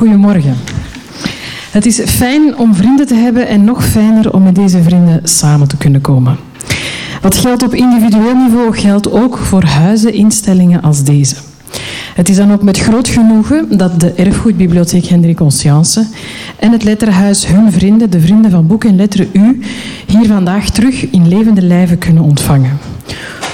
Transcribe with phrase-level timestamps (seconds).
[0.00, 0.56] Goedemorgen.
[1.70, 5.68] Het is fijn om vrienden te hebben en nog fijner om met deze vrienden samen
[5.68, 6.36] te kunnen komen.
[7.22, 11.34] Wat geldt op individueel niveau geldt ook voor huizen, instellingen als deze.
[12.14, 16.06] Het is dan ook met groot genoegen dat de Erfgoedbibliotheek Hendrik Conscience
[16.58, 19.60] en het Letterhuis hun vrienden, de vrienden van Boek en Letteren U,
[20.06, 22.78] hier vandaag terug in levende lijven kunnen ontvangen.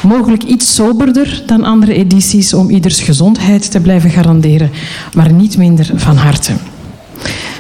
[0.03, 4.71] Mogelijk iets soberder dan andere edities om ieders gezondheid te blijven garanderen,
[5.15, 6.53] maar niet minder van harte.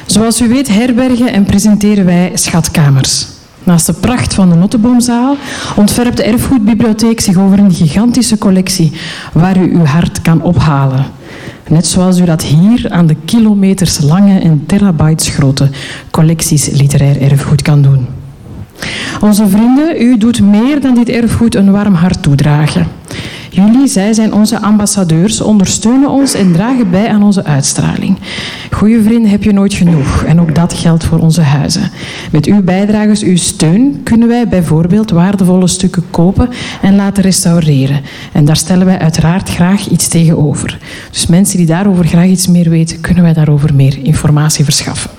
[0.07, 3.27] Zoals u weet herbergen en presenteren wij schatkamers.
[3.65, 5.37] Naast de pracht van de Notteboomzaal
[5.77, 8.93] ontwerpt de Erfgoedbibliotheek zich over een gigantische collectie
[9.33, 11.07] waar u uw hart kan ophalen.
[11.69, 15.71] Net zoals u dat hier aan de kilometers lange en terabytes grote
[16.11, 18.07] collecties literair erfgoed kan doen.
[19.21, 22.87] Onze vrienden, u doet meer dan dit erfgoed een warm hart toedragen.
[23.51, 28.19] Jullie, zij zijn onze ambassadeurs, ondersteunen ons en dragen bij aan onze uitstraling.
[28.71, 31.91] Goede vrienden heb je nooit genoeg en ook dat geldt voor onze huizen.
[32.33, 36.49] Met uw bijdragers, uw steun, kunnen wij bijvoorbeeld waardevolle stukken kopen
[36.83, 38.01] en laten restaureren.
[38.33, 40.79] En daar stellen wij uiteraard graag iets tegenover.
[41.11, 45.16] Dus mensen die daarover graag iets meer weten, kunnen wij daarover meer informatie verschaffen.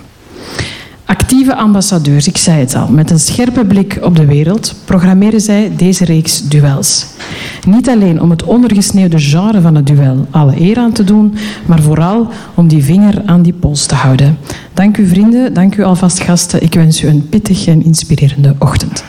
[1.08, 5.72] Actieve ambassadeurs, ik zei het al, met een scherpe blik op de wereld programmeren zij
[5.78, 7.06] deze reeks duels.
[7.68, 11.34] Niet alleen om het ondergesneeuwde genre van het duel alle eer aan te doen,
[11.66, 14.38] maar vooral om die vinger aan die pols te houden.
[14.74, 16.64] Dank u vrienden, dank u alvast gasten.
[16.64, 19.04] Ik wens u een pittig en inspirerende ochtend.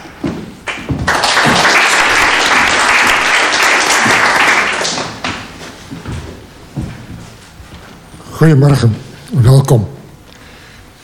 [8.31, 8.97] Goedemorgen,
[9.31, 9.98] welkom.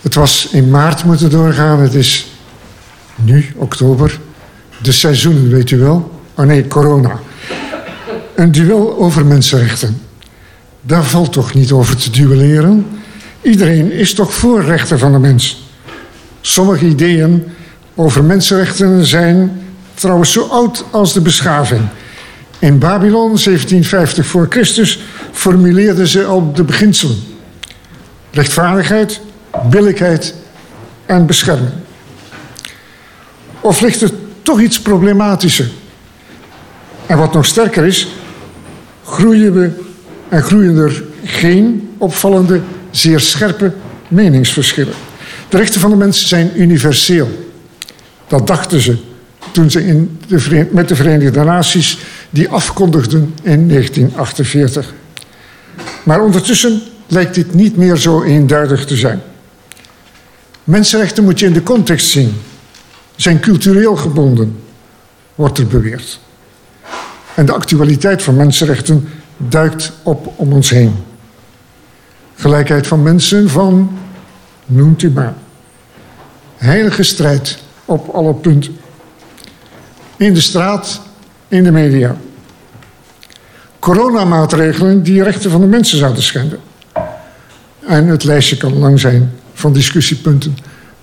[0.04, 1.80] Het was in maart moeten doorgaan.
[1.80, 2.26] Het is
[3.14, 4.18] nu, oktober.
[4.82, 6.20] De seizoenen, weet u wel.
[6.34, 7.20] Oh nee, corona.
[8.34, 10.02] Een duel over mensenrechten.
[10.80, 12.86] Daar valt toch niet over te duelleren?
[13.42, 15.68] Iedereen is toch voor rechten van de mens?
[16.40, 17.44] Sommige ideeën
[17.94, 19.62] over mensenrechten zijn
[19.94, 21.82] trouwens zo oud als de beschaving.
[22.58, 25.00] In Babylon, 1750 voor Christus,
[25.32, 27.16] formuleerden ze al de beginselen.
[28.30, 29.20] Rechtvaardigheid,
[29.70, 30.34] billijkheid
[31.06, 31.72] en bescherming.
[33.60, 34.10] Of ligt er
[34.42, 35.70] toch iets problematischer?
[37.06, 38.08] En wat nog sterker is,
[39.04, 39.70] groeien we
[40.28, 42.60] en groeien er geen opvallende,
[42.90, 43.72] zeer scherpe
[44.08, 44.94] meningsverschillen.
[45.48, 47.48] De rechten van de mens zijn universeel.
[48.26, 48.96] Dat dachten ze
[49.50, 51.98] toen ze in de met de Verenigde Naties
[52.30, 54.94] die afkondigden in 1948.
[56.02, 59.22] Maar ondertussen lijkt dit niet meer zo eenduidig te zijn.
[60.64, 62.34] Mensenrechten moet je in de context zien.
[63.16, 64.62] Zijn cultureel gebonden,
[65.34, 66.20] wordt er beweerd.
[67.34, 70.96] En de actualiteit van mensenrechten duikt op om ons heen.
[72.34, 73.98] Gelijkheid van mensen van,
[74.66, 75.34] noemt u maar.
[76.56, 78.76] Heilige strijd op alle punten.
[80.16, 81.00] In de straat,
[81.48, 82.16] in de media.
[83.78, 86.60] Coronamaatregelen die rechten van de mensen zouden schenden.
[87.86, 90.56] En het lijstje kan lang zijn van discussiepunten.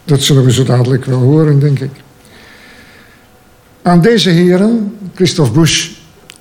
[0.04, 1.92] Dat zullen we zo dadelijk wel horen, denk ik.
[3.82, 5.90] Aan deze heren, Christophe Bush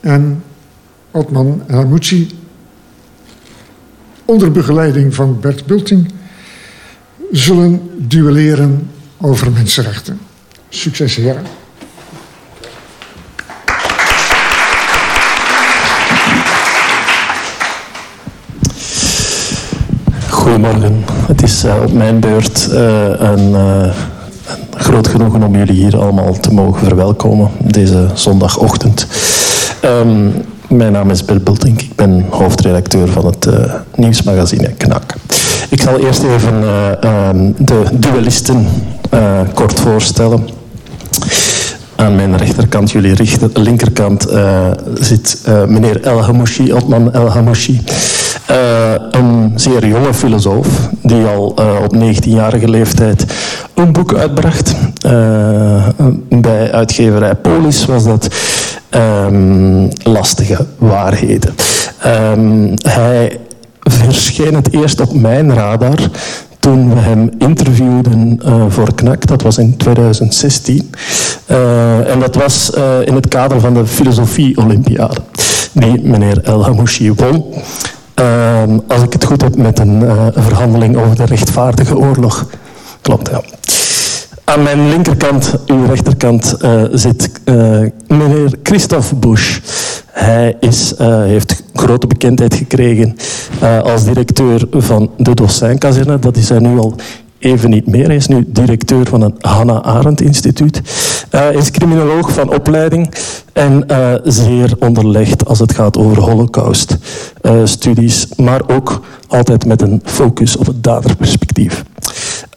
[0.01, 0.43] en
[1.11, 2.29] Otman Hamouchi,
[4.25, 6.13] onder begeleiding van Bert Bulting,
[7.33, 10.21] zullen duelleren over mensenrechten.
[10.69, 11.60] Succes, heren.
[20.51, 21.05] Goedemorgen.
[21.27, 22.79] Het is uh, op mijn beurt uh,
[23.19, 23.93] een, uh, een,
[24.71, 29.07] groot genoegen om jullie hier allemaal te mogen verwelkomen deze zondagochtend.
[29.85, 30.33] Um,
[30.69, 31.81] mijn naam is Bill Bultink.
[31.83, 33.49] Ik ben hoofdredacteur van het
[33.95, 35.15] nieuwsmagazine Knak.
[35.69, 36.55] Ik zal eerst even
[37.05, 38.67] um, de duellisten
[39.55, 40.49] kort voorstellen.
[41.97, 44.27] Aan mijn rechterkant, jullie linkerkant,
[44.95, 47.81] zit meneer El Hamouchi, Otman El Hamouchi.
[48.51, 53.25] Uh, een zeer jonge filosoof die al uh, op 19-jarige leeftijd
[53.75, 54.75] een boek uitbracht.
[55.07, 55.89] Uh,
[56.29, 58.29] bij uitgeverij Polis was dat
[58.91, 61.55] um, Lastige Waarheden.
[62.07, 63.39] Um, hij
[63.81, 65.99] verscheen het eerst op mijn radar
[66.59, 69.27] toen we hem interviewden voor KNAK.
[69.27, 70.91] Dat was in 2016.
[71.51, 72.71] Uh, en dat was
[73.05, 75.21] in het kader van de Filosofie-Olympiade.
[75.73, 77.45] Die meneer El Hamouchi won.
[78.21, 82.47] Uh, als ik het goed heb met een uh, verhandeling over de rechtvaardige oorlog.
[83.01, 83.43] Klopt, ja.
[84.45, 87.31] Aan mijn linkerkant, uw rechterkant, uh, zit
[88.07, 89.59] meneer Christophe Bush.
[90.07, 93.17] Hij is, heeft grote bekendheid gekregen
[93.83, 96.19] als directeur van de Dossijnkazerne.
[96.19, 96.95] Dat is hij nu al
[97.39, 98.07] even niet meer.
[98.07, 100.81] Hij is nu directeur van het Hannah Arendt Instituut.
[101.35, 103.15] Uh, is criminoloog van opleiding
[103.53, 110.01] en uh, zeer onderlegd als het gaat over holocaust-studies, uh, maar ook altijd met een
[110.05, 111.85] focus op het daderperspectief.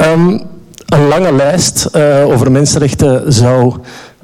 [0.01, 0.41] Um,
[0.85, 3.75] een lange lijst over mensenrechten zou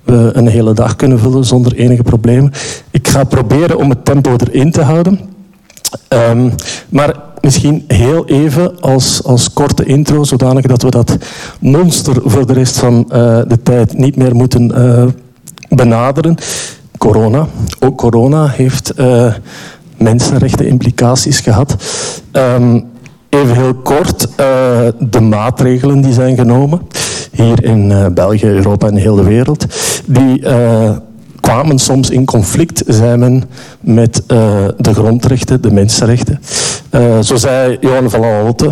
[0.04, 2.52] we een hele dag kunnen vullen zonder enige problemen.
[2.92, 5.20] Ik ga proberen om het tempo erin te houden.
[6.10, 6.54] Um,
[6.90, 11.18] maar misschien heel even als, als korte intro, zodanig dat we dat
[11.60, 13.08] monster voor de rest van uh,
[13.48, 15.04] de tijd niet meer moeten uh,
[15.70, 16.36] benaderen.
[16.98, 17.48] Corona.
[17.80, 19.34] Ook corona heeft uh,
[19.98, 21.76] mensenrechten implicaties gehad.
[22.32, 22.86] Um,
[23.30, 24.28] even heel kort
[25.00, 26.82] de maatregelen die zijn genomen
[27.32, 29.66] hier in België, Europa en heel de wereld.
[30.06, 30.42] Die
[31.40, 33.44] kwamen soms in conflict zijn
[33.80, 36.40] met uh, de grondrechten, de mensenrechten.
[36.92, 38.72] Uh, zo zei Johan van Holte,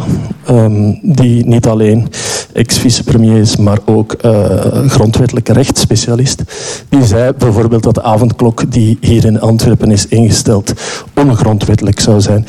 [0.49, 2.07] um, die niet alleen
[2.53, 4.43] ex-vicepremier is, maar ook uh,
[4.87, 6.43] grondwettelijke rechtsspecialist.
[6.89, 10.73] Die zei bijvoorbeeld dat de avondklok die hier in Antwerpen is ingesteld
[11.15, 12.47] ongrondwettelijk zou zijn.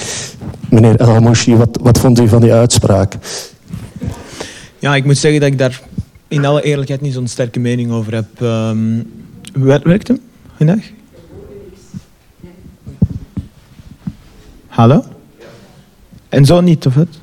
[0.69, 1.23] Meneer El
[1.57, 3.15] wat, wat vond u van die uitspraak?
[4.79, 5.81] Ja, ik moet zeggen dat ik daar
[6.29, 8.27] in alle eerlijkheid niet zo'n sterke mening over heb.
[8.43, 9.13] Um,
[9.63, 10.21] Werkt hem
[10.57, 10.91] vandaag?
[14.67, 15.05] Hallo?
[16.29, 17.21] En zo niet, of het?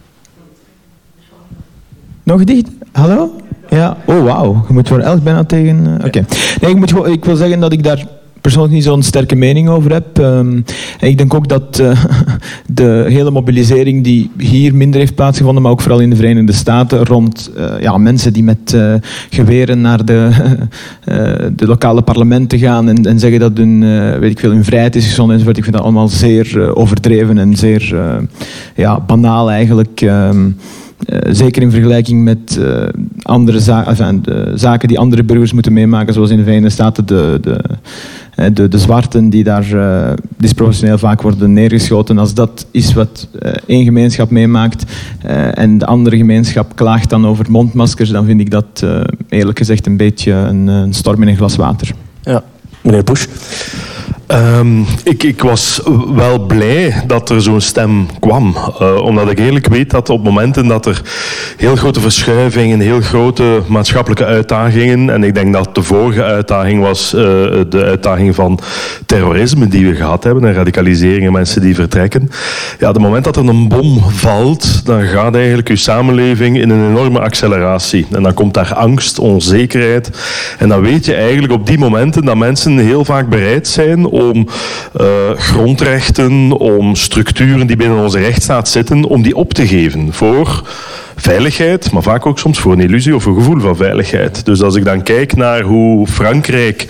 [2.24, 2.68] Nog dicht?
[2.92, 3.36] Hallo?
[3.70, 4.66] Ja, oh wauw.
[4.68, 5.86] Je moet voor elk bijna tegen...
[5.86, 6.26] Uh, Oké.
[6.62, 8.08] Nee, ik, moet, ik wil zeggen dat ik daar
[8.46, 10.18] persoonlijk niet zo'n sterke mening over heb.
[10.18, 10.66] Um,
[11.00, 12.06] en ik denk ook dat uh,
[12.68, 17.06] de hele mobilisering die hier minder heeft plaatsgevonden, maar ook vooral in de Verenigde Staten,
[17.06, 18.94] rond uh, ja, mensen die met uh,
[19.30, 20.30] geweren naar de,
[21.56, 23.80] de lokale parlementen gaan en, en zeggen dat hun,
[24.20, 25.58] weet ik veel, hun vrijheid is geschonden enzovoort.
[25.58, 27.96] Ik vind dat allemaal zeer overdreven en zeer
[28.76, 30.02] ja, banaal eigenlijk.
[30.02, 30.30] Uh,
[31.30, 32.60] zeker in vergelijking met
[33.22, 37.38] andere za de zaken die andere burgers moeten meemaken, zoals in de Verenigde Staten de,
[37.42, 37.64] de,
[38.54, 42.18] de, de zwarten die daar uh, disproportioneel vaak worden neergeschoten.
[42.18, 43.28] Als dat is wat
[43.66, 44.84] één gemeenschap meemaakt
[45.54, 48.86] en de andere gemeenschap klaagt dan over mondmaskers, dan vind ik dat
[49.30, 51.92] eerlijk gezegd een beetje een, een storm in een glas water.
[52.22, 52.44] Ja,
[52.82, 53.26] meneer Bush.
[54.32, 55.82] Um, ik, ik, was
[56.16, 58.56] wel blij dat er zo'n stem kwam.
[58.82, 61.02] Uh, omdat ik eerlijk weet dat op momenten dat er
[61.58, 67.14] heel grote verschuivingen, heel grote maatschappelijke uitdagingen, en ik denk dat de vorige uitdaging was
[67.14, 67.22] uh,
[67.70, 68.60] de uitdaging van
[69.06, 72.30] terrorisme die we gehad hebben, en radicalisering en mensen die vertrekken.
[72.80, 76.90] Ja, het moment dat er een bom valt, dan gaat eigenlijk uw samenleving in een
[76.90, 78.06] enorme acceleratie.
[78.12, 80.10] En dan komt daar angst, onzekerheid.
[80.58, 84.48] En dan weet je eigenlijk op die momenten dat mensen heel vaak bereid zijn om
[85.02, 85.08] uh,
[85.38, 90.62] grondrechten, om structuren die binnen onze rechtsstaat zitten, om die op te geven voor
[91.16, 94.46] veiligheid, maar vaak ook soms voor een illusie of een gevoel van veiligheid.
[94.46, 96.88] Dus als ik dan kijk naar hoe Frankrijk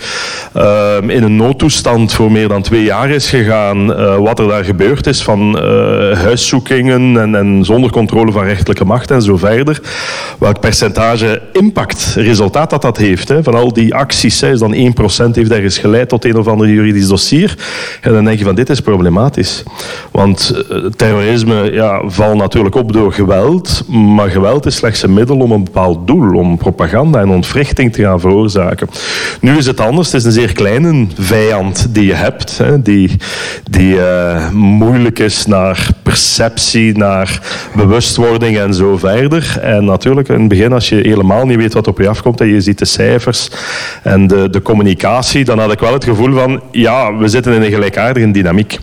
[0.56, 4.64] uh, in een noodtoestand voor meer dan twee jaar is gegaan, uh, wat er daar
[4.64, 9.80] gebeurd is van uh, huiszoekingen en, en, zonder controle van rechterlijke macht en zo verder,
[10.38, 14.78] welk percentage impact, resultaat dat dat heeft, hè, van al die acties, is dan 1%
[15.32, 17.54] heeft ergens geleid tot een of ander juridisch dossier,
[18.00, 19.62] en dan denk je van dit is problematisch.
[20.10, 20.64] Want
[20.96, 23.84] terrorisme ja, valt natuurlijk op door geweld,
[24.16, 28.02] maar geweld is slechts een middel om een bepaald doel, om propaganda en ontwrichting te
[28.02, 28.88] gaan veroorzaken.
[29.40, 33.16] Nu is het anders, het is een zeer kleine vijand die je hebt, hè, die,
[33.70, 37.40] die uh, moeilijk is naar perceptie, naar
[37.74, 39.58] bewustwording en zo verder.
[39.62, 42.46] En natuurlijk, in het begin, als je helemaal niet weet wat op je afkomt en
[42.46, 43.50] je ziet de cijfers
[44.02, 47.62] en de, de communicatie, dan had ik wel het gevoel van, ja, we zitten in
[47.62, 48.78] een gelijkaardige dynamiek.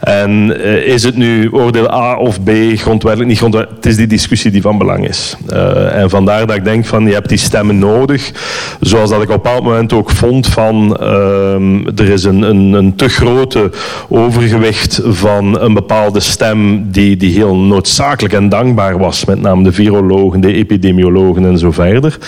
[0.00, 4.06] En uh, is het nu oordeel A of B, grondwettelijk, niet grondwettelijk, het is die
[4.06, 5.36] discussie die van belang is.
[5.52, 8.32] Uh, en vandaar dat ik denk van je hebt die stemmen nodig.
[8.80, 12.72] Zoals dat ik op een bepaald moment ook vond van uh, er is een, een,
[12.72, 13.70] een, te grote
[14.08, 19.24] overgewicht van een bepaalde stem die, die heel noodzakelijk en dankbaar was.
[19.24, 22.18] Met name de virologen, de epidemiologen en zo verder.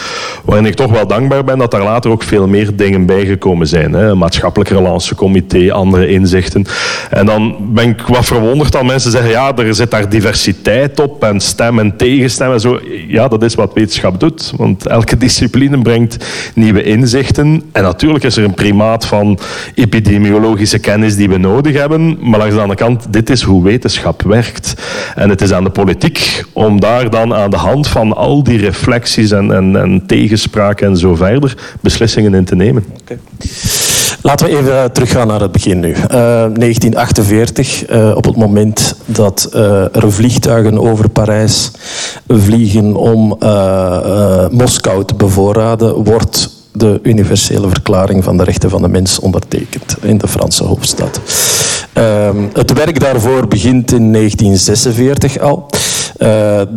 [0.44, 3.92] Waarin ik toch wel dankbaar ben dat daar later ook veel meer dingen bijgekomen zijn.
[3.92, 4.14] Hè.
[4.14, 6.64] Maatschappelijk relatiecomité, andere inzichten.
[7.10, 11.24] En dan ben ik wat verwonderd dat mensen zeggen ja, er zit daar diversiteit op
[11.24, 14.52] en stem en tegen Zo, ja, dat is wat wetenschap doet.
[14.56, 17.62] Want elke discipline brengt nieuwe inzichten.
[17.72, 19.38] En natuurlijk is er een primaat van
[19.74, 22.18] epidemiologische kennis die we nodig hebben.
[22.20, 24.74] Maar langs de andere kant, dit is hoe wetenschap werkt.
[25.14, 28.58] En het is aan de politiek om daar dan aan de hand van al die
[28.58, 32.84] reflecties en, en, en tegenspraken en zo verder beslissingen in te nemen.
[34.26, 35.92] Laten we even teruggaan naar het begin nu.
[35.92, 39.48] 1948, uh, op het moment dat
[39.92, 41.70] er vliegtuigen over Parijs
[42.28, 43.38] vliegen om
[44.50, 50.18] Moskou te bevoorraden, wordt de universele verklaring van de rechten van de mens ondertekend in
[50.18, 51.20] de Franse hoofdstad.
[51.92, 55.66] Ehm, het werk daarvoor begint in 1946 al.
[56.18, 56.28] Uh,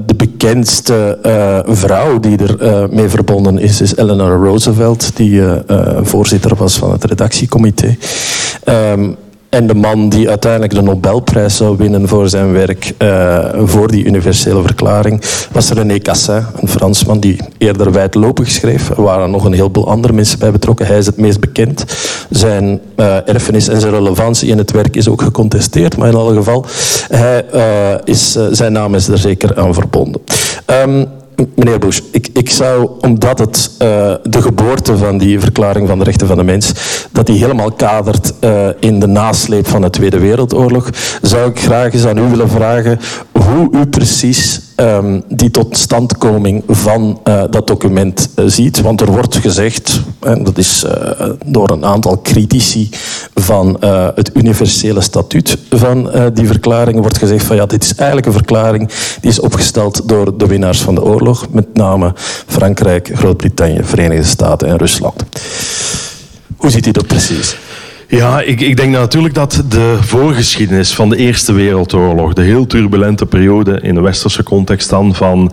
[0.05, 5.41] de bekendste uh, vrouw die er uh, mee verbonden is, is Eleanor Roosevelt, die
[6.01, 7.97] voorzitter was van het redactiecomité.
[8.65, 9.15] Um,
[9.49, 14.05] en de man die uiteindelijk de Nobelprijs zou winnen voor zijn werk uh, voor die
[14.05, 18.89] universele verklaring, was René Cassin, een Fransman die eerder wijdlopig schreef.
[18.89, 20.85] Er waren nog een heleboel andere mensen bij betrokken.
[20.85, 21.85] Hij is het meest bekend.
[22.29, 26.35] Zijn uh, erfenis en zijn relevantie in het werk is ook gecontesteerd, maar in alle
[26.35, 26.65] geval,
[27.09, 27.61] hij, uh,
[28.03, 30.21] is, zijn naam is er zeker aan verbonden.
[30.65, 31.07] Um,
[31.55, 36.03] Meneer Bush, ik, ik zou, omdat het uh, de geboorte van die verklaring van de
[36.03, 36.71] rechten van de mens,
[37.11, 40.89] dat die helemaal kadert uh, in de nasleep van de Tweede Wereldoorlog,
[41.21, 42.99] zou ik graag eens aan u willen vragen
[43.31, 48.81] hoe u precies um, die totstandkoming van uh, dat document ziet.
[48.81, 50.85] Want er wordt gezegd, en dat is
[51.45, 52.89] door een aantal critici
[53.33, 53.77] van
[54.15, 58.89] het universele statuut van die verklaring, wordt gezegd van ja, dit is eigenlijk een verklaring
[59.21, 62.13] die is opgesteld door de winnaars van de oorlog met name
[62.47, 65.23] Frankrijk, Groot-Brittannië, Verenigde Staten en Rusland.
[66.57, 67.57] Hoe ziet u dat precies?
[68.11, 73.25] Ja, ik, ik denk natuurlijk dat de voorgeschiedenis van de Eerste Wereldoorlog, de heel turbulente
[73.25, 75.51] periode in de westerse context dan van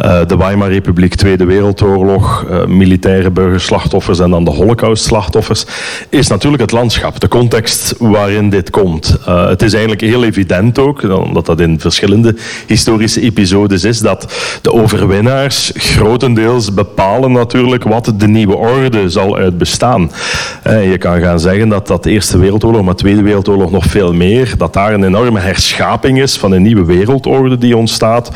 [0.00, 5.66] uh, de Weimar-republiek, Tweede Wereldoorlog, uh, militaire burgerslachtoffers en dan de holocaustslachtoffers,
[6.08, 9.18] is natuurlijk het landschap, de context waarin dit komt.
[9.28, 12.34] Uh, het is eigenlijk heel evident ook, omdat dat in verschillende
[12.66, 14.32] historische episodes is, dat
[14.62, 20.10] de overwinnaars grotendeels bepalen natuurlijk wat de nieuwe orde zal uitbestaan.
[20.64, 24.12] je kan gaan zeggen dat dat de Eerste Wereldoorlog, maar de Tweede Wereldoorlog nog veel
[24.12, 28.30] meer, dat daar een enorme herschaping is van een nieuwe wereldorde die ontstaat.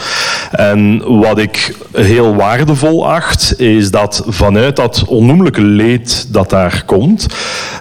[0.51, 7.27] En wat ik heel waardevol acht, is dat vanuit dat onnoemelijke leed dat daar komt,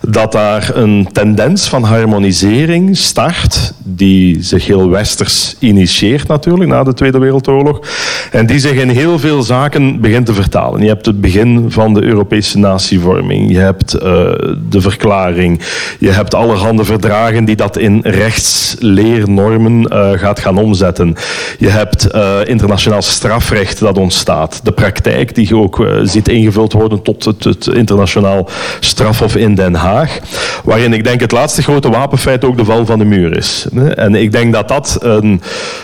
[0.07, 6.93] dat daar een tendens van harmonisering start, die zich heel westers initieert natuurlijk na de
[6.93, 7.79] Tweede Wereldoorlog,
[8.31, 10.81] en die zich in heel veel zaken begint te vertalen.
[10.81, 14.01] Je hebt het begin van de Europese natievorming, je hebt uh,
[14.69, 15.61] de verklaring,
[15.99, 21.15] je hebt allerhande verdragen die dat in rechtsleernormen uh, gaat gaan omzetten.
[21.57, 24.59] Je hebt uh, internationaal strafrecht dat ontstaat.
[24.63, 29.55] De praktijk die je ook uh, ziet ingevuld worden tot het, het, internationaal strafhof in
[29.55, 30.19] Den Haag.
[30.63, 33.65] Waarin ik denk het laatste grote wapenfeit ook de val van de muur is.
[33.95, 35.41] En ik denk dat dat een,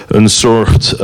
[0.08, 0.96] een soort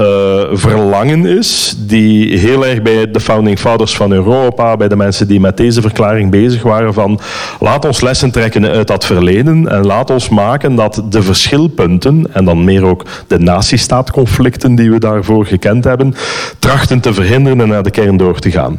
[0.51, 5.39] verlangen is die heel erg bij de founding fathers van Europa, bij de mensen die
[5.39, 7.19] met deze verklaring bezig waren van
[7.59, 12.45] laat ons lessen trekken uit dat verleden en laat ons maken dat de verschilpunten, en
[12.45, 16.15] dan meer ook de natiestaatconflicten die we daarvoor gekend hebben,
[16.59, 18.77] trachten te verhinderen en naar de kern door te gaan.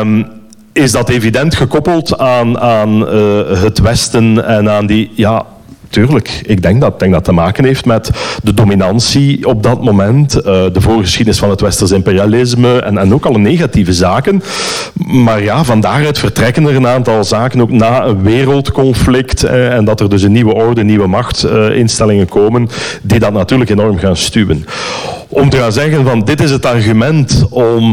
[0.00, 0.26] Um,
[0.72, 5.44] is dat evident gekoppeld aan, aan uh, het Westen en aan die ja,
[5.92, 6.40] tuurlijk.
[6.46, 8.10] Ik denk dat, denk dat te maken heeft met
[8.42, 13.26] de dominantie op dat moment, uh, de voorgeschiedenis van het westers imperialisme en, en ook
[13.26, 14.42] alle negatieve zaken.
[14.94, 19.84] Maar ja, van daaruit vertrekken er een aantal zaken ook na een wereldconflict uh, en
[19.84, 22.68] dat er dus een nieuwe orde, nieuwe machtinstellingen uh, komen
[23.02, 24.64] die dat natuurlijk enorm gaan stuwen
[25.32, 27.92] om te gaan zeggen van dit is het argument om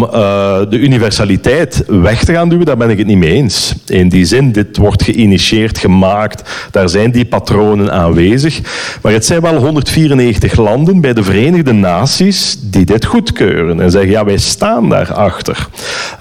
[0.70, 3.74] de universaliteit weg te gaan duwen, daar ben ik het niet mee eens.
[3.88, 8.60] In die zin, dit wordt geïnitieerd, gemaakt, daar zijn die patronen aanwezig.
[9.02, 14.12] Maar het zijn wel 194 landen bij de Verenigde Naties die dit goedkeuren en zeggen
[14.12, 15.68] ja, wij staan daarachter.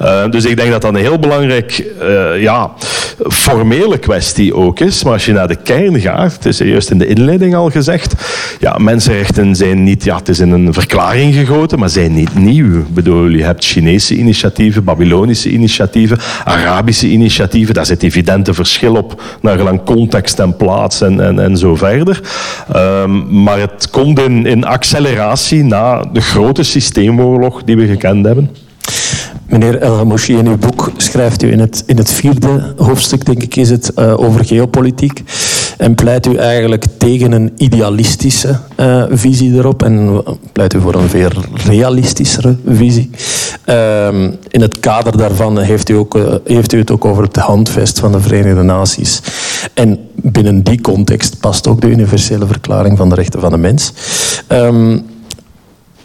[0.02, 2.72] Uh, dus ik denk dat dat een heel belangrijk, uh, ja,
[3.28, 5.04] formele kwestie ook is.
[5.04, 8.14] Maar als je naar de kern gaat, het is juist in de inleiding al gezegd,
[8.60, 12.78] ja, mensenrechten zijn niet, ja, het is in een verklaring gegoten, maar zijn niet nieuw.
[12.78, 17.74] Ik bedoel, je hebt Chinese initiatieven, Babylonische initiatieven, Arabische initiatieven.
[17.74, 22.20] Daar zit evidente verschil op, naar gelang context en plaats en, en, en zo verder.
[22.76, 28.50] Um, maar het komt in, in acceleratie na de grote systeemoorlog die we gekend hebben.
[29.48, 33.42] Meneer El Hamouchi, in uw boek schrijft u in het, in het vierde hoofdstuk, denk
[33.42, 35.22] ik, is het uh, over geopolitiek.
[35.78, 41.08] En pleit u eigenlijk tegen een idealistische uh, visie erop en pleit u voor een
[41.08, 43.10] veel realistischere visie.
[43.66, 44.08] Uh,
[44.48, 47.98] in het kader daarvan heeft u, ook, uh, heeft u het ook over het handvest
[47.98, 49.20] van de Verenigde Naties.
[49.74, 53.92] En binnen die context past ook de universele verklaring van de rechten van de mens.
[54.48, 55.04] Um,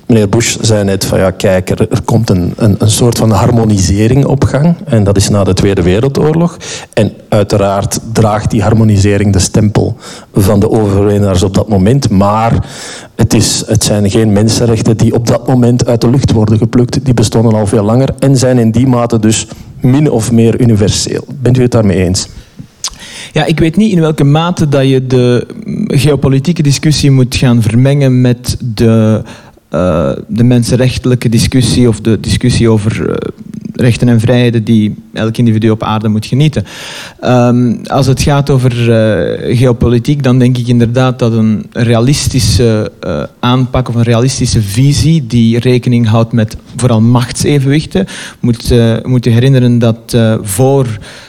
[0.07, 3.31] Meneer Bush zei net van ja, kijk, er, er komt een, een, een, soort van
[3.31, 4.75] harmonisering op gang.
[4.85, 6.57] En dat is na de Tweede Wereldoorlog.
[6.93, 9.97] En uiteraard draagt die harmonisering de stempel
[10.33, 12.09] van de overwinnaars op dat moment.
[12.09, 12.65] Maar
[13.15, 17.05] het, is, het zijn geen mensenrechten die op dat moment uit de lucht worden geplukt.
[17.05, 19.47] Die bestonden al veel langer en zijn in die mate dus
[19.79, 21.25] min of meer universeel.
[21.41, 22.27] Bent u het daarmee eens?
[23.33, 25.47] Ja, ik weet niet in welke mate dat je de
[25.87, 29.21] geopolitieke discussie moet gaan vermengen met de
[29.73, 33.15] uh, de mensenrechtelijke discussie of de discussie over uh,
[33.75, 36.65] rechten en vrijheden die elk individu op aarde moet genieten.
[37.21, 42.91] Um, als het gaat over uh, geopolitiek, dan denk ik inderdaad dat een realistische
[43.39, 48.05] aanpak of een realistische visie die rekening houdt met vooral machtsevenwichten.
[48.39, 50.87] Moet, moet je herinneren dat voor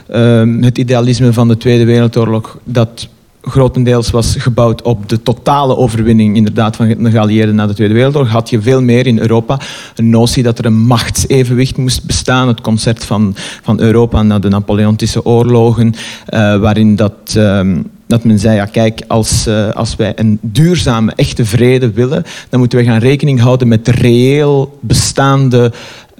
[0.09, 3.09] ehm, het idealisme van de Tweede Wereldoorlog dat
[3.45, 8.31] grotendeels was gebouwd op de totale overwinning inderdaad, van de geallieerden na de Tweede Wereldoorlog,
[8.31, 9.61] had je veel meer in Europa
[9.95, 12.49] een notie dat er een machtsevenwicht moest bestaan.
[12.49, 15.95] Het concept van, van Europa na de Napoleontische oorlogen,
[16.35, 17.35] uh, waarin dat...
[17.37, 17.61] Uh,
[18.07, 22.59] dat men zei, ja kijk, als, uh, als wij een duurzame, echte vrede willen, dan
[22.61, 25.73] moeten we gaan rekening houden met reëel bestaande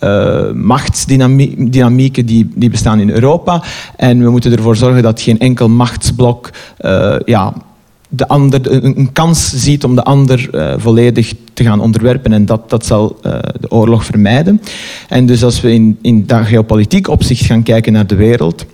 [0.05, 3.63] uh, machtsdynamieken die, die bestaan in Europa.
[3.97, 7.53] En we moeten ervoor zorgen dat geen enkel machtsblok uh, ja,
[8.09, 12.33] de ander, een, kans ziet om de ander uh, volledig te gaan onderwerpen.
[12.33, 13.19] En dat, dat zal
[13.61, 14.61] de oorlog vermijden.
[15.09, 18.67] En dus als we in, in dat geopolitiek opzicht gaan kijken naar de wereld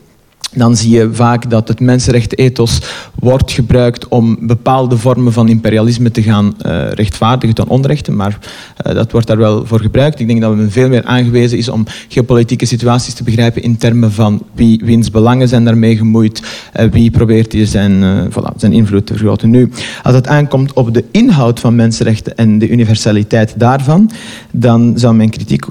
[0.54, 2.80] dan zie je vaak dat het mensenrechtenethos
[3.14, 8.38] wordt gebruikt om bepaalde vormen van imperialisme te gaan uh, rechtvaardigen ten onrechte, maar
[8.86, 10.20] uh, dat wordt daar wel voor gebruikt.
[10.20, 14.12] Ik denk dat men veel meer aangewezen is om geopolitieke situaties te begrijpen in termen
[14.12, 16.42] van wie, wiens belangen zijn daarmee gemoeid,
[16.80, 19.50] uh, wie probeert hier zijn, voilà, zijn invloed te vergroten.
[19.50, 19.70] Nu,
[20.02, 24.10] als het aankomt op de inhoud van mensenrechten en de universaliteit daarvan,
[24.50, 25.66] dan zou mijn kritiek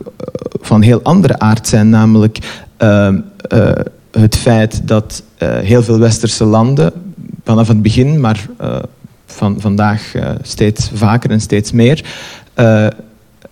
[0.61, 2.39] van heel andere aard zijn, namelijk
[4.11, 6.93] het feit dat uh, heel veel westerse landen
[7.43, 8.75] vanaf het begin, maar uh,
[9.25, 12.05] van vandaag uh, steeds vaker en steeds meer,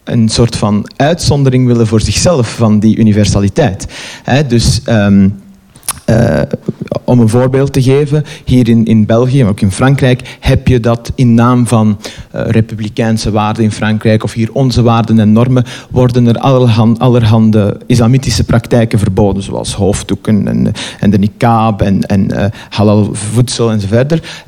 [0.03, 3.87] een soort van uitzondering willen voor zichzelf van die universaliteit.
[4.47, 5.39] Dus um,
[6.09, 6.41] uh,
[7.03, 10.79] om een voorbeeld te geven, hier in, in België, maar ook in Frankrijk, heb je
[10.79, 11.99] dat in naam van
[12.35, 17.77] uh, republikeinse waarden in Frankrijk, of hier onze waarden en normen, worden er allerhand, allerhande
[17.85, 23.95] islamitische praktijken verboden, zoals hoofddoeken en, en de niqab en, en uh, halal voedsel enzovoort.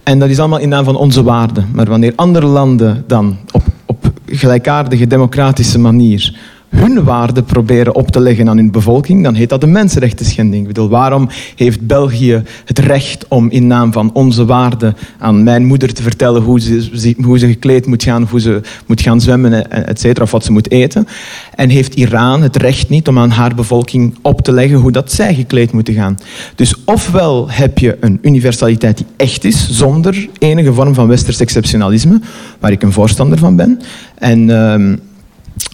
[0.03, 1.69] En dat is allemaal in naam van onze waarden.
[1.73, 6.37] Maar wanneer andere landen dan op, op gelijkaardige democratische manier
[6.69, 10.61] hun waarden proberen op te leggen aan hun bevolking, dan heet dat een mensenrechten schending.
[10.61, 15.65] Ik bedoel, waarom heeft België het recht om in naam van onze waarden aan mijn
[15.65, 19.71] moeder te vertellen hoe ze, hoe ze gekleed moet gaan, hoe ze moet gaan zwemmen,
[19.87, 21.07] et cetera, of wat ze moet eten?
[21.55, 25.11] En heeft Iran het recht niet om aan haar bevolking op te leggen hoe dat
[25.11, 26.17] zij gekleed moeten gaan?
[26.55, 32.21] Dus ofwel heb je een universaliteit die echt is, zonder enige vorm van westers exceptionalisme,
[32.59, 33.79] waar ik een voorstander van ben.
[34.15, 34.49] En...
[34.49, 34.97] Uh,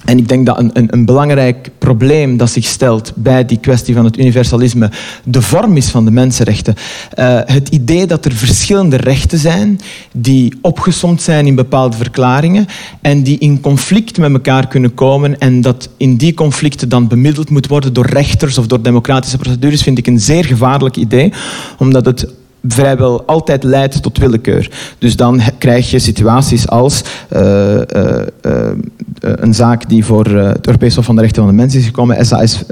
[0.05, 3.95] en ik denk dat een, een, een, belangrijk probleem dat zich stelt bij die kwestie
[3.95, 4.91] van het universalisme
[5.23, 6.75] de vorm is van de mensenrechten.
[7.19, 9.79] Uh, het idee dat er verschillende rechten zijn
[10.11, 12.65] die opgesomd zijn in bepaalde verklaringen
[13.01, 17.49] en die in conflict met elkaar kunnen komen en dat in die conflicten dan bemiddeld
[17.49, 21.33] moet worden door rechters of door democratische procedures, vind ik een zeer gevaarlijk idee,
[21.77, 22.27] omdat het
[22.67, 24.71] vrijwel altijd leidt tot willekeur.
[24.97, 27.81] Dus dan krijg je situaties als uh, uh,
[28.41, 28.69] uh,
[29.19, 32.25] een zaak die voor het Europees Hof van de Rechten van de Mens is gekomen,
[32.25, 32.63] SAS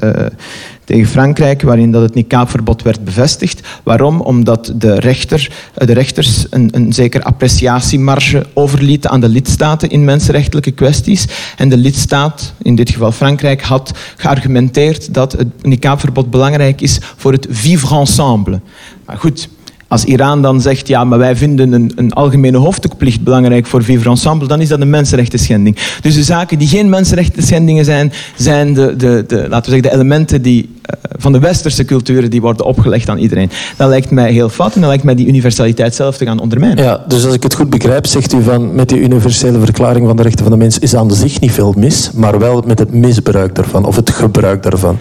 [0.83, 3.67] tegen Frankrijk, waarin dat het niqabverbod werd bevestigd.
[3.83, 4.21] Waarom?
[4.21, 10.71] Omdat de, rechter, de rechters een, een zekere appreciatiemarge overlieten aan de lidstaten in mensenrechtelijke
[10.71, 11.27] kwesties.
[11.57, 17.31] En de lidstaat, in dit geval Frankrijk, had geargumenteerd dat het niqabverbod belangrijk is voor
[17.31, 18.59] het vivre ensemble.
[19.05, 19.49] Maar goed,
[19.93, 24.09] als Iran dan zegt, ja, maar wij vinden een, een algemene hoofddoekplicht belangrijk voor Vivre
[24.09, 25.77] Ensemble, dan is dat een mensenrechten schending.
[26.01, 29.81] Dus de zaken die geen mensenrechten schendingen zijn, zijn de, de, de, laten we zeggen,
[29.81, 33.49] de elementen die, uh, van de westerse culturen die worden opgelegd aan iedereen.
[33.77, 36.83] Dat lijkt mij heel fout en dat lijkt mij die universaliteit zelf te gaan ondermijnen.
[36.83, 40.15] Ja, dus als ik het goed begrijp, zegt u van met die universele verklaring van
[40.15, 42.93] de rechten van de mens is aan zich niet veel mis, maar wel met het
[42.93, 44.97] misbruik daarvan of het gebruik daarvan.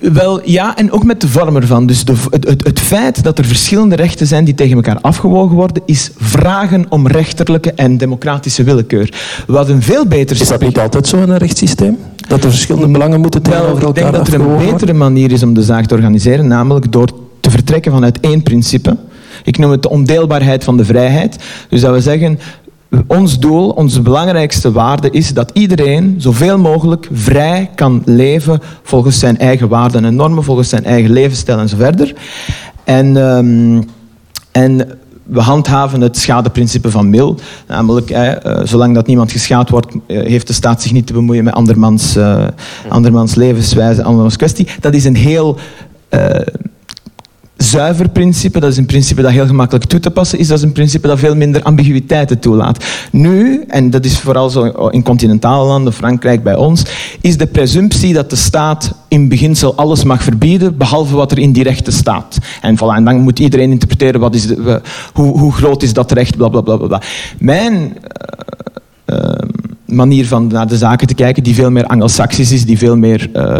[0.00, 1.86] Wel, ja, en ook met de vorm ervan.
[1.86, 5.56] Dus de, het, het, het, feit dat er verschillende rechten zijn die tegen elkaar afgewogen
[5.56, 9.12] worden, is vragen om rechterlijke en democratische willekeur.
[9.46, 10.40] Wat een veel beter...
[10.40, 11.98] Is dat niet altijd zo in een rechtssysteem?
[12.28, 15.54] Dat er verschillende belangen moeten elkaar Ik denk dat er een betere manier is om
[15.54, 17.08] de zaak te organiseren, namelijk door
[17.40, 18.96] te vertrekken vanuit één principe.
[19.44, 21.36] Ik noem het de ondeelbaarheid van de vrijheid.
[21.68, 22.38] Dus dat we zeggen,
[23.06, 29.38] ons doel, onze belangrijkste waarde is dat iedereen zoveel mogelijk vrij kan leven volgens zijn
[29.38, 32.14] eigen waarden en normen, volgens zijn eigen levensstijl en zo verder.
[32.84, 33.82] En, ehm,
[34.52, 37.34] en we handhaven het schadeprincipe van Mill.
[37.68, 41.44] Namelijk, eh, zolang dat niemand geschaad wordt, eh, heeft de staat zich niet te bemoeien
[41.44, 42.46] met andermans, uh,
[42.88, 44.68] andermans levenswijze, andermans kwestie.
[44.80, 45.58] Dat is een heel
[47.64, 50.64] zuiver principe, dat is een principe dat heel gemakkelijk toe te passen is, dat is
[50.64, 52.84] een principe dat veel minder ambiguïteiten toelaat.
[53.10, 56.82] Nu, en dat is vooral zo in continentale landen, Frankrijk bij ons,
[57.20, 61.52] is de presumptie dat de staat in beginsel alles mag verbieden, behalve wat er in
[61.52, 62.38] die rechten staat.
[62.60, 64.80] En, voilà, en dan moet iedereen interpreteren wat is de,
[65.12, 66.76] hoe, hoe groot is dat recht, bla bla bla.
[66.76, 67.02] bla.
[67.38, 67.96] Mijn...
[69.06, 72.78] Uh, uh, manier van naar de zaken te kijken, die veel meer anglo-saxisch is, die
[72.78, 73.58] veel meer uh, uh,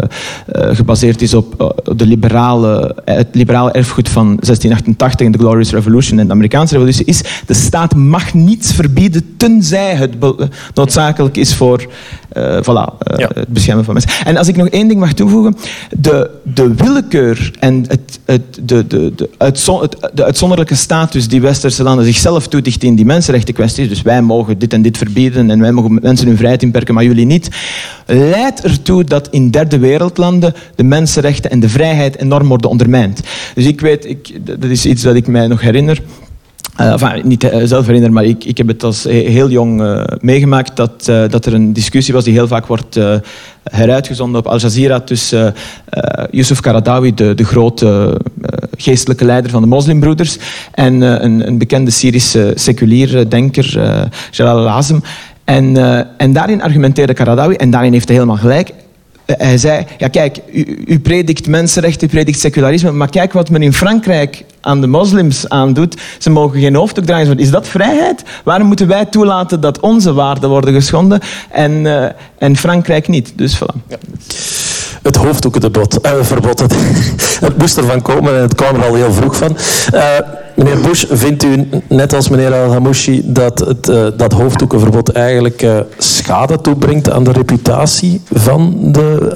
[0.75, 6.19] gebaseerd is op uh, de liberale, het liberale erfgoed van 1688 en de Glorious Revolution
[6.19, 10.15] en de Amerikaanse revolutie, is de staat mag niets verbieden tenzij het
[10.73, 11.85] noodzakelijk is voor
[12.35, 13.29] voilà, ja.
[13.33, 14.25] het beschermen van mensen.
[14.25, 15.55] En als ik nog één ding mag toevoegen,
[15.97, 21.41] de, de willekeur en het, het, de, de, de, uitzon, het, de uitzonderlijke status die
[21.41, 25.49] westerse landen zichzelf toedichten in die mensenrechten kwesties, dus wij mogen dit en dit verbieden
[25.49, 27.49] en wij mogen mensen hun vrijheid inperken, maar jullie niet,
[28.05, 33.21] leidt ertoe dat in derde wereldlanden de mensenrechten en de vrijheid enorm worden ondermijnd.
[33.55, 36.01] Dus ik weet, ik, dat is iets dat ik mij nog herinner.
[36.77, 41.45] Enfin, niet uh, zelf maar ik, ik heb het als heel jong meegemaakt dat, dat
[41.45, 42.99] er een discussie was die heel vaak wordt
[43.63, 45.53] heruitgezonden op Al Jazeera tussen
[46.31, 48.21] Yusuf Qaradawi, de, de grote
[48.77, 50.37] geestelijke leider van de moslimbroeders,
[50.71, 53.79] en een, een, bekende Syrische seculiere denker,
[54.31, 54.99] Jalal al-Azm.
[55.43, 55.77] En,
[56.17, 58.71] en daarin argumenteerde Karadawi, en daarin heeft hij helemaal gelijk.
[59.25, 63.61] Hij zei, ja kijk, u, u, predikt mensenrechten, u predikt secularisme, maar kijk wat men
[63.61, 66.01] in Frankrijk aan de moslims aandoet.
[66.19, 67.39] Ze mogen geen hoofddoek dragen.
[67.39, 68.23] Is dat vrijheid?
[68.43, 72.05] Waarom moeten wij toelaten dat onze waarden worden geschonden en, uh,
[72.37, 73.33] en Frankrijk niet?
[73.35, 73.87] Dus voilà.
[73.87, 73.97] Ja
[75.05, 76.05] het hoofddoekenverbod.
[76.05, 76.75] Uh, verbod, het,
[77.39, 79.57] het moest ervan komen en het kwam er al heel vroeg van.
[79.93, 80.03] Uh,
[80.55, 85.79] meneer Bush, vindt u, net als meneer Al-Hamouchi, dat het uh, dat hoofddoekenverbod eigenlijk uh,
[85.97, 89.29] schade toebrengt aan de reputatie van de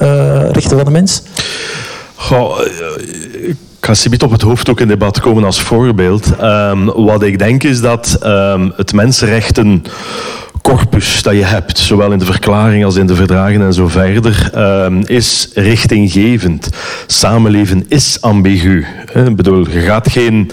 [0.51, 1.23] rechten van de mens?
[2.15, 2.59] Goh,
[3.41, 6.33] ik ga niet op het hoofddoekendebat komen als voorbeeld.
[6.41, 9.83] Um, wat ik denk is dat um, het mensenrechten
[10.61, 14.51] corpus dat je hebt, zowel in de verklaring als in de verdragen en zo verder,
[14.55, 16.69] uh, is richtinggevend.
[17.07, 18.85] Samenleven is ambigu.
[19.13, 20.51] Ik bedoel, je gaat geen,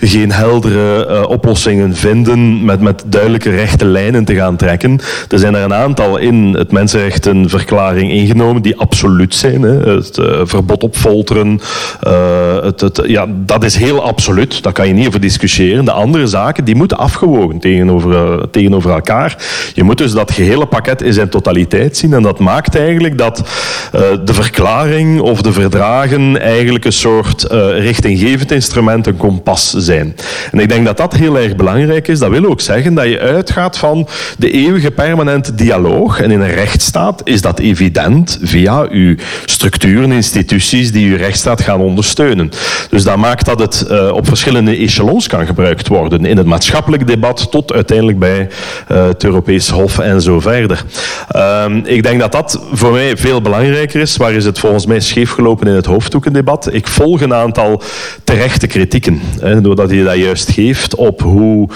[0.00, 5.00] geen heldere uh, oplossingen vinden met, met duidelijke rechte lijnen te gaan trekken.
[5.28, 9.62] Er zijn er een aantal in het Mensenrechtenverklaring ingenomen die absoluut zijn.
[9.62, 11.60] Het uh, verbod op folteren,
[12.06, 14.62] uh, het, het, ja, dat is heel absoluut.
[14.62, 15.84] Daar kan je niet over discussiëren.
[15.84, 19.47] De andere zaken die moeten afgewogen tegenover, tegenover elkaar.
[19.74, 22.12] Je moet dus dat gehele pakket in zijn totaliteit zien.
[22.12, 27.78] En dat maakt eigenlijk dat uh, de verklaring of de verdragen eigenlijk een soort uh,
[27.78, 30.16] richtinggevend instrument, een kompas zijn.
[30.52, 32.18] En ik denk dat dat heel erg belangrijk is.
[32.18, 34.08] Dat wil ook zeggen dat je uitgaat van
[34.38, 36.20] de eeuwige permanente dialoog.
[36.20, 41.80] En in een rechtsstaat is dat evident via uw structuren, instituties die uw rechtsstaat gaan
[41.80, 42.50] ondersteunen.
[42.90, 46.24] Dus dat maakt dat het uh, op verschillende echelons kan gebruikt worden.
[46.24, 48.48] In het maatschappelijk debat tot uiteindelijk bij
[48.86, 50.84] het Europees Hof en zo verder.
[51.36, 54.16] Um, ik denk dat dat voor mij veel belangrijker is.
[54.16, 56.72] Waar is het volgens mij scheefgelopen in het hoofddoekendebat?
[56.72, 57.82] Ik volg een aantal
[58.24, 59.20] terechte kritieken.
[59.40, 61.68] Hè, doordat je dat juist geeft op hoe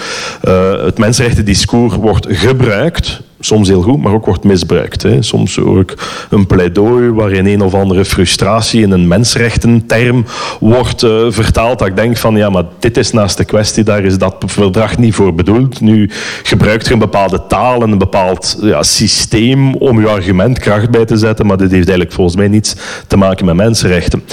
[0.43, 5.03] uh, het mensenrechtendiscours wordt gebruikt soms heel goed, maar ook wordt misbruikt.
[5.03, 5.21] Hè.
[5.21, 5.93] Soms hoor ik
[6.29, 10.25] een pleidooi waarin een of andere frustratie in een mensrechtenterm
[10.59, 11.79] wordt uh, vertaald.
[11.79, 14.97] Dat ik denk van ja, maar dit is naast de kwestie, daar is dat verdrag
[14.97, 15.81] niet voor bedoeld.
[15.81, 16.09] Nu
[16.43, 21.05] gebruikt je een bepaalde taal en een bepaald ja, systeem om je argument kracht bij
[21.05, 22.75] te zetten, maar dit heeft eigenlijk volgens mij niets
[23.07, 24.23] te maken met mensenrechten.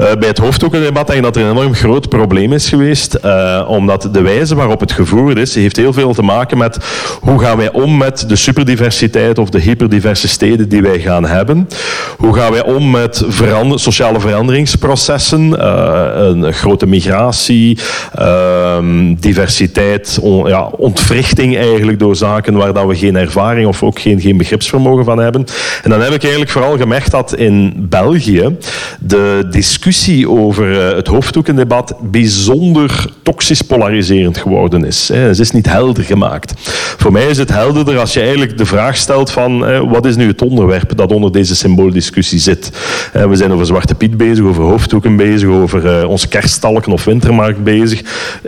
[0.00, 3.66] Uh, bij het hoofddoekendebat denk ik dat er een enorm groot probleem is geweest, uh,
[3.68, 6.78] omdat de wijze waarop het gevoerd is, heeft heel veel te maken met
[7.20, 11.26] hoe gaan wij om met de super superdiversiteit of de hyperdiverse steden die wij gaan
[11.26, 11.68] hebben?
[12.16, 17.78] Hoe gaan wij om met verander sociale veranderingsprocessen, uh, een grote migratie,
[18.18, 18.78] uh,
[19.18, 24.36] diversiteit, ja, ontwrichting eigenlijk door zaken waar dan we geen ervaring of ook geen, geen
[24.36, 25.44] begripsvermogen van hebben.
[25.82, 28.56] En dan heb ik eigenlijk vooral gemerkt dat in België
[29.00, 35.10] de discussie over uh, het hoofddoekendebat bijzonder toxisch polariserend geworden is.
[35.12, 36.52] Het is niet helder gemaakt.
[36.96, 40.16] Voor mij is het helderder als je eigenlijk de vraag stelt van eh, wat is
[40.16, 42.70] nu het onderwerp dat onder deze symbool discussie zit.
[43.12, 48.02] we zijn over Zwarte Piet bezig, over hoofddoeken bezig, over onze kerststalken of wintermarkt bezig.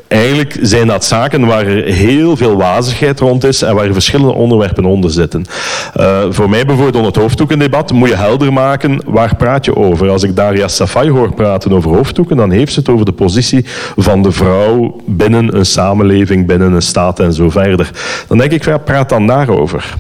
[0.09, 4.33] Eigenlijk zijn dat zaken waar er heel veel wazigheid rond is en waar er verschillende
[4.33, 5.45] onderwerpen onder zitten.
[6.31, 10.11] voor mij bijvoorbeeld het hoofddoekendebat moet je helder maken, waar praat je over?
[10.11, 13.65] Als ik Daria Safai hoor praten over hoofddoeken, dan heeft ze het over de positie
[13.97, 17.91] van de vrouw binnen een samenleving, binnen een staat en zo verder.
[18.29, 19.92] Dan denk ik, ja, praat dan daarover.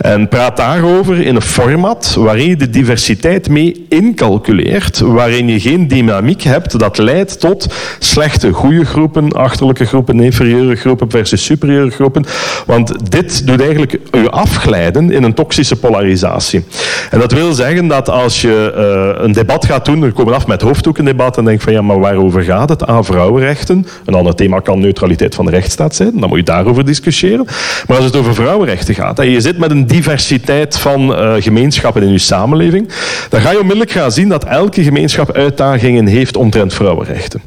[0.00, 5.88] En praat daarover in een format waarin je de diversiteit mee incalculeert, waarin je geen
[5.88, 7.66] dynamiek hebt dat leidt tot
[7.98, 12.24] slechte, goede groepen, achterlijke groepen, inferieure groepen versus superieure groepen.
[12.66, 16.64] Want dit doet eigenlijk je afglijden in een toxische polarisatie.
[17.10, 18.72] En dat wil zeggen dat als je
[19.16, 22.00] uh, een debat gaat doen, we komen af met hoofddoekendebat en denk van ja, maar
[22.00, 22.86] waarover gaat het?
[22.86, 23.86] Aan vrouwenrechten.
[24.04, 27.46] Een ander thema kan neutraliteit van de rechtsstaat zijn, dan moet je daarover discussiëren.
[27.86, 32.12] Maar als het over vrouwenrechten gaat je zit met een diversiteit van uh, gemeenschappen in
[32.12, 32.88] je samenleving,
[33.28, 37.40] dan ga je onmiddellijk gaan zien dat elke gemeenschap uitdagingen heeft omtrent vrouwenrechten.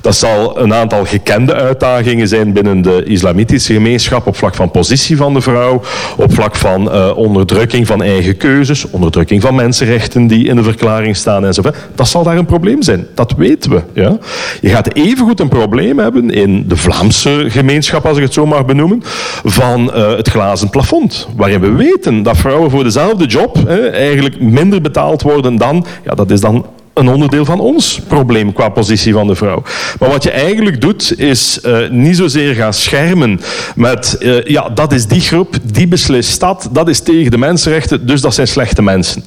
[0.00, 5.16] Dat zal een aantal gekende uitdagingen zijn binnen de islamitische gemeenschap op vlak van positie
[5.16, 5.82] van de vrouw,
[6.16, 11.16] op vlak van uh, onderdrukking van eigen keuzes, onderdrukking van mensenrechten die in de verklaring
[11.16, 11.76] staan enzovoort.
[11.94, 13.06] Dat zal daar een probleem zijn.
[13.14, 13.82] Dat weten we.
[13.92, 14.18] Ja?
[14.60, 18.64] Je gaat evengoed een probleem hebben in de Vlaamse gemeenschap, als ik het zo mag
[18.64, 19.02] benoemen,
[19.44, 21.17] van uh, het glazen plafond.
[21.36, 26.14] Waarin we weten dat vrouwen voor dezelfde job hè, eigenlijk minder betaald worden dan, ja,
[26.14, 29.62] dat is dan een onderdeel van ons probleem qua positie van de vrouw.
[29.98, 33.40] Maar wat je eigenlijk doet, is uh, niet zozeer gaan schermen
[33.74, 38.06] met, uh, ja, dat is die groep, die beslist dat, dat is tegen de mensenrechten,
[38.06, 39.24] dus dat zijn slechte mensen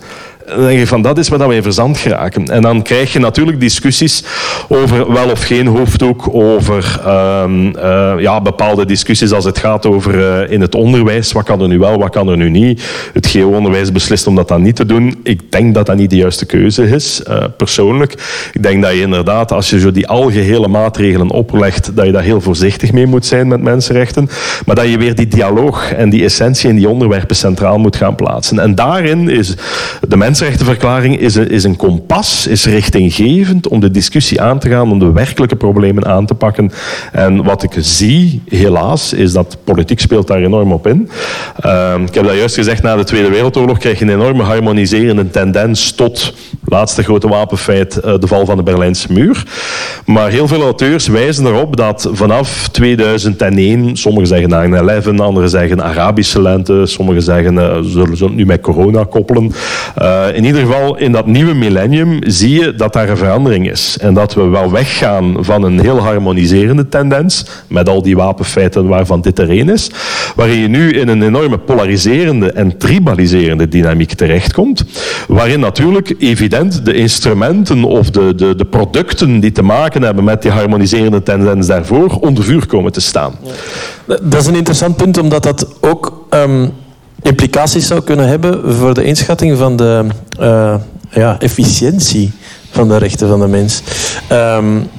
[0.55, 2.45] dan denk je van dat is waar in verzand geraken.
[2.45, 4.23] En dan krijg je natuurlijk discussies
[4.67, 10.15] over wel of geen hoofddoek, over um, uh, ja, bepaalde discussies als het gaat over
[10.15, 11.31] uh, in het onderwijs.
[11.31, 12.83] Wat kan er nu wel, wat kan er nu niet?
[13.13, 15.19] Het GO-onderwijs beslist om dat dan niet te doen.
[15.23, 18.11] Ik denk dat dat niet de juiste keuze is, uh, persoonlijk.
[18.53, 22.23] Ik denk dat je inderdaad, als je zo die algehele maatregelen oplegt, dat je daar
[22.23, 24.29] heel voorzichtig mee moet zijn met mensenrechten.
[24.65, 28.15] Maar dat je weer die dialoog en die essentie in die onderwerpen centraal moet gaan
[28.15, 28.59] plaatsen.
[28.59, 29.55] En daarin is
[30.07, 34.69] de mensen mensenrechtenverklaring is een, is een kompas, is richtinggevend om de discussie aan te
[34.69, 36.71] gaan, om de werkelijke problemen aan te pakken.
[37.11, 41.09] En wat ik zie, helaas, is dat politiek speelt daar enorm op in.
[41.65, 45.29] Uh, ik heb dat juist gezegd, na de Tweede Wereldoorlog krijg je een enorme harmoniserende
[45.29, 46.33] tendens tot
[46.65, 49.43] laatste grote wapenfeit, uh, de val van de Berlijnse muur.
[50.05, 56.41] Maar heel veel auteurs wijzen erop dat vanaf 2001, sommigen zeggen 9-11, anderen zeggen Arabische
[56.41, 59.51] lente, sommigen zeggen, uh, zullen ze het nu met corona koppelen.
[60.01, 63.97] Uh, in ieder geval in dat nieuwe millennium zie je dat daar een verandering is.
[64.01, 69.21] En dat we wel weggaan van een heel harmoniserende tendens, met al die wapenfeiten waarvan
[69.21, 69.91] dit er een is,
[70.35, 74.85] waarin je nu in een enorme polariserende en tribaliserende dynamiek terechtkomt,
[75.27, 80.41] waarin natuurlijk evident de instrumenten of de, de, de producten die te maken hebben met
[80.41, 83.33] die harmoniserende tendens daarvoor onder vuur komen te staan.
[84.05, 86.71] Dat is een interessant punt, omdat dat ook um,
[87.21, 90.05] implicaties zou kunnen hebben voor de inschatting van de
[90.39, 90.75] uh,
[91.09, 92.31] ja, efficiëntie
[92.71, 93.81] van de rechten van de mens.
[94.31, 94.89] Um,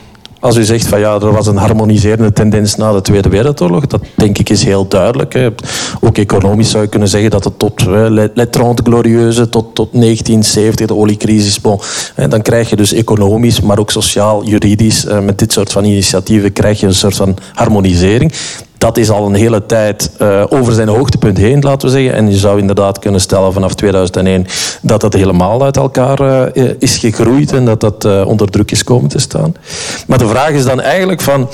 [0.42, 4.02] als u zegt van ja, er was een harmoniserende tendens na de Tweede Wereldoorlog, dat
[4.14, 5.32] denk ik is heel duidelijk.
[5.32, 5.48] Hè.
[6.00, 7.82] Ook economisch zou je kunnen zeggen dat het tot
[8.34, 11.80] Les Trente Glorieuze, tot, tot 1970, de oliecrisis, bon,
[12.14, 15.84] hè, dan krijg je dus economisch, maar ook sociaal, juridisch, eh, met dit soort van
[15.84, 18.32] initiatieven krijg je een soort van harmonisering
[18.82, 22.14] dat is al een hele tijd uh, over zijn hoogtepunt heen, laten we zeggen.
[22.14, 24.46] En je zou inderdaad kunnen stellen vanaf 2001
[24.80, 26.20] dat dat helemaal uit elkaar
[26.56, 29.54] uh, is gegroeid en dat dat onder druk is komen te staan.
[30.06, 31.48] Maar de vraag is dan eigenlijk van,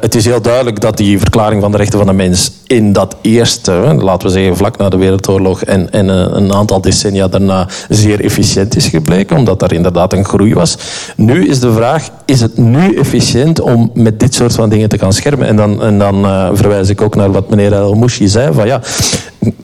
[0.00, 3.16] het is heel duidelijk dat die verklaring van de rechten van de mens in dat
[3.20, 8.24] eerste, laten we zeggen vlak na de Wereldoorlog en, en een aantal decennia daarna zeer
[8.24, 10.78] efficiënt is gebleken, omdat er inderdaad een groei was.
[11.16, 14.98] Nu is de vraag, is het nu efficiënt om met dit soort van dingen te
[14.98, 15.46] gaan schermen?
[15.46, 18.52] En dan, en dan verwijs ik ook naar wat meneer El Mouchi zei.
[18.52, 18.80] Van ja,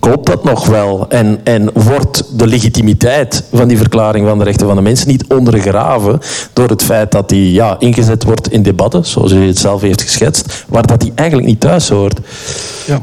[0.00, 1.06] klopt dat nog wel?
[1.08, 5.24] En, en wordt de legitimiteit van die verklaring van de rechten van de mensen niet
[5.28, 6.20] ondergraven
[6.52, 10.02] door het feit dat die ja, ingezet wordt in debatten, zoals u het zelf heeft
[10.02, 12.20] geschetst, waar dat die eigenlijk niet thuis hoort?
[12.86, 13.02] Ja,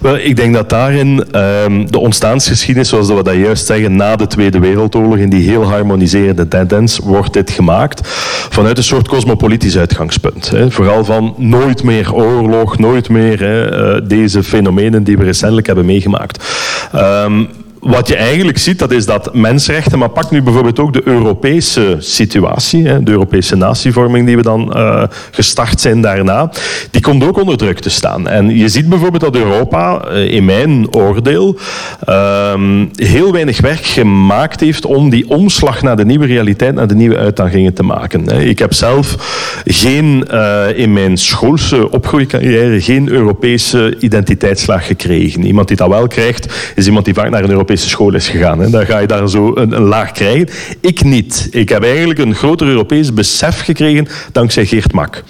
[0.00, 4.26] wel, ik denk dat daarin um, de ontstaansgeschiedenis, zoals we dat juist zeggen, na de
[4.26, 8.08] Tweede Wereldoorlog, in die heel harmoniserende tendens, wordt dit gemaakt
[8.50, 10.50] vanuit een soort cosmopolitisch uitgangspunt.
[10.50, 10.70] Hè.
[10.70, 15.84] Vooral van nooit meer oorlog, nooit meer hè, uh, deze fenomenen die we recentelijk hebben
[15.84, 16.09] meegemaakt.
[16.92, 21.02] Um, wat je eigenlijk ziet, dat is dat mensenrechten, maar pak nu bijvoorbeeld ook de
[21.04, 26.50] Europese situatie, de Europese natievorming die we dan uh, gestart zijn daarna,
[26.90, 28.28] die komt ook onder druk te staan.
[28.28, 31.58] En je ziet bijvoorbeeld dat Europa, uh, in mijn oordeel,
[32.08, 32.52] uh,
[32.94, 37.16] heel weinig werk gemaakt heeft om die omslag naar de nieuwe realiteit, naar de nieuwe
[37.16, 38.28] uitdagingen te maken.
[38.28, 39.16] Ik heb zelf
[39.64, 45.44] geen, uh, in mijn schoolse opgroeicarrière geen Europese identiteitsslag gekregen.
[45.44, 48.60] Iemand die dat wel krijgt, is iemand die vaak naar een Europese school is gegaan.
[48.60, 48.70] Hè.
[48.70, 50.48] Dan ga je daar zo een, een, laag krijgen.
[50.80, 51.48] Ik niet.
[51.50, 55.22] Ik heb eigenlijk een groter Europees besef gekregen dankzij Geert Mak.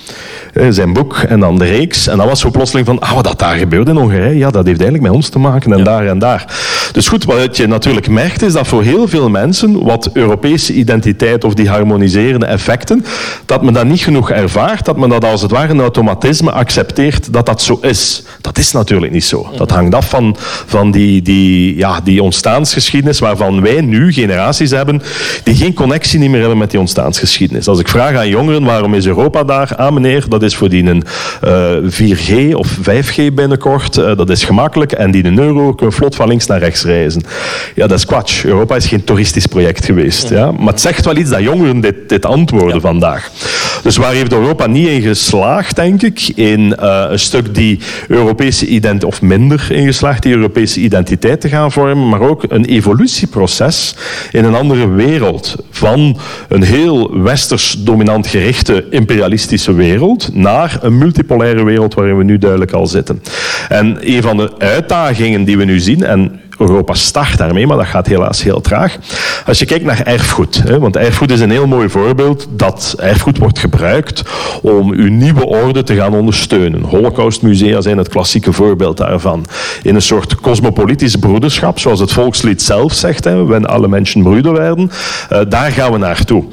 [0.53, 2.07] Eh, zijn boek en dan de reeks.
[2.07, 4.67] En dan was zo plotseling van, ah, wat dat daar gebeurt in Hongarije, ja, dat
[4.67, 5.85] heeft eigenlijk met ons te maken en ja.
[5.85, 6.47] daar en daar.
[6.93, 11.45] Dus goed, wat je natuurlijk merkt is dat voor heel veel mensen wat Europese identiteit
[11.45, 13.05] of die harmoniserende effecten,
[13.47, 17.33] dat men dat niet genoeg ervaart, dat men dat als het ware een automatisme accepteert
[17.33, 18.23] dat dat zo is.
[18.41, 19.51] Dat is natuurlijk niet zo.
[19.57, 25.03] Dat hangt af van, van die, die, ja, die ontstaansgeschiedenis waarvan wij nu generaties hebben
[25.43, 27.69] die geen connectie niet meer hebben met die ontstaansgeschiedenis.
[27.69, 30.85] Als ik vraag aan jongeren waarom is Europa daar, ah meneer, dat is voor die
[30.85, 31.05] een
[31.45, 36.15] uh, 4G of 5G binnenkort, uh, dat is gemakkelijk en die een euro kunnen vlot
[36.15, 37.23] van links naar rechts reizen.
[37.75, 38.45] Ja, dat is kwatsch.
[38.45, 40.29] Europa is geen toeristisch project geweest.
[40.29, 40.53] Ja.
[40.53, 42.81] Maar het zegt wel iets dat jongeren dit, dit antwoorden ja.
[42.81, 43.31] vandaag.
[43.83, 48.67] Dus waar heeft Europa niet in geslaagd, denk ik, in uh, een stuk die Europese
[48.67, 53.95] identiteit, of minder in geslaagd, die Europese identiteit te gaan vormen, maar ook een evolutieproces
[54.31, 55.57] in een andere wereld.
[55.71, 62.39] Van een heel westers dominant gerichte imperialistische wereld naar een multipolaire wereld waarin we nu
[62.39, 63.23] duidelijk al zitten.
[63.69, 67.87] En een van de uitdagingen die we nu zien, en Europa start daarmee, maar dat
[67.87, 68.97] gaat helaas heel traag.
[69.47, 73.39] Als je kijkt naar erfgoed, hè, want erfgoed is een heel mooi voorbeeld, dat erfgoed
[73.39, 74.23] wordt gebruikt
[74.63, 76.83] om uw nieuwe orde te gaan ondersteunen.
[76.83, 79.47] Holocaustmusea zijn het klassieke voorbeeld daarvan.
[79.83, 84.91] In een soort cosmopolitisch broederschap, zoals het volkslied zelf zegt, hè, alle mensen broeder werden,
[85.33, 86.45] uh, daar gaan we naartoe.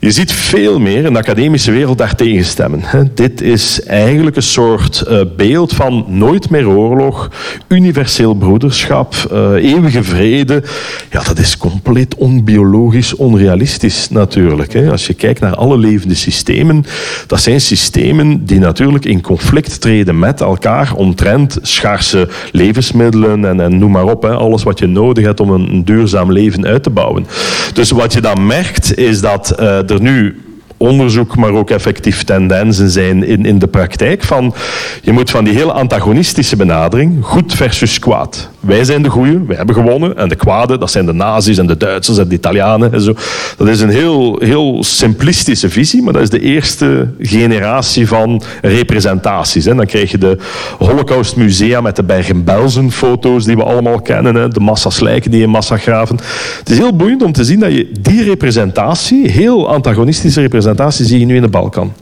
[0.00, 2.80] Je ziet veel meer in de academische wereld daar tegenstemmen.
[2.82, 3.14] Hè.
[3.14, 7.30] Dit is eigenlijk een soort uh, beeld van nooit meer oorlog,
[7.68, 10.62] universeel broederschap, uh, eeuwige vrede,
[11.10, 14.72] ja, dat is compleet onbiologisch, onrealistisch natuurlijk.
[14.72, 14.90] Hè.
[14.90, 16.84] Als je kijkt naar alle levende systemen,
[17.26, 23.78] dat zijn systemen die natuurlijk in conflict treden met elkaar omtrent schaarse levensmiddelen en, en
[23.78, 26.90] noem maar op, hè, alles wat je nodig hebt om een, duurzaam leven uit te
[26.90, 27.26] bouwen.
[27.72, 30.40] Dus wat je dan merkt is dat uh, er nu
[30.78, 34.22] onderzoek, maar ook effectief tendensen zijn in, in de praktijk.
[34.22, 34.54] Van,
[35.02, 38.50] je moet van die hele antagonistische benadering, goed versus kwaad.
[38.60, 40.16] Wij zijn de goeie, wij hebben gewonnen.
[40.16, 43.14] En de kwade, dat zijn de nazi's en de Duitsers en de Italianen en zo.
[43.56, 49.64] Dat is een heel, heel simplistische visie, maar dat is de eerste generatie van representaties.
[49.64, 49.74] Hè.
[49.74, 50.38] Dan krijg je de
[50.78, 54.34] Holocaustmusea met de Bergen-Belsen foto's die we allemaal kennen.
[54.34, 54.48] Hè.
[54.48, 56.16] De massa's lijken die in massagraven.
[56.58, 61.04] Het is heel boeiend om te zien dat je die representatie, heel antagonistische representatie, representatie
[61.04, 61.92] zie je nu in de Balkan.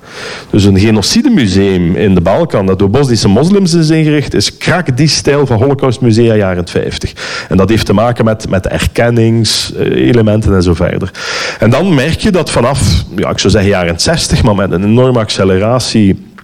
[0.50, 5.09] Dus een genocidemuseum in de Balkan dat door Bosnische moslims is ingericht, is krak die
[5.09, 7.12] stijl van Holocaustmusea jaren 50.
[7.48, 11.11] En dat heeft te maken met, met erkenningselementen en zo verder.
[11.59, 14.85] En dan merk je dat vanaf, ja, ik zou zeggen jaren 60, maar met een
[14.85, 16.35] enorme acceleratie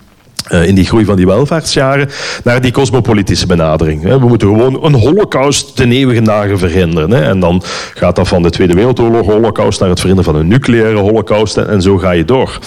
[0.48, 2.10] in die groei van die welvaartsjaren,
[2.44, 4.02] naar die cosmopolitische benadering.
[4.02, 7.22] We moeten gewoon een holocaust ten eeuwige dagen verhinderen.
[7.22, 7.62] En dan
[7.94, 11.82] gaat dat van de Tweede Wereldoorlog holocaust naar het verhinderen van een nucleaire holocaust en
[11.82, 12.58] zo ga je door.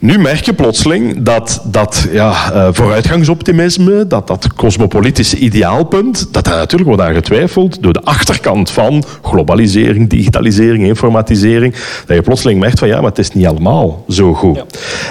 [0.00, 6.56] Nu merk je plotseling dat dat ja, uh, vooruitgangsoptimisme, dat dat cosmopolitische ideaalpunt, dat daar
[6.56, 11.74] natuurlijk wordt aan getwijfeld door de achterkant van globalisering, digitalisering, informatisering,
[12.06, 14.56] dat je plotseling merkt van ja, maar het is niet allemaal zo goed.
[14.56, 14.64] Ja.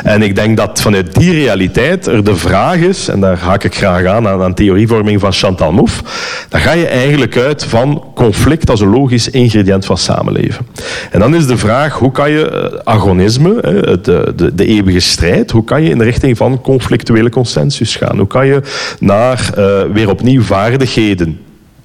[0.04, 3.76] En ik denk dat vanuit die realiteit er de vraag is, en daar haak ik
[3.76, 6.04] graag aan aan, aan theorievorming van Chantal Mouffe,
[6.50, 10.68] dan ga je eigenlijk uit van conflict als een logisch ingrediënt van samenleven.
[11.12, 13.62] En dan is de vraag, hoe kan je uh, agonisme, uh,
[14.02, 15.52] de, de, de eeuwige strijd.
[15.52, 18.18] Hoe kan je in de richting van conflictuele consensus gaan?
[18.18, 18.62] Hoe kan je
[19.00, 21.40] naar uh, weer opnieuw vaardigheden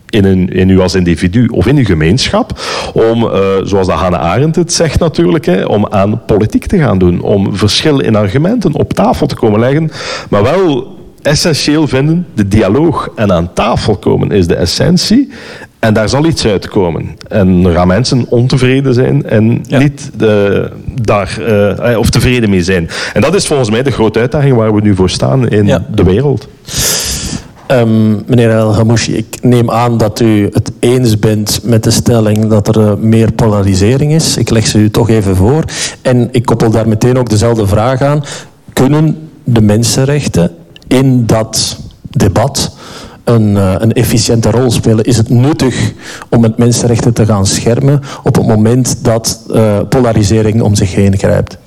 [0.09, 2.61] in, een, in u als individu of in uw gemeenschap,
[2.93, 3.31] om, uh,
[3.63, 7.57] zoals de Hannah Arendt het zegt natuurlijk, hè, om aan politiek te gaan doen, om
[7.57, 9.91] verschil in argumenten op tafel te komen leggen,
[10.31, 15.31] maar wel essentieel vinden, de dialoog en aan tafel komen is de essentie.
[15.85, 17.16] En daar zal iets uitkomen.
[17.29, 19.79] En er gaan mensen ontevreden zijn en ja.
[19.79, 20.70] niet de,
[21.03, 22.88] daar, uh, of tevreden mee zijn.
[23.12, 25.87] En dat is volgens mij de grote uitdaging waar we nu voor staan in ja.
[25.94, 26.49] de wereld.
[27.68, 32.47] Um, meneer El Hamouchi, ik neem aan dat u het eens bent met de stelling
[32.47, 34.37] dat er uh, meer polarisering is.
[34.37, 35.64] Ik leg ze u toch even voor.
[36.03, 38.25] En ik koppel daar meteen ook dezelfde vraag aan.
[38.73, 40.51] Kunnen de mensenrechten
[40.87, 41.79] in dat
[42.11, 42.77] debat
[43.25, 45.04] een, uh, een efficiënte rol spelen?
[45.04, 45.92] Is het nuttig
[46.31, 51.18] om met mensenrechten te gaan schermen op het moment dat uh, polarisering om zich heen
[51.18, 51.58] grijpt?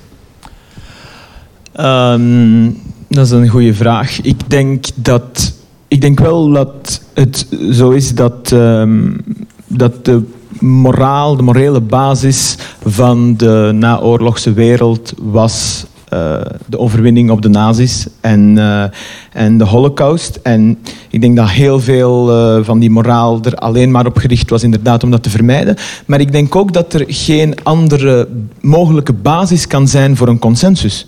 [1.80, 4.20] Um, dat is een goede vraag.
[4.20, 5.52] Ik denk dat
[5.88, 9.24] ik denk wel dat het zo is dat, um,
[9.66, 10.22] dat de
[10.60, 18.06] moraal, de morele basis van de naoorlogse wereld was uh, de overwinning op de nazi's
[18.20, 18.84] en, uh,
[19.32, 20.38] en de holocaust.
[20.42, 20.78] En
[21.10, 24.62] ik denk dat heel veel uh, van die moraal er alleen maar op gericht was
[24.62, 25.76] inderdaad om dat te vermijden.
[26.06, 28.28] Maar ik denk ook dat er geen andere
[28.60, 31.06] mogelijke basis kan zijn voor een consensus.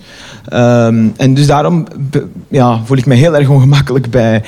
[0.52, 1.86] Um, en dus daarom
[2.48, 4.42] ja, voel ik me heel erg ongemakkelijk bij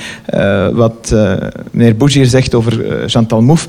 [0.73, 1.33] wat uh,
[1.71, 3.67] meneer Bougier zegt over uh, Chantal Mouffe.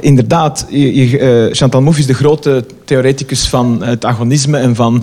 [0.00, 5.02] inderdaad, je, Chantal Mouffe is de grote theoreticus van het agonisme en van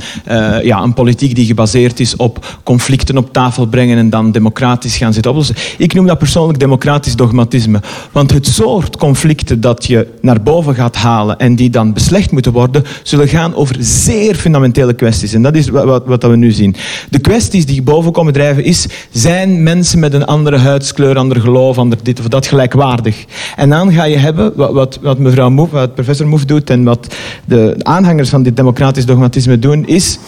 [0.63, 5.13] ja, een politiek die gebaseerd is op conflicten op tafel brengen en dan democratisch gaan
[5.13, 5.55] zitten oplossen.
[5.77, 7.79] Ik noem dat persoonlijk democratisch dogmatisme.
[8.11, 12.51] Want het soort conflicten dat je naar boven gaat halen en die dan beslecht moeten
[12.51, 15.33] worden, zullen gaan over zeer fundamentele kwesties.
[15.33, 16.75] En dat is wat, wat, wat we nu zien.
[17.09, 21.77] De kwesties die boven komen drijven is, zijn mensen met een andere huidskleur, ander geloof,
[21.77, 23.25] ander dit of dat gelijkwaardig?
[23.55, 26.83] En dan ga je hebben, wat, wat, wat mevrouw Moef, wat professor Moef doet en
[26.83, 27.15] wat
[27.45, 30.19] de aanhangers van dit democratisch dogmatisme doen, is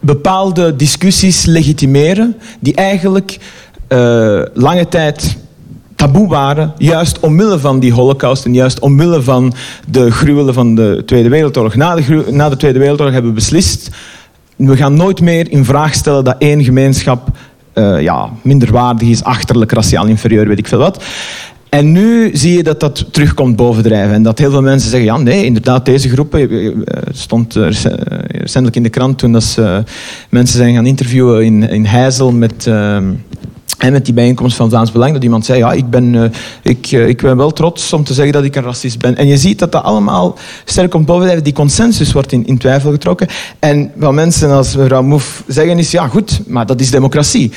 [0.00, 3.38] bepaalde discussies legitimeren die eigenlijk
[3.88, 5.36] uh, lange tijd
[5.94, 9.54] taboe waren, juist omwille van die holocaust en juist omwille van
[9.88, 11.74] de gruwelen van de Tweede Wereldoorlog.
[11.74, 13.90] Na de, na de Tweede Wereldoorlog hebben we beslist,
[14.56, 17.28] we gaan nooit meer in vraag stellen dat één gemeenschap
[17.74, 21.04] uh, ja, minderwaardig is, achterlijk, raciaal inferieur, weet ik veel wat.
[21.68, 24.14] En nu zie je dat dat terugkomt bovendrijven.
[24.14, 26.40] En dat heel veel mensen zeggen, ja nee, inderdaad, deze groepen...
[26.84, 27.54] Het stond
[28.26, 29.82] recentelijk in de krant toen dat ze,
[30.30, 32.66] mensen zijn gaan interviewen in, in Heizel met...
[32.66, 32.98] Uh,
[33.78, 36.24] en met die bijeenkomst van Vlaams Belang, dat iemand zei, ja, ik ben, uh,
[36.62, 39.16] ik, uh, ik ben wel trots om te zeggen dat ik een racist ben.
[39.16, 41.44] En je ziet dat dat allemaal sterk komt bovendrijven.
[41.44, 43.28] Die consensus wordt in, in twijfel getrokken.
[43.58, 47.52] En wat mensen als mevrouw Moef zeggen is, ja goed, maar dat is democratie.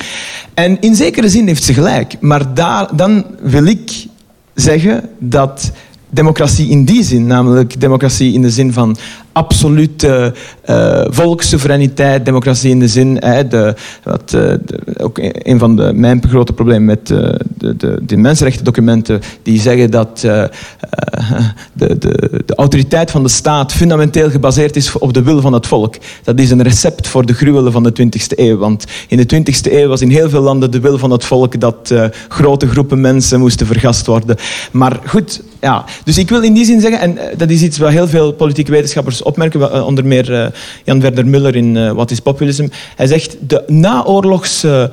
[0.54, 2.16] En in zekere zin heeft ze gelijk.
[2.20, 4.08] Maar daar, dan wil ik
[4.56, 5.72] zeggen dat
[6.10, 8.98] democratie in die zin, namelijk democratie in de zin van
[9.32, 10.34] absolute
[10.70, 14.60] uh, volkssoevereiniteit, democratie in de zin, uh, de, wat, de,
[14.98, 17.40] ook een van de, mijn grote problemen met de,
[17.78, 20.50] de, de mensenrechtendocumenten, die zeggen dat de,
[21.74, 21.98] de,
[22.46, 25.96] de autoriteit van de staat fundamenteel gebaseerd is op de wil van het volk.
[26.24, 28.58] Dat is een recept voor de gruwelen van de 20e eeuw.
[28.58, 31.60] Want in de 20e eeuw was in heel veel landen de wil van het volk
[31.60, 31.94] dat
[32.28, 34.36] grote groepen mensen moesten vergast worden.
[34.72, 35.86] Maar goed, ja.
[36.04, 38.72] Dus ik wil in die zin zeggen, en dat is iets wat heel veel politieke
[38.72, 40.46] wetenschappers opmerken, onder meer uh,
[40.84, 42.68] Jan Werder Muller in uh, Wat is Populism.
[42.96, 44.92] Hij zegt de naoorlogse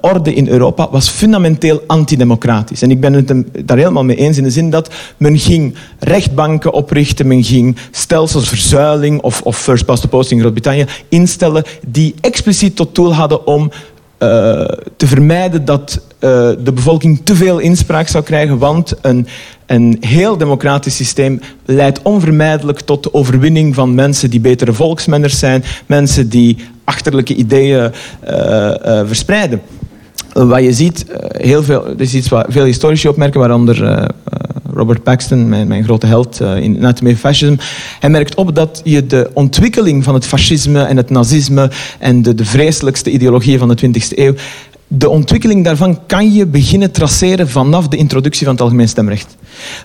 [0.00, 2.82] orde in Europa was fundamenteel antidemocratisch.
[2.82, 6.72] En ik ben het daar helemaal mee eens in de zin dat men ging rechtbanken
[6.72, 12.14] oprichten, men ging stelsels verzuiling of, of first past the post in Groot-Brittannië instellen die
[12.20, 13.70] expliciet tot doel hadden om
[14.96, 16.30] te vermijden dat uh,
[16.64, 19.26] de bevolking te veel inspraak zou krijgen, want een
[19.68, 25.64] een heel democratisch systeem leidt onvermijdelijk tot de overwinning van mensen die betere volksmenners zijn,
[25.86, 27.92] mensen die achterlijke ideeën
[28.30, 29.60] uh, uh, verspreiden.
[30.32, 34.06] Wat je ziet, heel veel, er is iets wat veel historici opmerken, waaronder
[34.72, 37.56] Robert Paxton, mijn, mijn grote held in of Fascism.
[38.00, 42.34] Hij merkt op dat je de ontwikkeling van het fascisme en het nazisme en de,
[42.34, 44.34] de vreselijkste ideologieën van de 20e eeuw
[44.88, 49.36] de ontwikkeling daarvan kan je beginnen traceren vanaf de introductie van het algemeen stemrecht.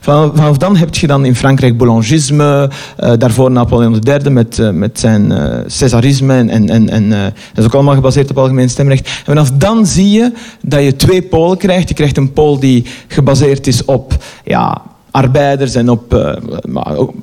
[0.01, 4.99] Vanaf dan heb je dan in Frankrijk Boulangisme, uh, daarvoor Napoleon III met, uh, met
[4.99, 9.07] zijn uh, Césarisme en, en, en dat is ook allemaal gebaseerd op algemeen stemrecht.
[9.07, 10.31] En vanaf dan zie je
[10.61, 11.89] dat je twee polen krijgt.
[11.89, 14.81] Je krijgt een pool die gebaseerd is op ja,
[15.11, 16.35] arbeiders en op,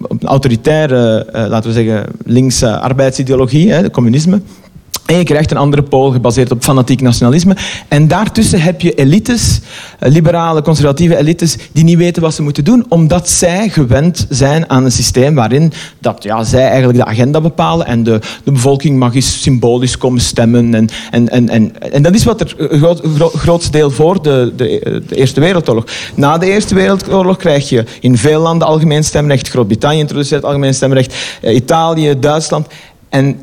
[0.09, 4.41] op autoritaire, laten we zeggen, linkse arbeidsideologie, hè, communisme.
[5.11, 7.56] En je krijgt een andere pool gebaseerd op fanatiek nationalisme.
[7.88, 9.61] En daartussen heb je elites,
[9.98, 14.70] eh, liberale, conservatieve elites, die niet weten wat ze moeten doen, omdat zij gewend zijn
[14.70, 18.98] aan een systeem waarin dat, ja, zij eigenlijk de agenda bepalen en de, de bevolking
[18.98, 20.74] mag eens symbolisch komen stemmen.
[20.74, 23.02] En, en, en, en, en dat is wat er groot,
[23.34, 25.84] grootste deel voor de, de, de, Eerste Wereldoorlog.
[26.14, 29.48] Na de Eerste Wereldoorlog krijg je in veel landen algemeen stemrecht.
[29.48, 31.14] Groot-Brittannië introduceert algemeen stemrecht.
[31.40, 32.66] Eh, Italië, Duitsland.
[33.08, 33.40] En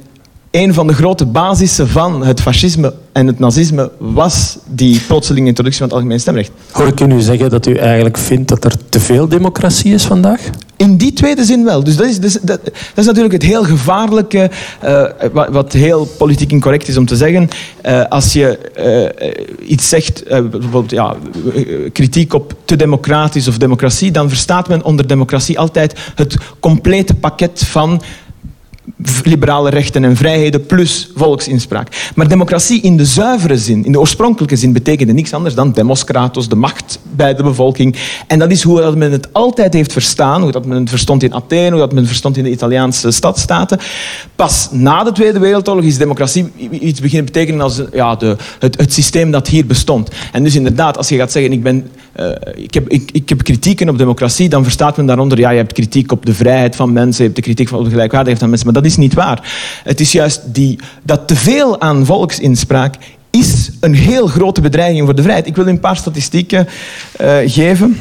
[0.58, 5.82] een van de grote basissen van het fascisme en het nazisme was die plotselinge introductie
[5.82, 6.52] van het algemeen stemrecht.
[6.72, 10.06] Hoor ik u nu zeggen dat u eigenlijk vindt dat er te veel democratie is
[10.06, 10.42] vandaag?
[10.76, 11.84] In die tweede zin wel.
[11.84, 14.50] Dus dat is, dat, dat, dat is natuurlijk het heel gevaarlijke,
[14.84, 17.48] uh, wat, wat, heel politiek incorrect is om te zeggen.
[17.86, 18.60] Uh, als je
[19.62, 21.16] uh, iets zegt, bijvoorbeeld ja,
[21.94, 27.64] kritiek op te democratisch of democratie, dan verstaat men onder democratie altijd het complete pakket
[27.66, 28.02] van
[29.24, 32.12] liberale rechten en vrijheden plus volksinspraak.
[32.16, 36.50] Maar democratie in de zuivere zin, in de oorspronkelijke zin, betekende niks anders dan demoskratos,
[36.50, 37.96] de macht bij de bevolking.
[38.28, 41.24] En dat is hoe dat men het altijd heeft verstaan, hoe dat men het verstond
[41.24, 43.80] in Athene, hoe dat men het verstond in de Italiaanse stadstaten.
[44.36, 48.94] Pas na de Tweede Wereldoorlog is democratie iets beginnen betekenen als ja, de, het, het
[48.94, 50.10] systeem dat hier bestond.
[50.32, 51.88] En dus inderdaad, als je gaat zeggen, ik, ben,
[52.20, 55.58] uh, ik, heb, ik, ik heb kritieken op democratie, dan verstaat men daaronder, ja, je
[55.58, 58.50] hebt kritiek op de vrijheid van mensen, je hebt de kritiek op de gelijkwaardigheid van
[58.50, 59.52] mensen, dat is niet waar.
[59.84, 62.96] Het is juist die, dat teveel aan volksinspraak
[63.30, 65.48] is een heel grote bedreiging voor de vrijheid.
[65.48, 66.68] Ik wil u een paar statistieken
[67.22, 67.98] uh, geven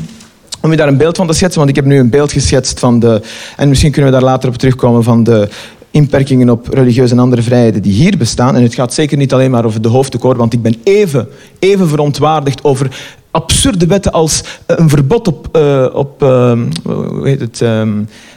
[0.61, 1.59] om u daar een beeld van te schetsen.
[1.59, 3.23] Want ik heb nu een beeld geschetst van de...
[3.57, 5.49] En misschien kunnen we daar later op terugkomen van de
[5.91, 8.57] inperkingen op religieuze en andere vrijheden die hier bestaan.
[8.57, 11.89] En het gaat zeker niet alleen maar over de hoofdtekort, want ik ben even, even
[11.89, 16.53] verontwaardigd over absurde wetten als een verbod op, uh, op uh,
[16.83, 17.83] hoe heet het, uh,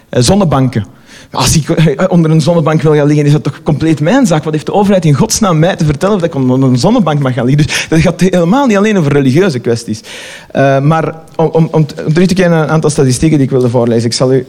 [0.10, 0.86] zonnebanken.
[1.32, 4.44] Als ik eh, onder een zonnebank wil gaan liggen, is dat toch compleet mijn zaak.
[4.44, 7.34] Wat heeft de overheid in godsnaam mij te vertellen of ik onder een zonnebank mag
[7.34, 7.66] gaan liggen?
[7.66, 10.02] Dus dat gaat helemaal niet alleen over religieuze kwesties.
[10.56, 13.70] Uh, maar om, om, om terug te kijken naar een aantal statistieken die ik wilde
[13.70, 14.06] voorlezen.
[14.06, 14.48] Ik zal u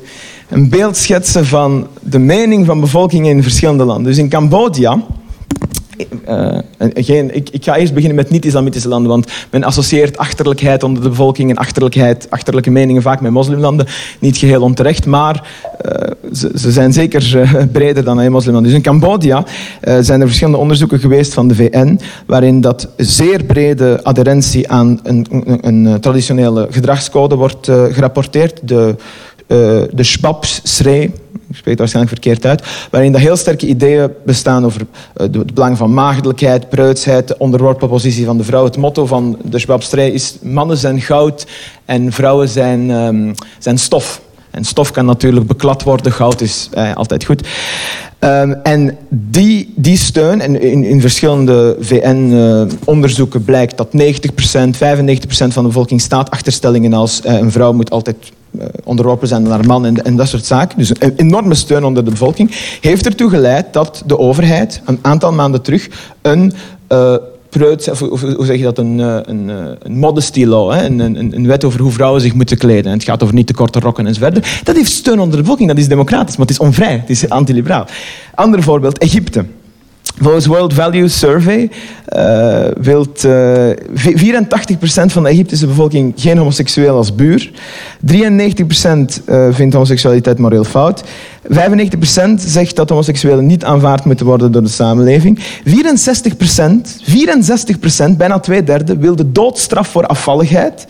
[0.48, 4.04] een beeld schetsen van de mening van bevolkingen in verschillende landen.
[4.04, 5.04] Dus in Cambodja
[6.28, 6.58] uh,
[6.94, 11.08] geen, ik, ik, ga eerst beginnen met niet-islamitische landen, want men associeert achterlijkheid onder de
[11.08, 13.86] bevolking en achterlijkheid, achterlijke meningen vaak met moslimlanden.
[14.20, 15.48] Niet geheel onterecht, maar
[15.84, 18.72] uh, ze, ze, zijn zeker breder dan in moslimlanden.
[18.72, 19.44] Dus in Cambodja
[20.00, 25.26] zijn er verschillende onderzoeken geweest van de VN, waarin dat zeer brede adherentie aan een,
[25.60, 28.60] een, traditionele gedragscode wordt gerapporteerd.
[28.68, 28.94] De,
[29.92, 31.12] de Schwab-Sree,
[31.50, 35.76] ik spreek waarschijnlijk verkeerd uit, waarin dat heel sterke ideeën bestaan over eh, het belang
[35.76, 38.64] van maagdelijkheid, preutsheid, de onderworpen positie van de vrouw.
[38.64, 41.46] Het motto van de Schwabstrij is mannen zijn goud
[41.84, 44.20] en vrouwen zijn, um, zijn stof.
[44.50, 47.48] En stof kan natuurlijk beklad worden, goud is eh, altijd goed.
[48.20, 53.92] Um, en die, die steun, en in, in verschillende VN-onderzoeken blijkt dat 90%, 95%
[55.28, 58.16] van de bevolking staat achter stellingen als uh, een vrouw moet altijd
[58.84, 60.78] onderworpen zijn aan haar man en, dat soort zaken.
[60.78, 65.32] Dus een enorme steun onder de bevolking heeft ertoe geleid dat de overheid een aantal
[65.32, 65.88] maanden terug
[66.22, 66.52] een
[67.50, 70.84] preut, of, hoe zeg je dat, een, eh, een, eh, een modesty law, hè?
[70.84, 72.84] Een, een, een, wet over hoe vrouwen zich moeten kleden.
[72.84, 74.64] En het gaat over niet te korte rokken enzovoort.
[74.64, 77.28] Dat heeft steun onder de bevolking, dat is democratisch, maar het is onvrij, het is
[77.28, 77.86] antiliberaal.
[78.34, 79.44] Ander voorbeeld, Egypte.
[80.18, 81.70] Volgens World Values Survey
[82.16, 83.72] uh, wilt uh, 84%
[85.06, 87.50] van de Egyptische bevolking geen homoseksueel als buur.
[87.50, 87.52] 93%
[89.26, 91.04] uh, vindt homoseksualiteit moreel fout.
[91.50, 91.54] 95%
[92.36, 95.38] zegt dat homoseksuelen niet aanvaard moeten worden door de samenleving.
[95.38, 95.42] 64%,
[98.12, 100.86] 64%, bijna twee derde, wil de doodstraf voor afvalligheid.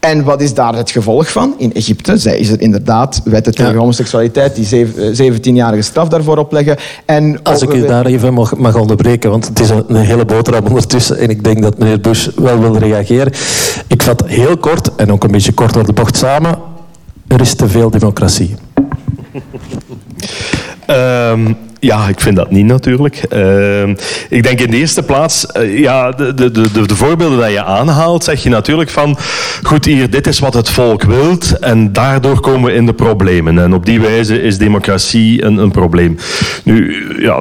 [0.00, 1.54] En wat is daar het gevolg van?
[1.58, 3.78] In Egypte zij is er inderdaad wetten tegen ja.
[3.78, 4.86] homoseksualiteit die
[5.32, 6.76] 17-jarige straf daarvoor opleggen.
[7.04, 10.24] En Als ik u daar even mag, mag onderbreken, want het is een, een hele
[10.24, 13.32] boterham ondertussen en ik denk dat meneer Bush wel wil reageren.
[13.86, 16.58] Ik vat heel kort en ook een beetje kort door de bocht samen.
[17.26, 18.54] Er is te veel democratie.
[20.90, 23.22] Um, ja, ik vind dat niet natuurlijk.
[23.34, 23.88] Uh,
[24.28, 27.64] ik denk in de eerste plaats, uh, ja, de, de, de, de, voorbeelden die je
[27.64, 29.16] aanhaalt, zeg je natuurlijk van,
[29.62, 33.58] goed hier, dit is wat het volk wilt en daardoor komen we in de problemen.
[33.58, 36.16] En op die wijze is democratie een, een probleem.
[36.64, 37.40] Nu, ja,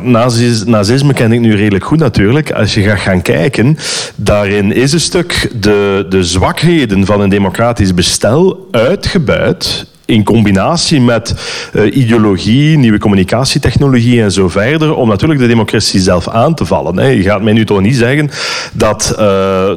[0.66, 2.52] nazisme ken ik nu redelijk goed natuurlijk.
[2.52, 3.78] Als je gaat gaan kijken,
[4.16, 11.34] daarin is een stuk de, de zwakheden van een democratisch bestel uitgebuit in combinatie met
[11.74, 16.98] uh, ideologie, nieuwe communicatietechnologie en zo verder, om natuurlijk de democratie zelf aan te vallen.
[16.98, 17.08] Hè.
[17.08, 18.30] Je gaat mij nu toch niet zeggen
[18.74, 19.18] dat uh,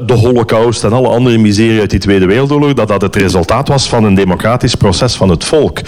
[0.07, 3.89] de holocaust en alle andere miserie uit die Tweede Wereldoorlog, dat dat het resultaat was
[3.89, 5.79] van een democratisch proces van het volk.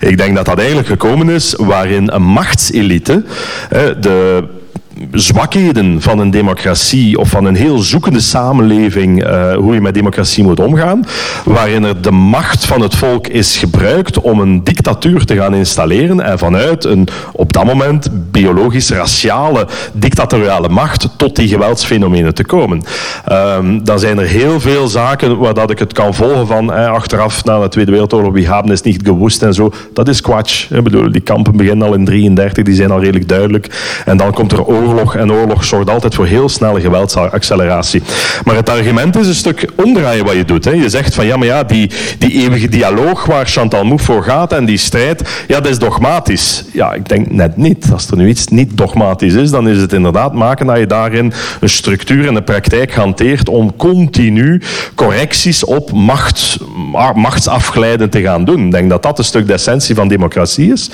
[0.00, 3.24] Ik denk dat dat eigenlijk gekomen is waarin een machtselite,
[4.00, 4.44] de
[5.12, 10.44] zwakheden van een democratie of van een heel zoekende samenleving, uh, hoe je met democratie
[10.44, 11.04] moet omgaan,
[11.44, 16.20] waarin er de macht van het volk is gebruikt om een dictatuur te gaan installeren
[16.20, 22.82] en vanuit een op dat moment biologisch raciale dictatoriale macht tot die geweldsfenomenen te komen.
[23.32, 26.90] Um, dan zijn er heel veel zaken waar dat ik het kan volgen van eh,
[26.90, 29.72] achteraf na de Tweede Wereldoorlog, wie hebben is niet gewoest en zo.
[29.92, 30.70] Dat is kwatsch.
[30.70, 34.00] Ik bedoel, die kampen beginnen al in 33, die zijn al redelijk duidelijk.
[34.04, 35.16] En dan komt er ook oorlog.
[35.16, 38.02] En oorlog zorgt altijd voor heel snelle geweldsacceleratie.
[38.44, 40.64] Maar het argument is een stuk omdraaien wat je doet.
[40.64, 40.70] Hè.
[40.70, 44.52] Je zegt van ja, maar ja, die, die eeuwige dialoog waar Chantal Mouffe voor gaat
[44.52, 46.64] en die strijd, ja, dat is dogmatisch.
[46.72, 47.86] Ja, ik denk net niet.
[47.92, 51.32] Als er nu iets niet dogmatisch is, dan is het inderdaad maken dat je daarin
[51.60, 54.62] een structuur en een praktijk hanteert om continu
[54.94, 56.58] correcties op macht,
[57.14, 58.64] machtsafglijden te gaan doen.
[58.66, 60.90] Ik denk dat dat een stuk de essentie van democratie is.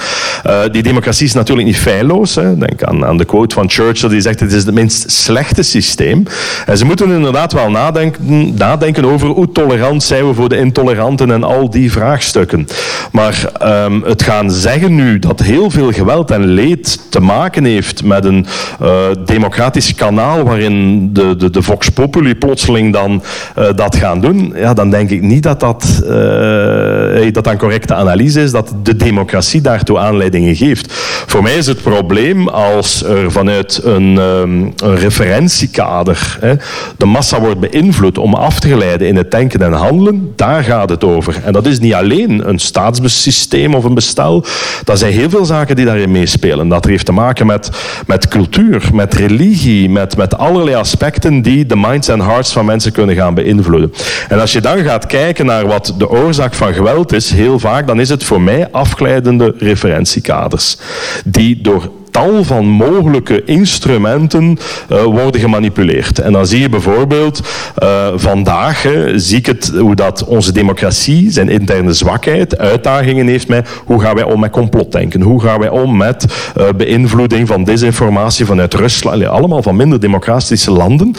[0.47, 2.34] Uh, die democratie is natuurlijk niet feilloos.
[2.34, 2.59] Hè.
[2.59, 6.22] Denk aan, aan de quote van Churchill die zegt het is het minst slechte systeem.
[6.66, 11.31] En ze moeten inderdaad wel nadenken, nadenken over hoe tolerant zijn we voor de intoleranten
[11.31, 12.66] en al die vraagstukken.
[13.12, 13.53] Maar
[13.85, 18.24] um, het gaan zeggen nu dat heel veel geweld en leed te maken heeft met
[18.24, 18.47] een
[18.83, 18.89] uh,
[19.24, 23.22] democratisch kanaal waarin de, de, de Vox Populi plotseling dan
[23.59, 27.95] uh, dat gaan doen, ja, dan denk ik niet dat dat, uh, dat een correcte
[27.95, 30.93] analyse is, dat de democratie daartoe aanleidingen geeft.
[31.26, 36.55] Voor mij is het probleem als er vanuit een, um, een referentiekader hè,
[36.97, 40.91] de massa wordt beïnvloed om af te geleiden in het denken en handelen, daar gaat
[40.91, 41.41] het over.
[41.45, 44.45] En dat is niet alleen een staatssysteem of een bestel,
[44.85, 46.69] dat zijn heel veel zaken die daarin meespelen.
[46.69, 47.71] Dat heeft te maken met,
[48.07, 52.93] met cultuur, met religie, met, met allerlei aspecten die de minds en hearts van mensen
[52.93, 53.93] kunnen gaan beïnvloeden.
[54.29, 57.87] En als je dan gaat kijken naar wat de oorzaak van geweld is, heel vaak,
[57.87, 60.77] dan is het voor mij afgeleidende referentiekaders.
[61.25, 64.59] Die door tal van mogelijke instrumenten
[64.92, 66.18] uh, worden gemanipuleerd.
[66.18, 67.40] En dan zie je bijvoorbeeld
[67.82, 73.48] uh, vandaag, hè, zie ik het, hoe dat onze democratie zijn interne zwakheid, uitdagingen heeft
[73.48, 77.64] met hoe gaan wij om met complotdenken, hoe gaan wij om met uh, beïnvloeding van
[77.64, 81.14] desinformatie vanuit Rusland, allemaal van minder democratische landen,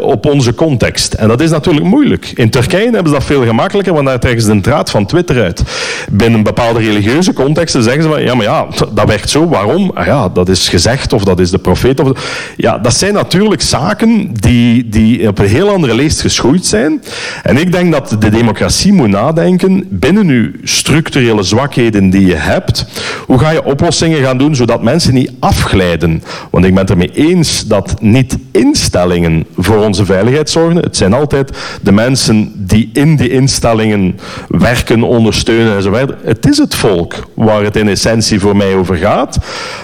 [0.00, 1.12] op onze context.
[1.12, 2.32] En dat is natuurlijk moeilijk.
[2.34, 5.42] In Turkije hebben ze dat veel gemakkelijker, want daar trekken ze de draad van Twitter
[5.42, 5.62] uit.
[6.10, 9.90] Binnen bepaalde religieuze contexten zeggen ze van, ja maar ja, dat werkt zo, waarom?
[9.94, 12.00] Ah ja, is gezegd of dat is de profeet.
[12.00, 17.02] Of, ja, dat zijn natuurlijk zaken die, die op een heel andere leest geschoeid zijn.
[17.42, 22.86] En ik denk dat de democratie moet nadenken binnen uw structurele zwakheden die je hebt.
[23.26, 26.22] Hoe ga je oplossingen gaan doen zodat mensen niet afglijden?
[26.50, 30.76] Want ik ben het ermee eens dat niet instellingen voor onze veiligheid zorgen.
[30.76, 34.18] Het zijn altijd de mensen die in die instellingen
[34.48, 36.14] werken, ondersteunen enzovoort.
[36.24, 39.38] Het is het volk waar het in essentie voor mij over gaat.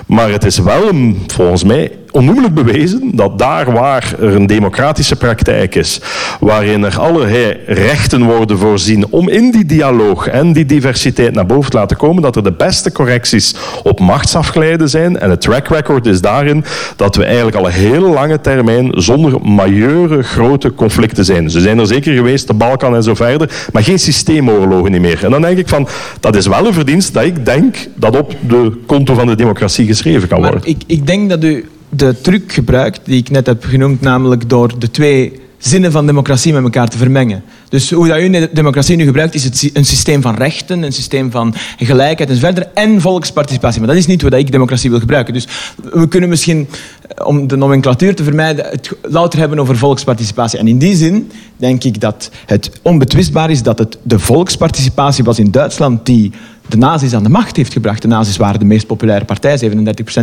[0.06, 0.90] Maar het is wel,
[1.26, 6.00] volgens mij, onnoemelijk bewezen dat daar waar er een democratische praktijk is,
[6.40, 11.70] waarin er allerlei rechten worden voorzien om in die dialoog en die diversiteit naar boven
[11.70, 15.18] te laten komen, dat er de beste correcties op machtsafgeleiden zijn.
[15.18, 16.64] En het track record is daarin
[16.96, 21.50] dat we eigenlijk al een hele lange termijn zonder majeure grote conflicten zijn.
[21.50, 25.24] Ze zijn er zeker geweest, de Balkan en zo verder, maar geen systeemoorlogen meer.
[25.24, 25.88] En dan denk ik van,
[26.20, 29.86] dat is wel een verdienst dat ik denk dat op de konto van de democratie
[29.86, 30.60] geschreven kan worden.
[30.60, 34.48] Maar ik, ik denk dat u de truc gebruikt die ik net heb genoemd, namelijk
[34.48, 37.42] door de twee zinnen van democratie met elkaar te vermengen.
[37.68, 40.92] Dus hoe dat u de democratie nu gebruikt, is het een systeem van rechten, een
[40.92, 43.78] systeem van gelijkheid enzovoort, en volksparticipatie.
[43.78, 45.34] Maar dat is niet dat ik democratie wil gebruiken.
[45.34, 45.48] Dus
[45.92, 46.68] we kunnen misschien,
[47.08, 50.58] eh, om de nomenclatuur te vermijden, het louter hebben over volksparticipatie.
[50.58, 55.38] En in die zin denk ik dat het onbetwistbaar is dat het de volksparticipatie was
[55.38, 56.32] in Duitsland die
[56.68, 58.02] de nazi's aan de macht heeft gebracht.
[58.02, 59.62] De nazi's waren de meest populaire partij, 37%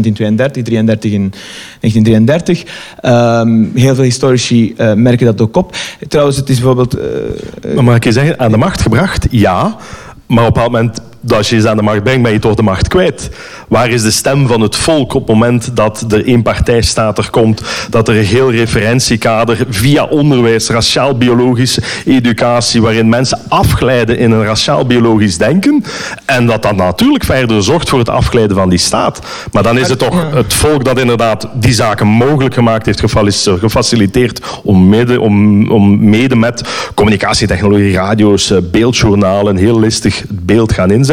[0.02, 1.34] in 32, 33 in
[1.80, 2.64] 1933.
[3.02, 5.76] Um, heel veel historici uh, merken dat ook op.
[6.08, 6.98] Trouwens, het is bijvoorbeeld...
[6.98, 9.28] Uh, maar mag ik je zeggen, aan de macht gebracht?
[9.30, 9.78] Ja.
[10.26, 12.55] Maar op een bepaald moment als je ze aan de macht brengt, ben je toch
[12.55, 13.30] de macht kwijt.
[13.67, 17.61] Waar is de stem van het volk op het moment dat er partijstaat er komt,
[17.89, 25.38] dat er een heel referentiekader via onderwijs, raciaal-biologische educatie, waarin mensen afglijden in een raciaal-biologisch
[25.38, 25.84] denken,
[26.26, 29.19] en dat dat natuurlijk verder zorgt voor het afglijden van die staat.
[29.51, 33.03] Maar dan is het toch het volk dat inderdaad die zaken mogelijk gemaakt heeft,
[33.45, 36.63] gefaciliteerd om mede, om, om mede met
[36.93, 41.12] communicatietechnologie, radio's, eh, beeldjournalen, heel listig het beeld gaan inzetten.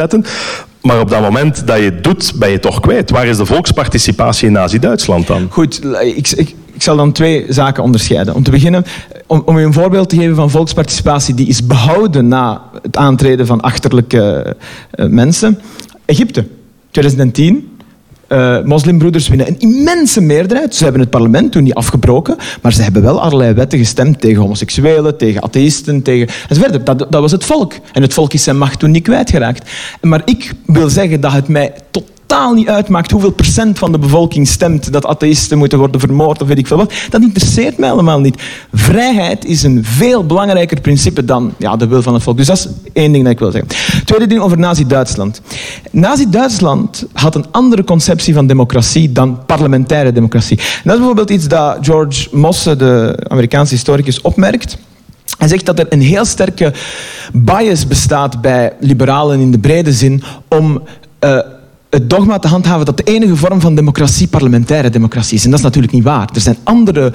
[0.82, 3.10] Maar op dat moment dat je het doet, ben je toch kwijt.
[3.10, 5.46] Waar is de volksparticipatie in Nazi-Duitsland dan?
[5.50, 8.34] Goed, ik, ik, ik, zal dan twee zaken onderscheiden.
[8.34, 8.84] Om te beginnen,
[9.26, 13.60] om, om een voorbeeld te geven van volksparticipatie die is behouden na het aantreden van
[13.60, 14.56] achterlijke
[14.94, 15.58] uh, mensen.
[16.04, 16.46] Egypte,
[16.90, 17.69] 2010
[18.32, 20.74] uh, moslimbroeders winnen een immense meerderheid.
[20.74, 24.40] Ze hebben het parlement toen niet afgebroken, maar ze hebben wel allerlei wetten gestemd tegen
[24.40, 26.34] homoseksuelen, tegen atheïsten, tegen...
[26.48, 26.86] enzovoort.
[26.86, 27.72] Dat, dat was het volk.
[27.92, 29.70] En het volk is zijn macht toen niet kwijtgeraakt.
[30.00, 33.98] Maar ik wil zeggen dat het mij tot totaal niet uitmaakt hoeveel procent van de
[33.98, 36.92] bevolking stemt dat atheïsten moeten worden vermoord of weet ik veel wat.
[37.10, 38.42] Dat interesseert mij helemaal niet.
[38.72, 42.36] Vrijheid is een veel belangrijker principe dan ja, de wil van het volk.
[42.36, 43.70] Dus dat is één ding dat ik wil zeggen.
[44.04, 45.40] Tweede ding over Nazi-Duitsland.
[45.90, 50.56] Nazi-Duitsland had een andere conceptie van democratie dan parlementaire democratie.
[50.56, 54.78] Dat is bijvoorbeeld iets dat George Mosse, de Amerikaanse historicus, opmerkt.
[55.38, 56.72] Hij zegt dat er een heel sterke
[57.32, 60.82] bias bestaat bij liberalen in de brede zin om
[61.24, 61.38] uh,
[61.90, 65.44] het dogma te handhaven dat de enige vorm van democratie parlementaire democratie is.
[65.44, 66.28] En dat is natuurlijk niet waar.
[66.34, 67.12] Er zijn andere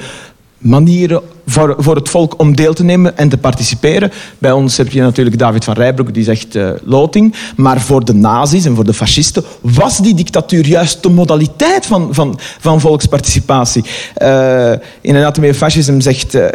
[0.58, 4.12] manieren voor, voor het volk om deel te nemen en te participeren.
[4.38, 7.36] Bij ons heb je natuurlijk David van Rijbroek, die zegt uh, loting.
[7.56, 12.08] Maar voor de nazi's en voor de fascisten was die dictatuur juist de modaliteit van,
[12.12, 13.84] van, van volksparticipatie.
[14.22, 14.72] Uh,
[15.02, 16.46] in Anatomie of Fascism zegt, uh,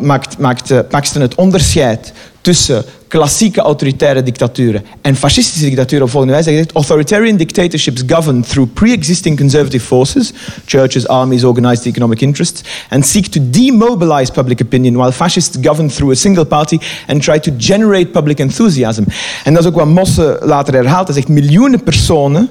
[0.00, 6.48] maakt, maakt Paxton het onderscheid tussen klassieke autoritaire dictaturen en fascistische dictaturen op volgende wijze.
[6.48, 10.32] Hij zegt, authoritarian dictatorships govern through pre-existing conservative forces,
[10.66, 16.12] churches, armies, organized economic interests, and seek to demobilize public opinion, while fascists govern through
[16.12, 19.02] a single party and try to generate public enthusiasm.
[19.44, 21.06] En dat is ook wat Mosse later herhaalt.
[21.06, 22.48] Hij zegt, miljoenen personen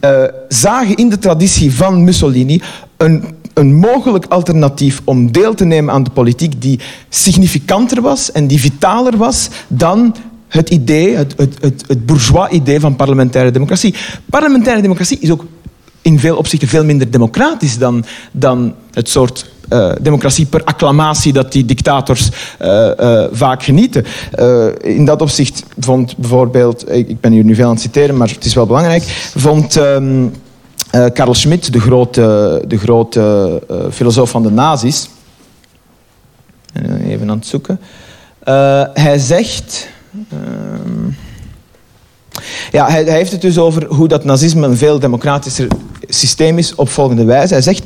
[0.00, 2.62] uh, zagen in de traditie van Mussolini
[2.96, 3.24] een
[3.54, 8.60] een mogelijk alternatief om deel te nemen aan de politiek die significanter was en die
[8.60, 10.16] vitaler was dan
[10.48, 13.94] het idee, het, het, het, het bourgeois-idee van parlementaire democratie.
[14.26, 15.44] Parlementaire democratie is ook
[16.02, 21.52] in veel opzichten veel minder democratisch dan, dan het soort uh, democratie per acclamatie dat
[21.52, 22.30] die dictators
[22.62, 24.04] uh, uh, vaak genieten.
[24.80, 28.44] in dat opzicht vond bijvoorbeeld, ik, ben hier nu veel aan het citeren, maar het
[28.44, 29.02] is wel belangrijk,
[29.36, 29.76] vond...
[29.76, 30.32] Um,
[30.92, 35.08] uh, Karl Schmitt, de grote, de grote uh, filosoof van de nazi's,
[37.04, 37.80] even aan het zoeken,
[38.94, 39.88] hij zegt.
[40.30, 41.08] Ehm,
[42.72, 45.68] ja, hij, hij, heeft het dus over hoe dat nazisme een veel democratischer
[46.08, 47.52] systeem is op volgende wijze.
[47.52, 47.82] Hij zegt,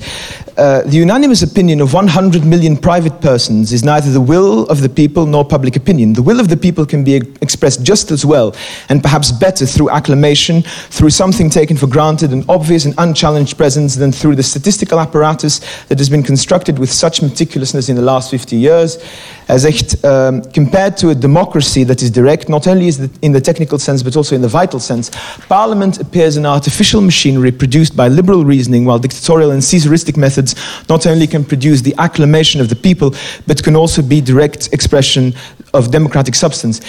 [0.59, 4.89] uh, the unanimous opinion of 100 million private persons is neither the will of the
[4.89, 6.13] people nor public opinion.
[6.13, 8.53] The will of the people can be expressed just as well,
[8.89, 13.99] and perhaps better through acclamation, through something taken for granted, an obvious and unchallenged presence,
[13.99, 18.29] than through the statistical apparatus that has been constructed with such meticulousness in the last
[18.29, 18.99] 50 years.
[19.47, 23.41] Hij zegt, um, compared to a democracy that is direct, not only is in the
[23.41, 25.11] technical sense, but also in the vital sense,
[25.49, 30.55] parliament appears an artificial machinery produced by liberal reasoning, while dictatorial and Caesaristic methods
[30.89, 33.15] not only can produce the acclamation of the people,
[33.49, 35.35] but can also be direct expression
[35.75, 36.81] of democratic substance.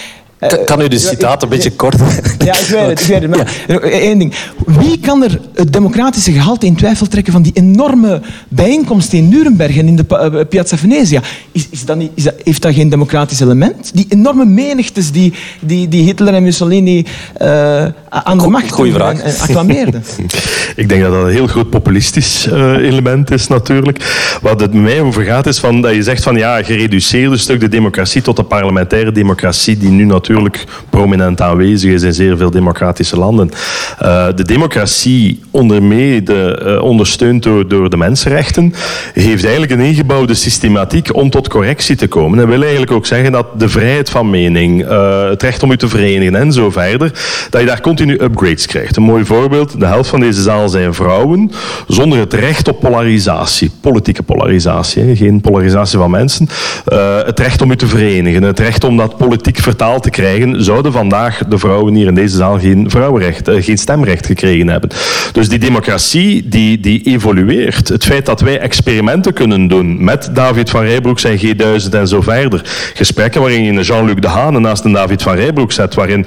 [0.64, 1.96] Kan u de citaat een beetje kort?
[2.38, 3.00] Ja, ik weet het.
[3.00, 3.30] Ik weet het
[3.70, 4.34] maar één ding.
[4.66, 9.76] Wie kan er het democratische gehalte in twijfel trekken van die enorme bijeenkomsten in Nuremberg
[9.76, 11.22] en in de Piazza Venezia?
[11.52, 13.90] Is, is dat niet, is dat, heeft dat geen democratisch element?
[13.94, 17.06] Die enorme menigtes die, die, die Hitler en Mussolini
[17.42, 19.20] uh, aan de macht Goeie vraag.
[19.20, 20.04] En, acclameerden.
[20.76, 24.36] ik denk dat dat een heel groot populistisch uh, element is natuurlijk.
[24.42, 27.68] Wat het mij over gaat is van, dat je zegt van ja, gereduceerde stuk de
[27.68, 32.50] democratie tot de parlementaire democratie die nu natuurlijk natuurlijk prominent aanwezig is in zeer veel
[32.50, 33.50] democratische landen.
[34.02, 38.74] Uh, de democratie, onder mede uh, ondersteund door, de mensenrechten,
[39.12, 42.38] heeft eigenlijk een ingebouwde systematiek om tot correctie te komen.
[42.38, 45.76] En wil eigenlijk ook zeggen dat de vrijheid van mening, uh, het recht om u
[45.76, 47.12] te verenigen en zo verder,
[47.50, 48.96] dat je daar continu upgrades krijgt.
[48.96, 51.50] Een mooi voorbeeld, de helft van deze zaal zijn vrouwen,
[51.86, 56.48] zonder het recht op polarisatie, politieke polarisatie, geen polarisatie van mensen,
[57.24, 60.17] het recht om u te verenigen, het recht om dat politiek vertaald te krijgen,
[60.56, 64.90] zouden vandaag de vrouwen hier in deze zaal geen, vrouwenrecht, uh, geen stemrecht gekregen hebben.
[65.32, 67.88] Dus die democratie die, die evolueert.
[67.88, 72.20] Het feit dat wij experimenten kunnen doen met David van Rijbroek zijn G1000 en zo
[72.20, 72.60] verder.
[72.94, 76.26] Gesprekken waarin je Jean-Luc de Haan naast een David van Rijbroek zet, waarin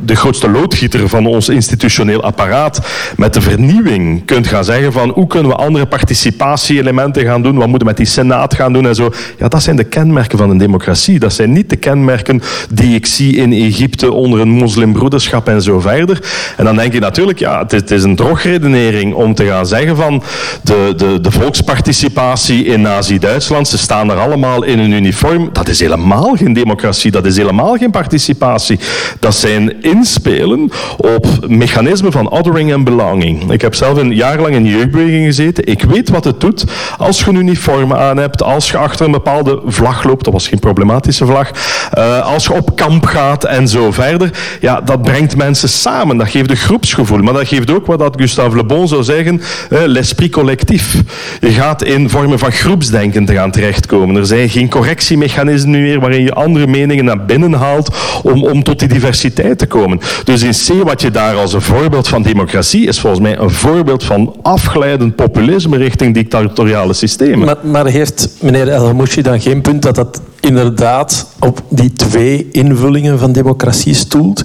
[0.00, 2.80] de grootste loodgieter van ons institutioneel apparaat
[3.16, 7.68] met de vernieuwing kunt gaan zeggen van hoe kunnen we andere participatie-elementen gaan doen, wat
[7.68, 9.12] moeten we met die senaat gaan doen en zo.
[9.38, 11.18] Ja, dat zijn de kenmerken van een democratie.
[11.18, 15.80] Dat zijn niet de kenmerken die ik zie in Egypte onder een moslimbroederschap en zo
[15.80, 16.20] verder.
[16.56, 20.22] En dan denk je natuurlijk, ja, het is, een drogredenering om te gaan zeggen van
[20.62, 25.48] de, de, de volksparticipatie in Nazi-Duitsland, ze staan er allemaal in een uniform.
[25.52, 28.78] Dat is helemaal geen democratie, dat is helemaal geen participatie.
[29.20, 33.52] Dat zijn inspelen op mechanismen van othering en belonging.
[33.52, 35.66] Ik heb zelf een jaar lang in jeugdbeweging gezeten.
[35.66, 36.64] Ik weet wat het doet
[36.98, 40.48] als je een uniform aan hebt, als je achter een bepaalde vlag loopt, dat was
[40.48, 41.50] geen problematische vlag,
[41.98, 44.30] uh, als op kamp gaat en zo verder.
[44.60, 46.16] Ja, dat brengt mensen samen.
[46.16, 47.18] Dat geeft een groepsgevoel.
[47.18, 51.02] Maar dat geeft ook wat Gustave Le Bon zou zeggen, l'esprit collectief.
[51.40, 54.16] Je gaat in vormen van groepsdenken te gaan terechtkomen.
[54.16, 58.78] Er zijn geen correctiemechanismen meer waarin je andere meningen naar binnen haalt om, om tot
[58.78, 60.00] die diversiteit te komen.
[60.24, 63.50] Dus in C, wat je daar als een voorbeeld van democratie is volgens mij een
[63.50, 67.46] voorbeeld van afglijdend populisme richting dictatoriale systemen.
[67.46, 73.18] Maar, maar heeft meneer El dan geen punt dat dat inderdaad op die twee invullingen
[73.18, 74.44] van democratie stoelt?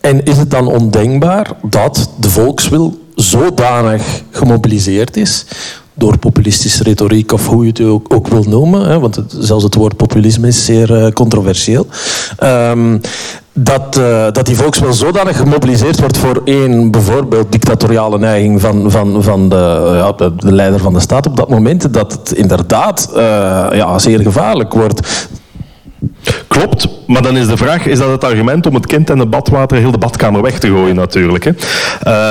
[0.00, 5.44] En is het dan ondenkbaar dat de volkswil zodanig gemobiliseerd is
[5.98, 9.74] door populistische retoriek of hoe je het ook, ook wil noemen, hè, want zelfs het
[9.74, 11.86] woord populisme is zeer uh, controversieel,
[12.42, 13.00] um,
[13.52, 19.22] dat, uh, dat die volkswil zodanig gemobiliseerd wordt voor één bijvoorbeeld dictatoriale neiging van, van,
[19.22, 23.10] van de, ja, de, de leider van de staat op dat moment, dat het inderdaad
[23.10, 23.18] uh,
[23.72, 25.28] ja, zeer gevaarlijk wordt.
[26.56, 29.30] Klopt, maar dan is de vraag, is dat het argument om het kind en het
[29.30, 31.44] badwater heel de badkamer weg te gooien natuurlijk.
[31.44, 31.50] Hè?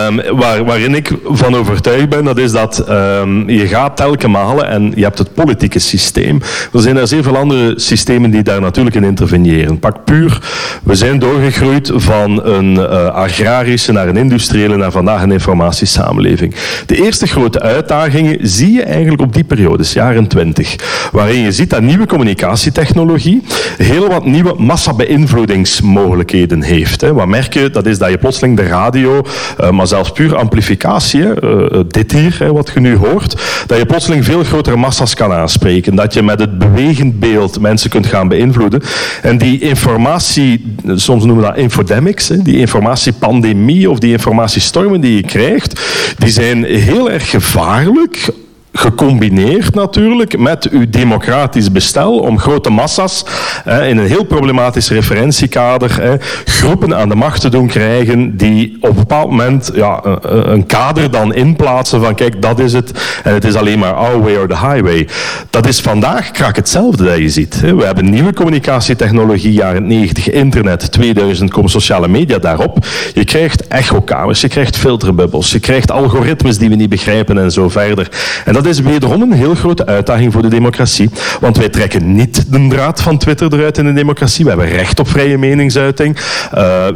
[0.08, 4.68] Um, waar, waarin ik van overtuigd ben, dat is dat um, je gaat telkens malen
[4.68, 6.42] en je hebt het politieke systeem.
[6.74, 9.80] Er zijn er zeer veel andere systemen die daar natuurlijk in interveneren.
[9.80, 10.42] Pak puur,
[10.84, 16.56] we zijn doorgegroeid van een uh, agrarische naar een industriële naar vandaag een informatiesamenleving.
[16.86, 20.76] De eerste grote uitdagingen zie je eigenlijk op die periodes, jaren 20,
[21.12, 23.44] waarin je ziet dat nieuwe communicatietechnologie
[23.78, 27.02] heel nieuwe massa-beïnvloedingsmogelijkheden heeft.
[27.02, 27.14] Hè.
[27.14, 27.70] Wat merk je?
[27.70, 29.22] Dat is dat je plotseling de radio,
[29.62, 33.36] uh, maar zelfs puur amplificatie, uh, dit hier, hè, wat je nu hoort,
[33.68, 35.96] dat je plotseling veel grotere massa's kan aanspreken.
[35.96, 38.82] Dat je met het bewegend beeld mensen kunt gaan beïnvloeden.
[39.22, 45.16] En die informatie, soms noemen we dat infodemics, hè, die informatiepandemie of die informatiestormen die
[45.16, 45.82] je krijgt,
[46.18, 48.30] die zijn heel erg gevaarlijk
[48.78, 53.26] gecombineerd natuurlijk met uw democratisch bestel om grote massa's
[53.66, 58.96] in een heel problematisch referentiekader groepen aan de macht te doen krijgen die op een
[58.96, 62.92] bepaald moment ja, een kader dan inplaatsen van kijk, dat is het
[63.24, 65.08] en het is alleen maar our way or the highway.
[65.50, 67.60] Dat is vandaag krak hetzelfde dat je ziet.
[67.60, 72.86] We hebben nieuwe communicatietechnologie, jaren 90, internet, 2000 komen sociale media daarop.
[73.14, 77.70] Je krijgt echokamers, je krijgt filterbubbels, je krijgt algoritmes die we niet begrijpen en zo
[77.70, 78.10] verder.
[78.46, 81.10] En dat is wederom een heel grote uitdaging voor de democratie.
[81.40, 84.44] Want wij trekken niet de draad van Twitter eruit in de democratie.
[84.44, 86.16] We hebben recht op vrije meningsuiting.
[86.16, 86.22] Uh,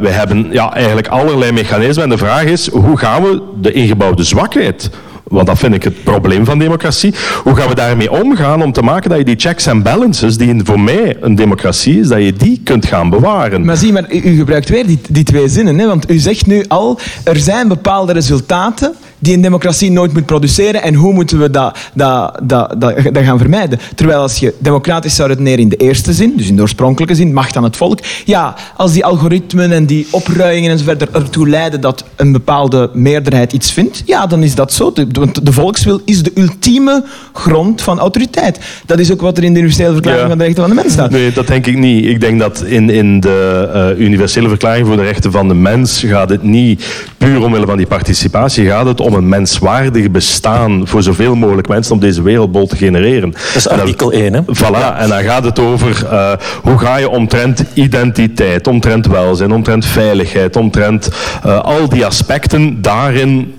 [0.00, 2.04] we hebben ja, eigenlijk allerlei mechanismen.
[2.04, 4.90] En de vraag is, hoe gaan we de ingebouwde zwakheid
[5.30, 7.14] want dat vind ik het probleem van democratie.
[7.42, 10.60] Hoe gaan we daarmee omgaan om te maken dat je die checks en balances, die
[10.64, 13.64] voor mij een democratie is, dat je die kunt gaan bewaren?
[13.64, 15.78] Maar zie, maar u gebruikt weer die, die twee zinnen.
[15.78, 15.86] Hè?
[15.86, 20.82] Want u zegt nu al, er zijn bepaalde resultaten die een democratie nooit moet produceren
[20.82, 23.78] en hoe moeten we dat, dat, dat, dat, dat gaan vermijden.
[23.94, 27.32] Terwijl als je democratisch zou redeneren in de eerste zin, dus in de oorspronkelijke zin,
[27.32, 32.04] macht aan het volk, ja, als die algoritmen en die opruiingen enzovoort ertoe leiden dat
[32.16, 34.92] een bepaalde meerderheid iets vindt, ja, dan is dat zo.
[35.12, 38.58] Want de volkswil is de ultieme grond van autoriteit.
[38.86, 40.28] Dat is ook wat er in de universele verklaring ja.
[40.28, 41.10] van de rechten van de mens staat.
[41.10, 42.04] Nee, dat denk ik niet.
[42.04, 46.02] Ik denk dat in, in de uh, universele verklaring voor de rechten van de mens
[46.06, 46.84] gaat het niet
[47.18, 51.68] puur omwille van die participatie, gaat het om om een menswaardig bestaan voor zoveel mogelijk
[51.68, 53.30] mensen op deze wereldbol te genereren.
[53.30, 54.40] Dat is artikel 1, hè?
[54.42, 54.98] Voilà, ja.
[54.98, 56.32] en dan gaat het over uh,
[56.62, 61.08] hoe ga je omtrent identiteit, omtrent welzijn, omtrent veiligheid, omtrent
[61.46, 63.54] uh, al die aspecten daarin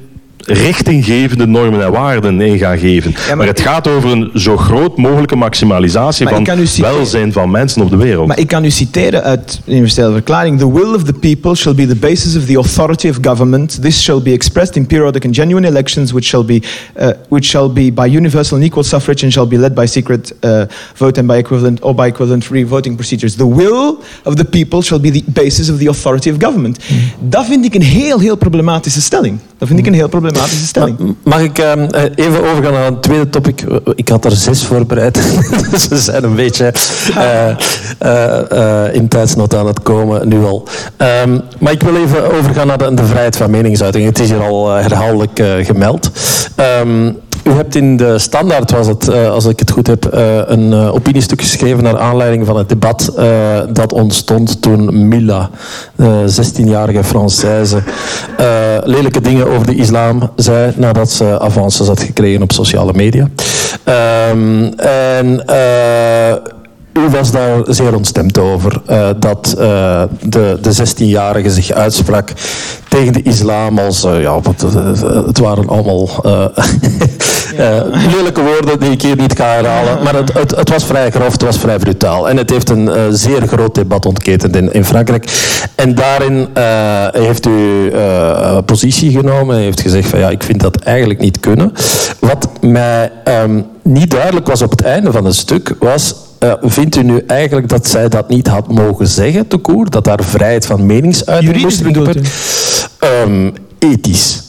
[0.45, 3.11] richtinggevende normen en waarden in gaan geven.
[3.11, 7.81] Ja, maar, maar, het gaat over een zo groot mogelijke maximalisatie van welzijn van mensen
[7.81, 8.27] op de wereld.
[8.27, 10.59] Maar ik kan u citeren uit de universele verklaring.
[10.59, 13.81] The will of the people shall be the basis of the authority of government.
[13.81, 16.61] This shall be expressed in periodic and genuine elections which shall be,
[16.99, 20.33] uh, which shall be by universal and equal suffrage and shall be led by secret
[20.43, 20.63] uh,
[20.93, 23.35] vote and by equivalent or by equivalent free voting procedures.
[23.35, 26.79] The will of the people shall be the basis of the authority of government.
[26.87, 27.29] Mm.
[27.29, 29.39] Dat vind ik een heel, heel problematische stelling.
[29.57, 30.30] Dat vind ik een heel problematische
[30.65, 31.15] stelling.
[31.23, 31.71] Mag ik uh,
[32.15, 33.63] even overgaan naar een tweede topic?
[33.95, 35.17] Ik had er zes voorbereid.
[35.89, 36.73] Ze zijn een beetje
[37.17, 37.55] uh,
[38.53, 40.67] uh, in tijdsnood aan het komen, nu al.
[41.23, 44.05] Um, maar ik wil even overgaan naar de, de, vrijheid van meningsuiting.
[44.05, 46.11] Het is hier al herhaaldelijk gemeld.
[46.81, 50.37] Um, u hebt in de standaard, was het, uh, als ik het goed heb, uh,
[50.45, 53.13] een uh, opiniestuk geschreven naar aanleiding van het debat
[53.69, 55.49] dat ontstond toen Mila,
[55.95, 57.83] de 16-jarige Française,
[58.83, 63.29] lelijke dingen over de islam zei nadat ze avances had gekregen op sociale media.
[64.31, 65.43] Um, en
[66.93, 68.81] u was daar zeer ontstemd over
[69.19, 69.45] dat
[70.19, 72.33] de, de 16-jarige zich uitsprak
[72.89, 74.39] tegen de islam als, ja,
[75.25, 76.09] het waren allemaal
[78.15, 80.03] lelijke woorden die ik hier niet ga herhalen.
[80.03, 82.29] Maar het, het, het, was vrij grof, het was vrij brutaal.
[82.29, 85.31] En het heeft een zeer groot debat ontketend in, in Frankrijk.
[85.75, 86.47] En daarin
[87.11, 87.91] heeft u
[88.65, 91.73] positie genomen en heeft gezegd van ja, ik vind dat eigenlijk niet kunnen.
[92.19, 93.11] Wat mij
[93.43, 97.23] um, niet duidelijk was op het einde van het stuk, was uh, vindt u nu
[97.27, 99.89] eigenlijk dat zij dat niet had mogen zeggen, te koer?
[99.89, 102.23] Dat daar vrijheid van meningsuiting moest worden?
[103.23, 104.43] Um, ethisch.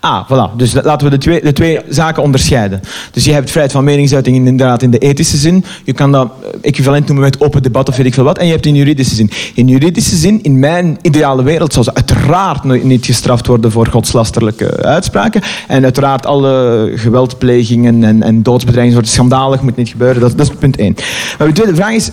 [0.00, 0.56] Ah, voilà.
[0.56, 2.80] Dus laten we de twee, de twee zaken onderscheiden.
[3.12, 5.64] Dus je hebt vrijheid van meningsuiting inderdaad in de ethische zin.
[5.84, 8.38] Je kan dat eh, equivalent noemen met open debat of weet ik veel wat.
[8.38, 9.30] En je hebt in juridische zin.
[9.54, 14.82] In juridische zin, in mijn ideale wereld, zou ze uiteraard niet gestraft worden voor godslasterlijke
[14.82, 15.42] uitspraken.
[15.68, 20.20] En uiteraard alle geweldplegingen en, en doodsbedreigingen worden schandalig, moet niet gebeuren.
[20.20, 20.94] Dat, dat is punt één.
[21.38, 22.10] Maar de tweede vraag is,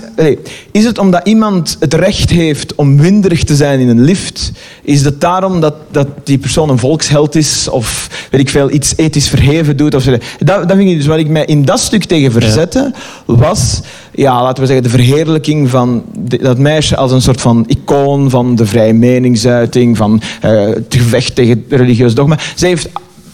[0.71, 4.51] is het omdat iemand het recht heeft om winderig te zijn in een lift?
[4.81, 7.60] Is het daarom dat, dat die persoon een volksheld is?
[7.69, 9.95] Of weet ik veel, iets ethisch verheven doet.
[9.95, 10.11] Of zo.
[10.39, 12.93] Dat, dat vind ik dus wat ik mij in dat stuk tegen verzette,
[13.25, 13.81] was
[14.11, 16.03] ja, laten we zeggen, de verheerlijking van
[16.41, 21.35] dat meisje als een soort van icoon van de vrije meningsuiting, van uh, het gevecht
[21.35, 22.37] tegen religieus dogma.
[22.55, 22.89] Zij heeft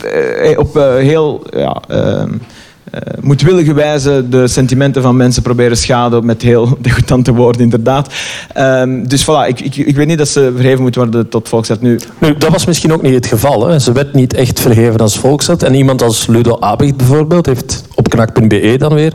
[0.05, 2.29] uh, op uh, heel ja, ehm,
[2.93, 8.13] uh, moedwillige wijze de sentimenten van mensen proberen schaden met heel degutante woorden, inderdaad.
[8.57, 11.81] Um, dus voilà, ik, ik, ik, weet niet dat ze verheven moet worden tot volksstad
[11.81, 11.99] nu.
[12.17, 12.37] nu.
[12.37, 13.67] Dat was misschien ook niet het geval.
[13.67, 13.79] Hè.
[13.79, 15.63] Ze werd niet echt verheven als volksstad.
[15.63, 19.13] En iemand als Ludo Abicht bijvoorbeeld heeft op knak.be dan weer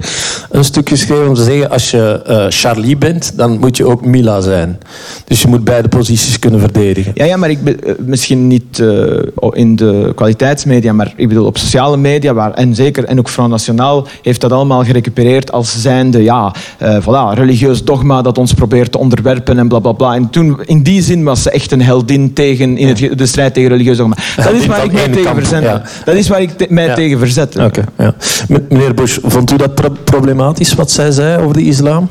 [0.51, 4.05] een stuk geschreven om te zeggen als je uh, Charlie bent, dan moet je ook
[4.05, 4.79] Mila zijn.
[5.25, 7.13] Dus je moet beide posities kunnen verdedigen.
[7.15, 8.83] Ja, ja maar ik ben, uh, misschien niet
[9.51, 13.53] in de kwaliteitsmedia, maar ik bedoel op sociale media, waar, en zeker en ook Front
[14.23, 19.59] Heeft dat allemaal gerecupereerd als zijnde, ja, voilà, religieus dogma dat ons probeert te onderwerpen
[19.59, 20.09] en blablabla.
[20.09, 20.25] Bla, bla.
[20.25, 23.55] En toen, in die zin was ze echt een heldin tegen, in het, de strijd
[23.55, 24.17] tegen religieus dogma.
[24.37, 25.63] Dat is waar ik mij tegen verzet.
[25.63, 25.83] Ja.
[26.05, 26.95] Dat is waar ik te, mij ja.
[26.95, 27.57] tegen verzet.
[27.57, 28.15] Oké, okay, ja.
[28.69, 32.09] Meneer Bush, vond u dat problematisch wat zij zei over de islam?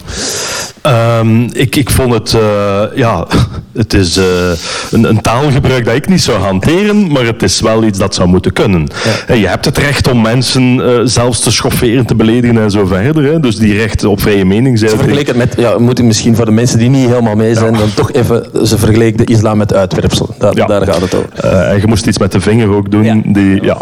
[0.88, 3.28] Um, ik, ik vond het, uh, ja,
[3.74, 4.26] het is uh,
[4.92, 8.30] een, een, taalgebruik dat ik niet zou hanteren, maar het is wel iets dat zou
[8.30, 8.88] moeten kunnen.
[9.28, 9.34] Ja.
[9.34, 13.24] Je hebt het recht om mensen uh, zelfs te schofferen, te beledigen en zo verder.
[13.24, 13.40] Hè.
[13.40, 14.92] Dus die recht op vrije mening zijn.
[14.92, 17.74] Ze vergeleken met, ja, moet ik misschien voor de mensen die niet helemaal mee zijn,
[17.74, 17.80] ja.
[17.80, 20.36] dan toch even, ze vergeleken de islam met uitwerpsel.
[20.38, 20.66] Daar, ja.
[20.66, 21.30] daar gaat het over.
[21.44, 23.24] en je moest iets met de vinger ook doen.
[23.26, 23.78] Die, ja.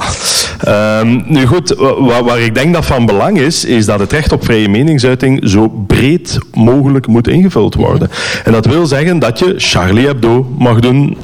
[1.01, 4.31] Um, nu goed, waar, waar ik denk dat van belang is, is dat het recht
[4.31, 8.09] op vrije meningsuiting zo breed mogelijk moet ingevuld worden.
[8.43, 11.17] En dat wil zeggen dat je Charlie Hebdo mag doen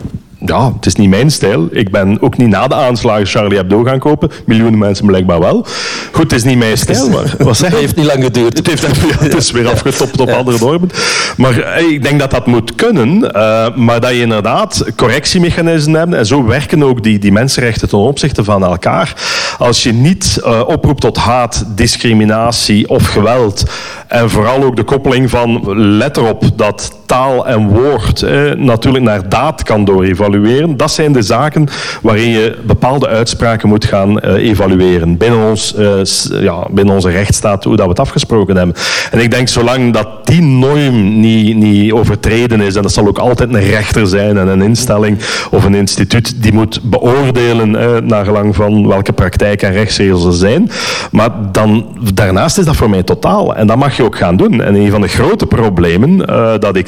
[0.48, 1.68] ja, het is niet mijn stijl.
[1.72, 4.32] Ik ben ook niet na de aanslagen Charlie Hebdo gaan kopen.
[4.46, 5.66] Miljoenen mensen blijkbaar wel.
[6.12, 8.58] Goed, het is niet mijn stijl, maar wat zeg Het heeft niet lang geduurd.
[8.58, 10.90] Het, heeft, ja, het is weer afgetopt op andere dorpen.
[11.38, 13.24] Maar eh, ik denk dat dat moet kunnen.
[13.24, 16.14] Uh, maar dat je inderdaad correctiemechanismen hebt.
[16.14, 19.14] En zo werken ook die, die mensenrechten ten opzichte van elkaar.
[19.58, 23.64] Als je niet uh, oproept tot haat, discriminatie of geweld.
[24.08, 29.30] En vooral ook de koppeling van let erop dat taal en woord eh, natuurlijk naar
[29.30, 30.78] daad kan doorevalueren.
[30.78, 31.68] Dat zijn de zaken
[32.02, 37.64] waarin je bepaalde uitspraken moet gaan uh, evalueren binnen, ons, uh, ja, binnen onze rechtsstaat,
[37.64, 38.76] hoe dat we het afgesproken hebben.
[39.12, 43.18] En ik denk, zolang dat die norm niet, niet overtreden is, en dat zal ook
[43.18, 45.18] altijd een rechter zijn en een instelling
[45.52, 50.34] of een instituut die moet beoordelen eh, naar gelang van welke praktijk en rechtsregels er
[50.34, 50.70] zijn.
[51.12, 53.56] Maar dan, daarnaast is dat voor mij totaal.
[53.56, 54.62] En dat mag je ook gaan doen.
[54.62, 56.18] En een van de grote problemen
[56.60, 56.88] dat ik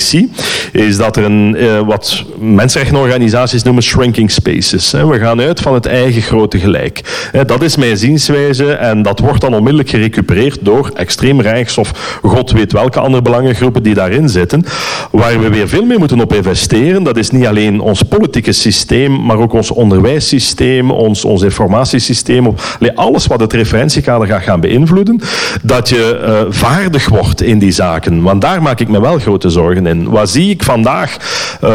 [0.72, 4.92] is dat er een, uh, wat mensenrechtenorganisaties noemen shrinking spaces.
[4.92, 7.02] We gaan uit van het eigen grote gelijk.
[7.46, 12.52] Dat is mijn zienswijze en dat wordt dan onmiddellijk gerecupereerd door extreem rechts of god
[12.52, 14.66] weet welke andere belangengroepen die daarin zitten.
[15.12, 19.26] Waar we weer veel meer moeten op investeren, dat is niet alleen ons politieke systeem,
[19.26, 22.56] maar ook ons onderwijssysteem, ons, ons informatiesysteem,
[22.96, 25.22] alles wat het referentiekader gaat gaan beïnvloeden,
[25.64, 28.22] dat je uh, vaardig wordt in die zaken.
[28.22, 31.18] Want daar maak ik me wel grote zorgen in wat zie ik vandaag?
[31.64, 31.70] Uh,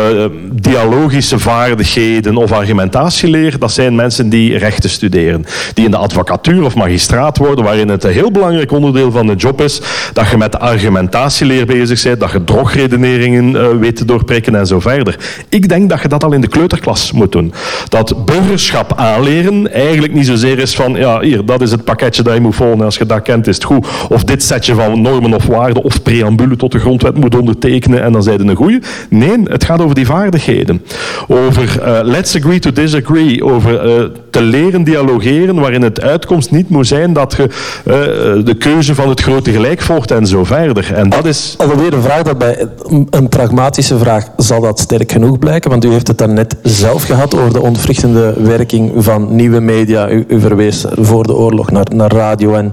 [0.52, 5.44] dialogische vaardigheden of argumentatieleer, dat zijn mensen die rechten studeren.
[5.74, 9.34] Die in de advocatuur of magistraat worden, waarin het een heel belangrijk onderdeel van de
[9.34, 9.80] job is
[10.12, 14.80] dat je met argumentatieleer bezig bent, dat je drogredeneringen uh, weet te doorprikken en zo
[14.80, 15.18] verder.
[15.48, 17.52] Ik denk dat je dat al in de kleuterklas moet doen.
[17.88, 22.34] Dat burgerschap aanleren eigenlijk niet zozeer is van, ja, hier, dat is het pakketje dat
[22.34, 23.86] je moet volgen als je dat kent, is het goed.
[24.08, 28.18] Of dit setje van normen of waarden of preambule tot de grondwet moet ondertekenen en
[28.18, 28.78] dan zijn een goeie.
[29.08, 30.82] Nee, het gaat over die vaardigheden.
[31.28, 33.44] Over uh, let's agree to disagree.
[33.44, 38.54] Over uh, te leren dialogeren waarin het uitkomst niet moet zijn dat je uh, de
[38.58, 40.94] keuze van het grote gelijk volgt en zo verder.
[40.94, 41.54] En dat is...
[41.58, 42.66] Alweer een vraag dat bij
[43.10, 47.36] een pragmatische vraag zal dat sterk genoeg blijken, want u heeft het daarnet zelf gehad
[47.36, 50.10] over de ontwrichtende werking van nieuwe media.
[50.10, 52.72] U, u verwees voor de oorlog naar, naar radio en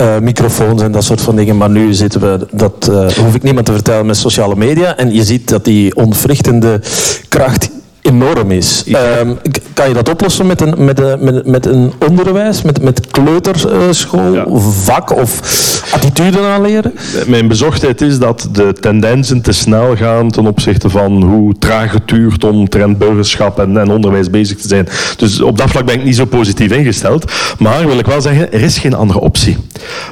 [0.00, 1.56] uh, microfoons en dat soort van dingen.
[1.56, 4.96] Maar nu zitten we, dat uh, hoef ik niemand te vertellen, met sociale media.
[4.96, 6.80] En je ziet dat die ontwrichtende
[7.28, 7.70] kracht
[8.08, 8.84] enorm is.
[9.20, 9.38] Um,
[9.72, 14.34] kan je dat oplossen met een, met een, met, met een onderwijs, met, met kleuterschool,
[14.34, 14.44] ja.
[14.58, 15.40] vak of
[15.94, 16.94] attituden aanleren?
[17.26, 22.08] Mijn bezorgdheid is dat de tendensen te snel gaan ten opzichte van hoe traag het
[22.08, 24.88] duurt om trendburgerschap en, en onderwijs bezig te zijn.
[25.16, 27.32] Dus op dat vlak ben ik niet zo positief ingesteld.
[27.58, 29.56] Maar wil ik wel zeggen, er is geen andere optie.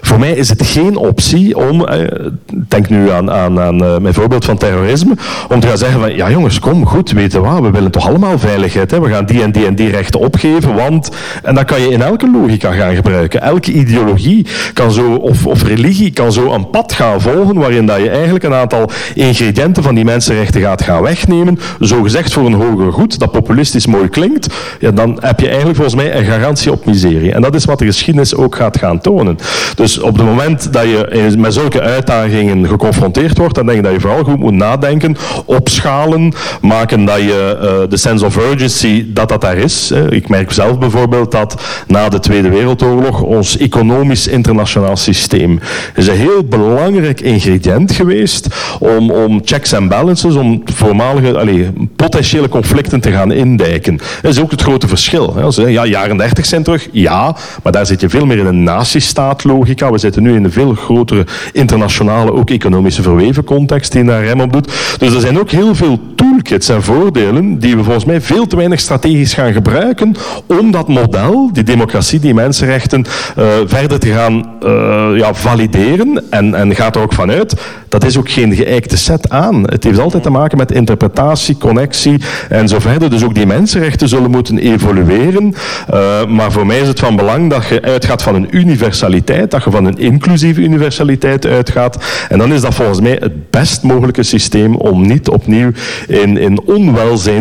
[0.01, 2.27] Voor mij is het geen optie om, eh,
[2.69, 5.15] denk nu aan, aan, aan uh, mijn voorbeeld van terrorisme,
[5.49, 8.39] om te gaan zeggen van ja jongens, kom goed, weten wat, we willen toch allemaal
[8.39, 8.91] veiligheid.
[8.91, 9.01] Hè?
[9.01, 11.11] We gaan die en die en die rechten opgeven, want...
[11.43, 13.43] En dat kan je in elke logica gaan gebruiken.
[13.43, 18.01] Elke ideologie kan zo, of, of religie kan zo een pad gaan volgen waarin dat
[18.01, 22.53] je eigenlijk een aantal ingrediënten van die mensenrechten gaat gaan wegnemen, zo gezegd voor een
[22.53, 26.73] hoger goed, dat populistisch mooi klinkt, ja, dan heb je eigenlijk volgens mij een garantie
[26.73, 27.33] op miserie.
[27.33, 29.39] En dat is wat de geschiedenis ook gaat gaan tonen.
[29.75, 33.93] Dus op het moment dat je met zulke uitdagingen geconfronteerd wordt, dan denk ik dat
[33.93, 37.57] je vooral goed moet nadenken, opschalen, maken dat je
[37.89, 39.93] de sense of urgency dat dat daar is.
[40.09, 45.61] Ik merk zelf bijvoorbeeld dat na de Tweede Wereldoorlog ons economisch internationaal systeem
[45.95, 48.47] is een heel belangrijk ingrediënt geweest
[48.79, 53.99] om, om checks en balances, om voormalige allez, potentiële conflicten te gaan indijken.
[54.23, 55.51] Dat is ook het grote verschil.
[55.67, 59.93] Ja, jaren 30 zijn terug, ja, maar daar zit je veel meer in een nazistaatlogica.
[59.93, 64.41] We zitten nu in een veel grotere internationale, ook economische verweven context die daar rem
[64.41, 64.73] op doet.
[64.99, 68.57] Dus er zijn ook heel veel toolkits en voordelen die we volgens mij veel te
[68.57, 70.15] weinig strategisch gaan gebruiken
[70.47, 73.05] om dat model, die democratie, die mensenrechten,
[73.39, 76.31] uh, verder te gaan uh, ja, valideren.
[76.31, 77.55] En, en gaat er ook vanuit,
[77.89, 79.63] dat is ook geen geëikte set aan.
[79.63, 83.11] Het heeft altijd te maken met interpretatie, connectie en zo verder.
[83.11, 85.55] Dus ook die mensenrechten zullen moeten evolueren.
[85.95, 89.65] Uh, maar voor mij is het van belang dat je uitgaat van een universaliteit, dat
[89.65, 92.05] je van een inclusieve universaliteit uitgaat.
[92.29, 95.71] En dan is dat volgens mij het best mogelijke systeem om niet opnieuw
[96.07, 96.61] in, in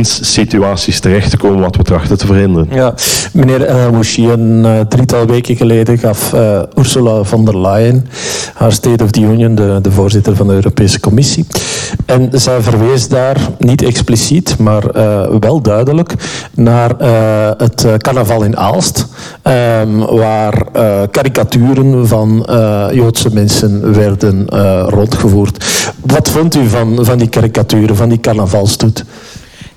[0.05, 2.67] onwelzijnssituaties terecht te komen wat we trachten te verhinderen.
[2.71, 2.93] Ja,
[3.33, 8.07] meneer El Mouchi, een uh, drietal weken geleden gaf uh, Ursula von der Leyen
[8.53, 11.45] haar State of the Union, de, de voorzitter van de Europese Commissie.
[12.05, 14.83] En zij verwees daar niet expliciet, maar
[15.39, 16.13] wel duidelijk
[16.53, 16.91] naar
[17.57, 19.07] het carnaval in Aalst,
[19.43, 20.65] um, waar
[21.11, 22.47] karikaturen van
[22.91, 24.45] Joodse mensen werden
[24.89, 25.65] rondgevoerd.
[26.05, 29.03] Wat vond u van, van die karikaturen, van die carnavalstoet?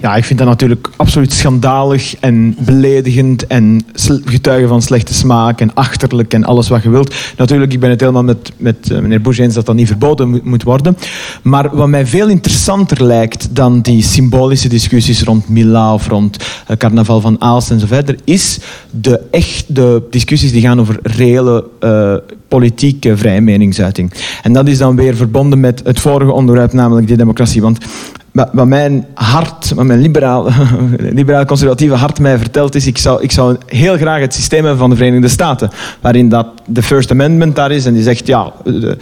[0.01, 3.87] Ja, ik vind dat natuurlijk absoluut schandalig en beledigend en
[4.25, 7.15] getuigen van slechte smaak en achterlijk en alles wat je wilt.
[7.37, 10.41] Natuurlijk, ik ben het helemaal met, met uh, meneer Bush eens dat dat niet verboden
[10.45, 10.97] moet worden.
[11.43, 16.37] Maar wat mij veel interessanter lijkt dan die symbolische discussies rond Mila of rond
[16.71, 18.59] uh, carnaval van Aalst en zo verder, is
[18.91, 22.15] de, echt, de discussies die gaan over reële uh,
[22.49, 24.13] politieke vrije meningsuiting.
[24.43, 27.63] En dat is dan weer verbonden met het vorige onderwerp, namelijk die democratie.
[27.63, 27.79] Want
[28.53, 30.49] wat mijn hart, wat mijn liberaal,
[31.21, 34.91] liberaal-conservatieve hart mij vertelt, is ik zou, ik zou heel graag het systeem hebben van
[34.91, 35.71] de Verenigde Staten,
[36.01, 38.97] waarin dat de First Amendment daar is en die zegt, ja, de,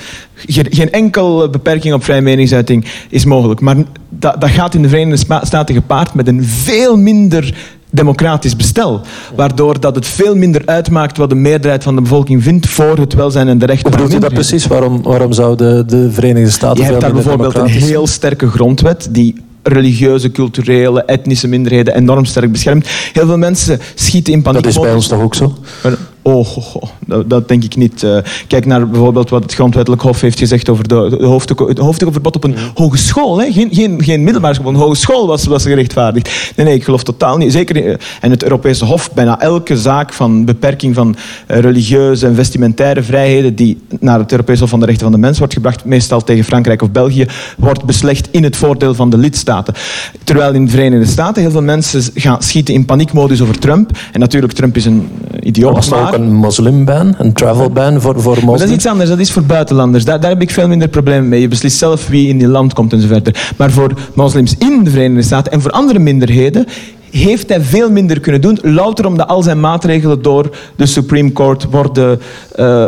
[0.48, 3.60] geen enkele beperking op vrije meningsuiting is mogelijk.
[3.60, 3.76] Maar
[4.08, 7.54] dat, dat gaat in de Verenigde Staten gepaard met een veel minder
[7.90, 9.00] democratisch bestel.
[9.36, 13.14] Waardoor dat het veel minder uitmaakt wat de meerderheid van de bevolking vindt voor het
[13.14, 14.66] welzijn en de rechten Hoe bedoelt u dat precies?
[14.66, 16.84] Waarom, waarom zou de, de Verenigde Staten...
[16.84, 22.52] Je hebt daar bijvoorbeeld een heel sterke grondwet die religieuze, culturele, etnische minderheden enorm sterk
[22.52, 22.88] beschermt.
[23.12, 24.62] Heel veel mensen schieten in paniek.
[24.62, 25.54] Dat is bij ons toch ook zo?
[26.26, 26.46] Oh,
[27.06, 28.02] dat, dat, denk ik niet.
[28.02, 31.26] Uh, kijk naar bijvoorbeeld wat het Grondwettelijk Hof heeft gezegd over de, de
[31.82, 33.40] hoofdelijke verbod op een hogeschool.
[33.40, 33.52] Hè?
[33.52, 36.52] Geen, geen, geen middelbare school, een hogeschool was, was gerechtvaardigd.
[36.56, 37.52] Nee, nee, ik geloof totaal niet.
[37.52, 41.16] Zeker, uh, en het Europese Hof, bijna elke zaak van beperking van
[41.50, 45.20] uh, religieuze en vestimentaire vrijheden die naar het Europese Hof van de Rechten van de
[45.20, 49.18] Mens wordt gebracht, meestal tegen Frankrijk of België, wordt beslecht in het voordeel van de
[49.18, 49.74] lidstaten.
[50.24, 53.90] Terwijl in de Verenigde Staten heel veel mensen gaan schieten in paniekmodus over Trump.
[54.12, 55.08] En natuurlijk, Trump is een
[55.40, 55.90] idioot.
[55.90, 58.60] Maar een moslimban, een travelban voor, voor moslims?
[58.60, 60.04] dat is iets anders, dat is voor buitenlanders.
[60.04, 61.40] Daar, daar heb ik veel minder problemen mee.
[61.40, 63.52] Je beslist zelf wie in je land komt en zo verder.
[63.56, 66.66] Maar voor moslims in de Verenigde Staten en voor andere minderheden
[67.10, 71.64] heeft hij veel minder kunnen doen, louter omdat al zijn maatregelen door de Supreme Court
[71.70, 72.20] worden
[72.56, 72.86] uh,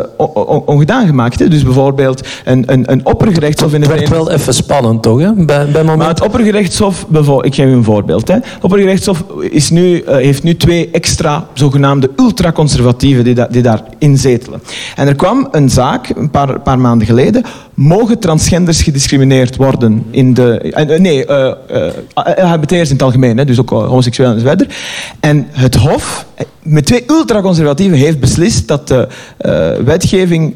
[0.65, 1.39] ongedaan gemaakt.
[1.39, 1.47] Hè.
[1.47, 5.19] Dus bijvoorbeeld een, een, een oppergerechtshof in de Het werd wel even spannend, toch?
[5.19, 5.33] Hè?
[5.33, 7.05] Bij, bij Maar het oppergerechtshof,
[7.41, 8.27] ik geef u een voorbeeld.
[8.27, 8.33] Hè.
[8.33, 14.17] Het oppergerechtshof is nu, uh, heeft nu twee extra zogenaamde ultraconservatieven die, da die daarin
[14.17, 14.61] zetelen.
[14.95, 17.43] En er kwam een zaak, een paar, paar maanden geleden,
[17.73, 20.73] mogen transgenders gediscrimineerd worden in de...
[20.89, 21.51] Uh, nee, uh,
[22.69, 23.71] in het algemeen, hè, dus ook
[25.19, 26.25] en het Hof,
[26.63, 29.07] met twee ultraconservatieven, heeft beslist dat de
[29.83, 30.55] wetgeving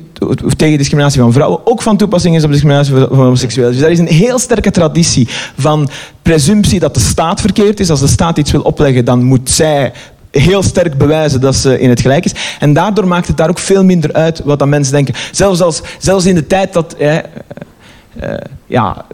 [0.58, 3.72] tegen discriminatie van vrouwen ook van toepassing is op discriminatie van homoseksuelen.
[3.72, 5.28] Dus daar is een heel sterke traditie
[5.58, 5.90] van
[6.22, 7.90] presumptie dat de staat verkeerd is.
[7.90, 9.92] Als de staat iets wil opleggen, dan moet zij
[10.32, 12.34] heel sterk bewijzen dat ze in het gelijk is.
[12.60, 15.14] En daardoor maakt het daar ook veel minder uit wat dan mensen denken.
[15.32, 16.94] Zelfs, als, zelfs in de tijd dat...
[16.94, 17.16] Eh,
[18.24, 18.34] uh,
[18.68, 19.06] ja,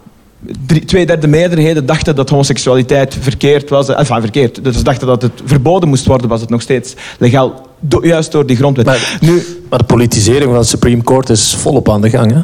[0.66, 3.88] drie, twee derde meerderheden dachten dat homoseksualiteit verkeerd was.
[3.88, 4.64] Enfin, verkeerd.
[4.64, 7.68] Dus dachten dat het verboden moest worden, was het nog steeds legaal.
[8.00, 8.86] juist door die grondwet.
[8.86, 12.40] Maar, nu, maar de politisering van het Supreme Court is volop aan de gang, hè?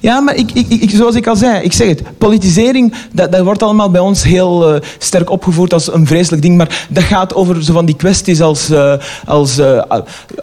[0.00, 3.44] Ja, maar ik, ik, ik, zoals ik al zei, ik zeg het, politisering, dat, dat
[3.44, 7.34] wordt allemaal bij ons heel uh, sterk opgevoerd als een vreselijk ding, maar dat gaat
[7.34, 8.94] over zo van die kwesties als, uh,
[9.26, 9.82] als uh,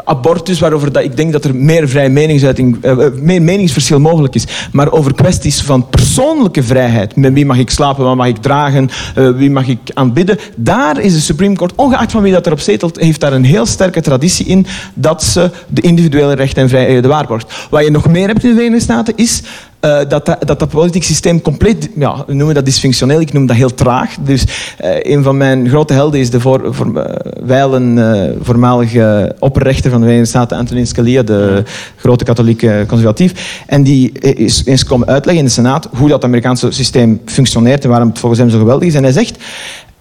[0.03, 2.77] abortus, waarover dat, ik denk dat er meer vrije meningsuiting,
[3.21, 8.03] meer meningsverschil mogelijk is, maar over kwesties van persoonlijke vrijheid, met wie mag ik slapen,
[8.03, 8.89] wat mag ik dragen,
[9.35, 12.99] wie mag ik aanbidden, daar is de Supreme Court, ongeacht van wie dat erop zetelt,
[12.99, 17.53] heeft daar een heel sterke traditie in dat ze de individuele rechten en vrijheden waarborgt.
[17.69, 19.36] Wat je nog meer hebt in de Verenigde Staten is
[19.81, 23.45] uh, dat, dat, dat dat politiek systeem compleet, ja, we noemen dat dysfunctioneel, ik noem
[23.45, 24.15] dat heel traag.
[24.21, 27.03] Dus uh, een van mijn grote helden is de voor, voor, uh,
[27.45, 31.63] wijlen voormalige opperrechter van de Verenigde Staten, Antonin Scalia, de
[31.95, 33.61] grote katholieke conservatief.
[33.67, 37.89] En die is eens komen uitleggen in de Senaat hoe dat Amerikaanse systeem functioneert en
[37.89, 38.95] waarom het volgens hem zo geweldig is.
[38.95, 39.37] En hij zegt,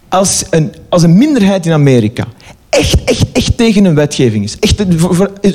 [0.09, 2.25] als een, als een minderheid in Amerika
[2.79, 4.59] echt, echt, echt tegen een wetgeving is.
[4.59, 4.85] Echt,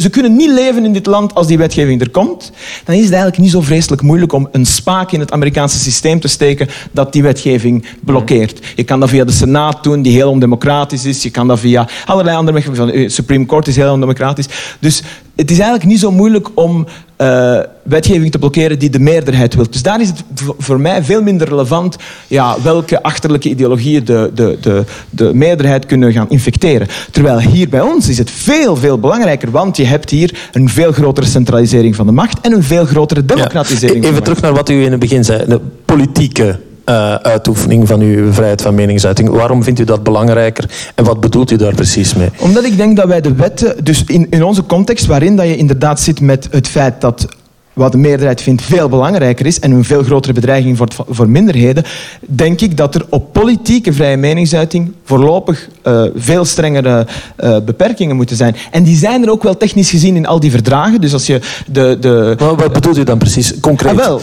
[0.01, 2.51] ze kunnen niet leven in dit land als die wetgeving er komt.
[2.83, 6.19] Dan is het eigenlijk niet zo vreselijk moeilijk om een spaak in het Amerikaanse systeem
[6.19, 8.59] te steken dat die wetgeving blokkeert.
[8.75, 11.23] Je kan dat via de Senaat doen, die heel ondemocratisch is.
[11.23, 12.93] Je kan dat via allerlei andere mechanismen.
[12.93, 14.47] De Supreme Court is heel ondemocratisch.
[14.79, 15.03] Dus
[15.35, 16.87] het is eigenlijk niet zo moeilijk om
[17.17, 19.65] uh, wetgeving te blokkeren die de meerderheid wil.
[19.69, 20.23] Dus daar is het
[20.57, 21.95] voor mij veel minder relevant
[22.27, 26.87] ja, welke achterlijke ideologieën de, de, de, de meerderheid kunnen gaan infecteren.
[27.11, 30.91] Terwijl hier bij ons is het veel, veel belangrijker, want je hebt hier een veel
[30.91, 34.03] grotere centralisering van de macht en een veel grotere democratisering.
[34.03, 34.09] Ja.
[34.09, 38.33] Even terug naar wat u in het begin zei, de politieke uh, uitoefening van uw
[38.33, 39.29] vrijheid van meningsuiting.
[39.29, 42.29] Waarom vindt u dat belangrijker en wat bedoelt u daar precies mee?
[42.39, 45.57] Omdat ik denk dat wij de wetten, dus in, in onze context waarin dat je
[45.57, 47.27] inderdaad zit met het feit dat
[47.73, 51.83] wat de meerderheid vindt veel belangrijker is en een veel grotere bedreiging voor, voor minderheden,
[52.19, 57.07] denk ik dat er op politieke vrije meningsuiting voorlopig uh, veel strengere
[57.43, 58.55] uh, beperkingen moeten zijn.
[58.71, 61.01] En die zijn er ook wel technisch gezien in al die verdragen.
[61.01, 61.39] Dus als je
[61.71, 61.97] de...
[61.99, 63.91] de wat bedoelt u dan precies, concreet?
[63.91, 64.21] Ah, wel,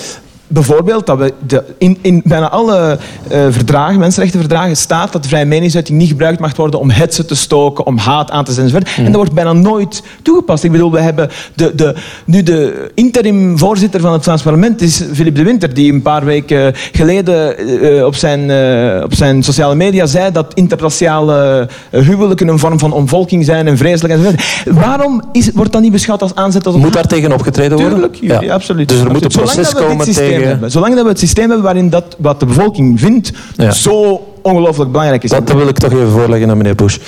[0.48, 2.98] bijvoorbeeld dat we de, in, in bijna alle
[3.32, 7.86] uh, verdragen, mensenrechtenverdragen, staat dat vrije meningsuiting niet gebruikt mag worden om hetze te stoken,
[7.86, 8.98] om haat aan te zetten enzovoort.
[8.98, 9.04] Mm.
[9.04, 10.64] En dat wordt bijna nooit toegepast.
[10.64, 11.94] Ik bedoel, we hebben de, de,
[12.24, 16.24] nu de interim voorzitter van het Vlaams parlement is Philippe de Winter, die een paar
[16.24, 22.58] weken geleden uh, op, zijn, uh, op zijn sociale media zei dat interraciale huwelijken een
[22.58, 24.64] vorm van omvolking zijn en vreselijk enzovoort.
[24.64, 26.76] Waarom is, wordt dat niet beschouwd als aanzet als...
[26.76, 28.10] Moet daar tegen opgetreden worden?
[28.10, 28.52] Tuurlijk, ja.
[28.52, 28.88] absoluut.
[28.88, 30.70] Dus er moet een proces komen tegen hebben.
[30.70, 33.32] Zolang dat we het systeem hebben waarin dat wat de bevolking vindt
[33.70, 35.30] zo ongelooflijk belangrijk is.
[35.30, 36.98] Dat wil ik toch even voorleggen aan meneer Bush.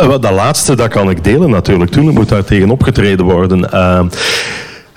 [0.00, 1.90] Uh, dat laatste dat kan ik delen natuurlijk.
[1.90, 3.68] Toen moet daar tegen opgetreden worden.
[3.74, 4.00] Uh,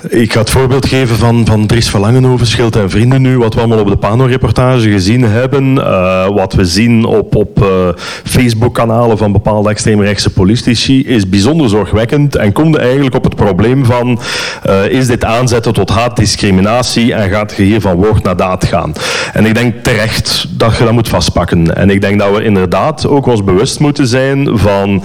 [0.07, 3.59] ik ga het voorbeeld geven van, van Dries Verlangenhoven, Schild en Vrienden nu, wat we
[3.59, 7.67] allemaal op de Pano-reportage gezien hebben, uh, wat we zien op, op uh,
[8.23, 14.19] Facebook-kanalen van bepaalde extreemrechtse politici, is bijzonder zorgwekkend en komt eigenlijk op het probleem van,
[14.69, 18.93] uh, is dit aanzetten tot haatdiscriminatie en gaat je hier van woord naar daad gaan?
[19.33, 21.75] En ik denk terecht dat je dat moet vastpakken.
[21.75, 25.03] En ik denk dat we inderdaad ook ons bewust moeten zijn van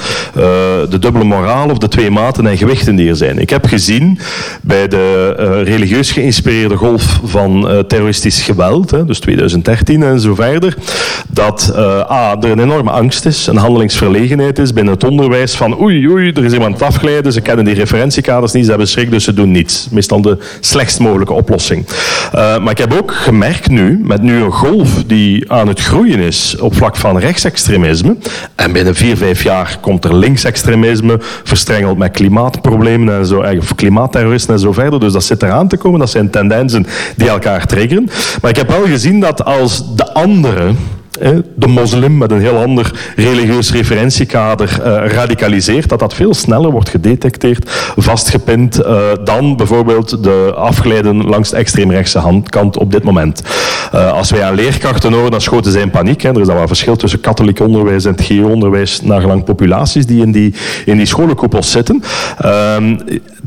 [0.91, 3.39] de dubbele moraal of de twee maten en gewichten die er zijn.
[3.39, 4.19] Ik heb gezien
[4.63, 10.35] bij de uh, religieus geïnspireerde golf van uh, terroristisch geweld, hè, dus 2013 en zo
[10.35, 10.77] verder,
[11.29, 15.81] dat uh, A, er een enorme angst is, een handelingsverlegenheid is binnen het onderwijs van
[15.81, 19.25] oei, oei, er is iemand afgeleid, ze kennen die referentiekaders niet, ze hebben schrik, dus
[19.25, 19.89] ze doen niets.
[19.91, 21.87] Meestal de slechtst mogelijke oplossing.
[22.33, 26.57] maar ik heb ook gemerkt nu, met nu een golf die aan het groeien is
[26.61, 28.17] op vlak van rechtsextremisme,
[28.55, 34.55] en binnen vier, vijf jaar komt er linksextremisme, verstrengeld met klimaatproblemen en zo, of klimaatterroristen
[34.55, 36.01] en zo Dus dat zit eraan te komen.
[36.01, 36.87] Dat zijn tendensen
[37.17, 38.09] die elkaar triggeren.
[38.41, 40.77] Maar ik heb wel gezien dat als de anderen
[41.55, 46.89] de moslim met een heel ander religieus referentiekader uh, radicaliseert, dat dat veel sneller wordt
[46.89, 53.43] gedetecteerd, vastgepind, uh, dan bijvoorbeeld de afgeleiden langs de extreemrechtse handkant op dit moment.
[53.95, 56.23] Uh, als wij aan leerkrachten horen, dan schoten zij in paniek.
[56.23, 60.23] Er is dan wel verschil tussen katholiek onderwijs en het GO-onderwijs, naar gelang populaties die
[60.23, 62.03] in die, in die scholenkoepels zitten.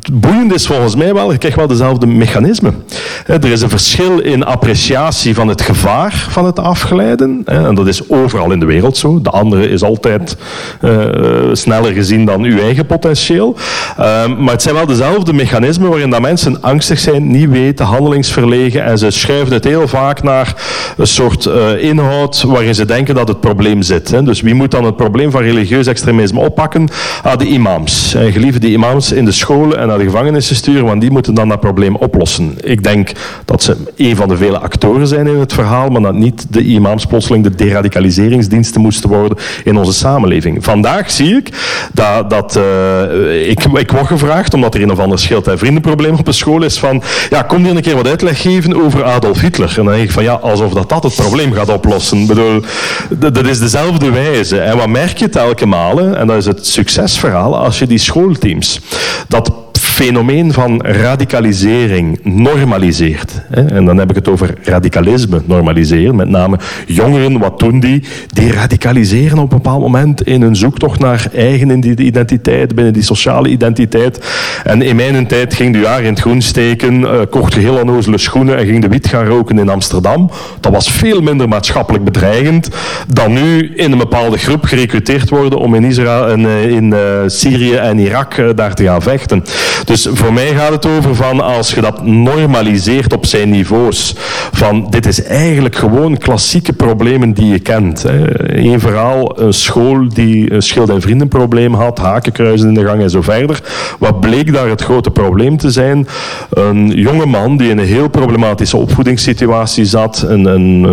[0.08, 2.84] Ehm, het boeiende is volgens mij wel, je krijgt wel dezelfde mechanismen.
[3.26, 7.42] Er is een verschil in appreciatie van het gevaar van het afgeleiden.
[7.46, 9.22] En dat is overal in de wereld zo.
[9.22, 10.38] De andere is altijd
[10.82, 11.06] uh,
[11.54, 13.56] sneller gezien dan uw eigen potentieel.
[14.00, 18.84] Uh, maar het zijn wel dezelfde mechanismen waarin dat mensen angstig zijn, niet weten, handelingsverlegen
[18.84, 20.56] en ze schuiven het heel vaak naar
[20.98, 24.26] een soort uh, inhoud waarin ze denken dat het probleem zit.
[24.26, 26.90] Dus wie moet dan het probleem van religieus extremisme oppakken?
[27.24, 28.14] Ah, de imams.
[28.14, 31.49] En geliefde die imams in de scholen en de gevangenissen sturen, want die moeten dan
[31.49, 32.56] dat probleem oplossen.
[32.64, 33.11] Ik denk
[33.45, 36.61] dat ze een van de vele actoren zijn in het verhaal, maar dat niet de
[36.61, 40.64] imams plotseling de deradicaliseringsdiensten moesten worden in onze samenleving.
[40.64, 41.49] Vandaag zie ik
[41.94, 46.15] dat, dat uh, ik, ik word gevraagd, omdat er een of ander schild- en vriendenprobleem
[46.15, 49.41] op een school is, van ja, kom hier een keer wat uitleg geven over Adolf
[49.41, 49.74] Hitler.
[49.78, 52.18] En dan denk ik van ja, alsof dat, dat het probleem gaat oplossen.
[52.18, 52.61] Ik bedoel,
[53.10, 54.60] dat is dezelfde wijze.
[54.60, 58.80] En wat merk je telke malen, en dat is het succesverhaal, als je die schoolteams,
[59.28, 59.52] dat
[59.98, 63.41] fenomeen van radicalisering normaliseert.
[63.49, 66.15] En dan heb ik het over radicalisme normaliseren.
[66.15, 66.57] Met name
[66.88, 68.03] jongeren, wat doen die?
[68.28, 73.49] Die radicaliseren op een bepaald moment in hun zoektocht naar eigen identiteit, binnen die sociale
[73.49, 74.26] identiteit.
[74.64, 77.80] En in mijn tijd ging de jaar in het groen steken, uh, kocht je heel
[77.80, 80.32] onnozele schoenen en ging de wiet gaan roken in Amsterdam.
[80.60, 82.69] Dat was veel minder maatschappelijk bedreigend
[83.07, 87.74] dan nu in een bepaalde groep gerecruiteerd worden om in Israël en in uh, Syrië
[87.74, 89.44] en Irak daar te gaan vechten.
[89.88, 94.15] Dus voor mij gaat het over van als je dat normaliseert op zijn niveaus.
[94.51, 98.05] Van dit is eigenlijk gewoon klassieke problemen die je kent.
[98.38, 103.09] Eén verhaal, een school die een schild- en vriendenprobleem had, hakenkruisen in de gang en
[103.09, 103.61] zo verder.
[103.99, 106.07] Wat bleek daar het grote probleem te zijn?
[106.49, 110.26] Een jonge man die in een heel problematische opvoedingssituatie zat.
[110.27, 110.84] Een, een,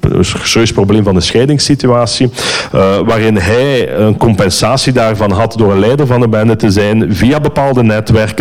[0.00, 2.30] een serieus probleem van de scheidingssituatie.
[2.74, 7.14] Uh, waarin hij een compensatie daarvan had door een leider van de bende te zijn
[7.14, 8.37] via bepaalde netwerken,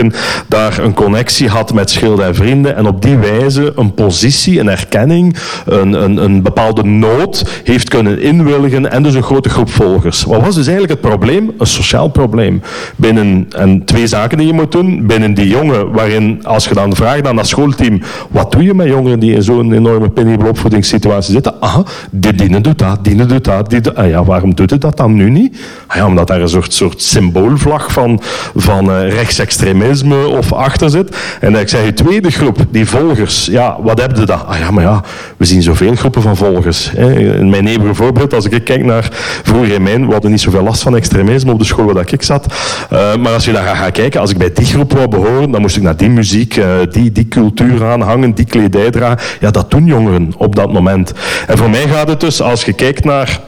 [0.48, 4.69] daar een connectie had met schilden en vrienden en op die wijze een positie, een
[4.69, 10.24] erkenning, een, een, een bepaalde nood heeft kunnen inwilligen en dus een grote groep volgers.
[10.24, 11.52] Wat was dus eigenlijk het probleem?
[11.57, 12.61] Een sociaal probleem.
[12.95, 16.95] Binnen, en twee zaken die je moet doen, binnen die jongen, waarin als je dan
[16.95, 21.34] vraagt aan dat schoolteam, wat doe je met jongeren die in zo'n enorme penibele opvoedingssituatie
[21.34, 21.61] zitten?
[21.61, 21.80] Ah,
[22.11, 23.69] die dienen doet dat, diene doet dat.
[23.69, 25.57] Die, ah ja, waarom doet het dat dan nu niet?
[25.88, 28.19] Ah ja, omdat daar een soort, soort symboolvlag van,
[28.56, 29.86] van uh, rechtsextremisme
[30.27, 31.15] of achter zit.
[31.39, 34.47] En ik zeg, je tweede groep, die volgers, ja, wat heb je dan?
[34.47, 35.03] Ah ja, maar ja,
[35.38, 36.91] we zien zoveel groepen van volgers.
[36.93, 39.09] In mijn nederige voorbeeld, als ik kijk naar
[39.43, 42.23] vroeger in mijn, we hadden niet zoveel last van extremisme op de school waar ik
[42.23, 42.45] zat.
[42.93, 45.61] Uh, maar als je daar gaat kijken, als ik bij die groep wou behoren, dan
[45.61, 49.19] moest ik naar die muziek, uh, die, die cultuur aanhangen, die kledij dragen.
[49.39, 51.14] Ja, dat doen jongeren op dat moment.
[51.47, 53.39] En voor mij gaat het dus, als je kijkt naar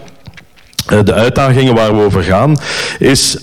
[1.04, 2.58] de uitdagingen waar we over gaan,
[3.00, 3.38] is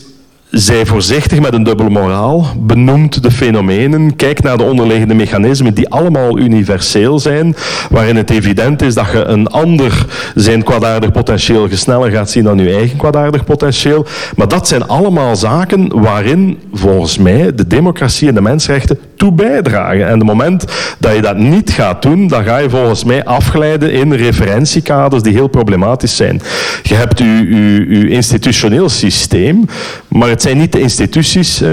[0.51, 5.89] zij voorzichtig met een dubbele moraal, benoemt de fenomenen, kijkt naar de onderliggende mechanismen die
[5.89, 7.57] allemaal universeel zijn,
[7.91, 12.59] waarin het evident is dat je een ander zijn kwaadaardig potentieel sneller gaat zien dan
[12.59, 14.07] je eigen kwaadaardig potentieel.
[14.37, 20.07] Maar dat zijn allemaal zaken waarin, volgens mij, de democratie en de mensenrechten toe bijdragen.
[20.07, 20.65] En op het moment
[20.99, 25.33] dat je dat niet gaat doen, dan ga je volgens mij afglijden in referentiekaders die
[25.33, 26.43] heel problematisch zijn.
[26.83, 29.65] Je hebt je institutioneel systeem,
[30.09, 31.69] maar het zijn niet de instituties, uh,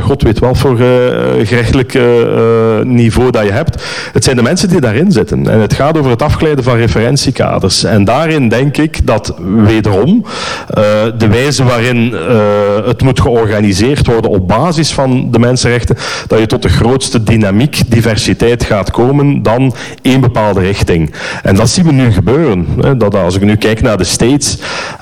[0.00, 0.86] God weet wel voor uh,
[1.42, 2.02] gerechtelijk uh,
[2.82, 3.82] niveau dat je hebt.
[4.12, 5.48] Het zijn de mensen die daarin zitten.
[5.48, 7.84] En het gaat over het afgeleiden van referentiekaders.
[7.84, 9.34] En daarin denk ik dat
[9.64, 10.24] wederom
[11.18, 12.14] de wijze waarin
[12.84, 15.96] het moet georganiseerd worden op basis van de mensenrechten,
[16.26, 21.12] dat je tot de grootste dynamiek, diversiteit gaat komen dan één bepaalde richting.
[21.42, 22.66] En dat zien we nu gebeuren.
[22.98, 24.58] Dat als ik nu kijk naar de States,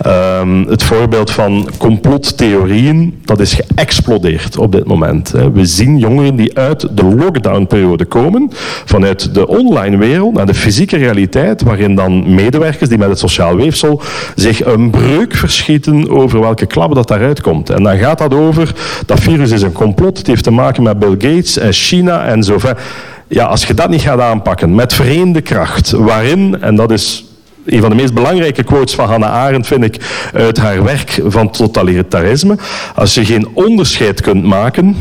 [0.07, 5.31] um, het voorbeeld van complottheorieën, dat is geëxplodeerd op dit moment.
[5.53, 8.51] We zien jongeren die uit de lockdownperiode komen,
[8.85, 13.57] vanuit de online wereld naar de fysieke realiteit, waarin dan medewerkers die met het sociaal
[13.57, 14.03] weefsel
[14.35, 17.71] zich een breuk verschieten over welke klap dat daaruit komt.
[17.71, 18.75] En dan gaat dat over,
[19.07, 22.59] dat virus is een complot, het heeft te maken met Bill Gates China en zo
[22.59, 22.79] ver.
[23.29, 27.25] Ja, als je dat niet gaat aanpakken met vereende kracht, waarin, en dat is
[27.67, 31.51] een van de meest belangrijke quotes van Hannah Arendt vind ik uit haar werk van
[31.51, 32.59] totalitarisme.
[32.95, 34.97] Als je geen onderscheid kunt maken.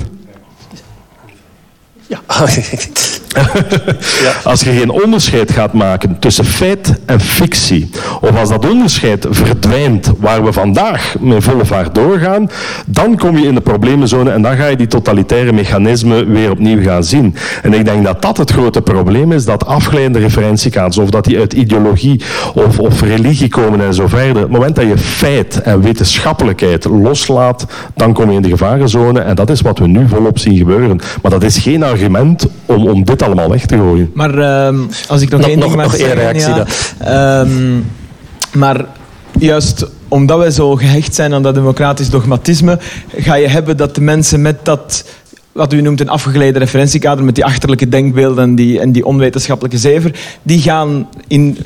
[2.07, 2.21] Ja.
[4.43, 7.89] Als je geen onderscheid gaat maken tussen feit en fictie,
[8.21, 12.49] of als dat onderscheid verdwijnt waar we vandaag met volle vaart doorgaan,
[12.85, 16.81] dan kom je in de problemenzone en dan ga je die totalitaire mechanismen weer opnieuw
[16.83, 17.35] gaan zien.
[17.61, 21.39] En ik denk dat dat het grote probleem is, dat afgeleide referentiekaders, of dat die
[21.39, 22.21] uit ideologie
[22.53, 24.41] of, of religie komen en zo verder.
[24.41, 29.35] Het moment dat je feit en wetenschappelijkheid loslaat, dan kom je in de gevarenzone en
[29.35, 30.99] dat is wat we nu volop zien gebeuren.
[31.21, 34.11] Maar dat is geen argument om, om dit allemaal weg te gooien.
[34.13, 36.53] Maar uh, als ik nog, Nog- één nog- ding mag nog één zeggen, reactie
[36.99, 37.79] ja, ehm,
[38.53, 38.85] maar
[39.39, 42.79] juist omdat wij zo gehecht zijn aan dat democratisch dogmatisme,
[43.15, 45.03] ga je hebben dat de mensen met dat
[45.51, 49.77] wat u noemt een afgeleide referentiekader met die achterlijke denkbeelden en die, en die onwetenschappelijke
[49.77, 50.11] zever,
[50.43, 51.57] die, gaan in,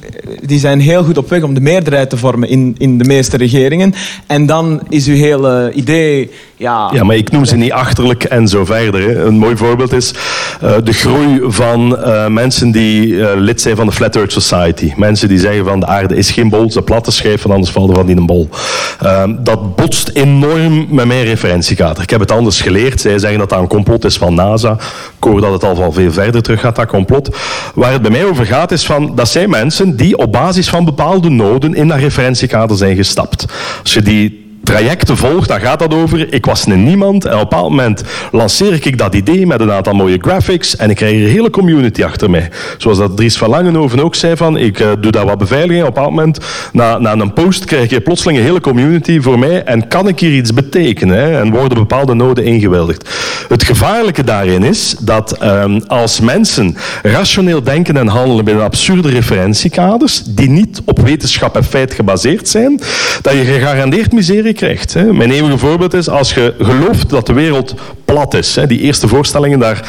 [0.45, 3.37] die zijn heel goed op weg om de meerderheid te vormen in, in de meeste
[3.37, 3.93] regeringen.
[4.27, 6.31] En dan is uw hele idee...
[6.57, 9.01] Ja, Ja, maar ik noem ze niet achterlijk en zo verder.
[9.01, 9.25] Hè.
[9.25, 10.13] Een mooi voorbeeld is
[10.61, 14.93] eh, de groei van eh, mensen die eh, lid zijn van de Flat Earth Society.
[14.95, 17.89] Mensen die zeggen van de aarde is geen bol, ze platte schijf, want anders valt
[17.89, 18.49] er van in een bol.
[18.99, 22.03] Ehm, dat botst enorm met mijn referentiekader.
[22.03, 23.01] Ik heb het anders geleerd.
[23.01, 24.71] Zij zeggen dat dat een complot is van NASA.
[25.17, 27.37] Ik hoor dat het al van veel verder terug gaat, dat complot.
[27.73, 30.85] Waar het bij mij over gaat is van, dat zijn mensen die op basis van
[30.85, 33.45] bepaalde noden in dat referentiekader zijn gestapt.
[33.81, 36.33] Als je die trajecten volgt, dan gaat dat over.
[36.33, 39.71] Ik was een niemand en op een bepaald moment lanceer ik dat idee met een
[39.71, 42.49] aantal mooie graphics en ik krijg een hele community achter mij.
[42.77, 45.81] Zoals dat Dries van Langenhoven ook zei van, ik eh, doe daar wat beveiliging.
[45.81, 46.39] Op een bepaald moment,
[46.73, 50.19] na, na een post, krijg je plotseling een hele community voor mij en kan ik
[50.19, 53.09] hier iets betekenen en worden bepaalde noden ingewildigd.
[53.47, 60.23] Het gevaarlijke daarin is dat ehm, als mensen rationeel denken en handelen binnen absurde referentiekaders,
[60.23, 62.81] die niet op wetenschap en feit gebaseerd zijn,
[63.21, 65.13] dat je gegarandeerd miserie Hè.
[65.13, 67.75] Mijn eeuwige voorbeeld is, als je gelooft dat de wereld
[68.05, 69.87] plat is, hè, die eerste voorstellingen, daar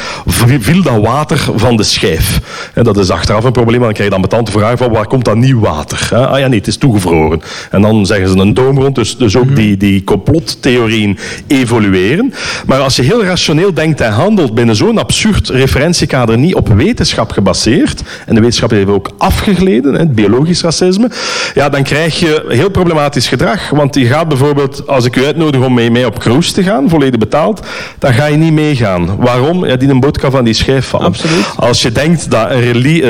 [0.59, 2.39] viel dat water van de schijf.
[2.73, 5.35] Dat is achteraf een probleem, dan krijg je dan betante vragen van waar komt dat
[5.35, 6.07] nieuw water?
[6.09, 6.27] Hè?
[6.27, 7.41] Ah ja, nee, het is toegevroren.
[7.71, 11.17] En dan zeggen ze een doom rond, dus, dus ook die, die complottheorieën
[11.47, 12.33] evolueren.
[12.65, 17.31] Maar als je heel rationeel denkt en handelt binnen zo'n absurd referentiekader, niet op wetenschap
[17.31, 21.09] gebaseerd, en de wetenschap heeft ook afgegleden, hè, het biologisch racisme,
[21.53, 23.69] ja, dan krijg je heel problematisch gedrag.
[23.69, 24.55] Want je gaat bijvoorbeeld,
[24.85, 27.61] als ik u uitnodig om mee, mee op cruise te gaan, volledig betaald,
[27.99, 29.17] dan ga je niet meegaan.
[29.17, 29.65] Waarom?
[29.65, 31.05] Ja, die een boot kan van die schijf vallen.
[31.05, 31.45] Absoluut.
[31.55, 32.59] Als je denkt dat eh,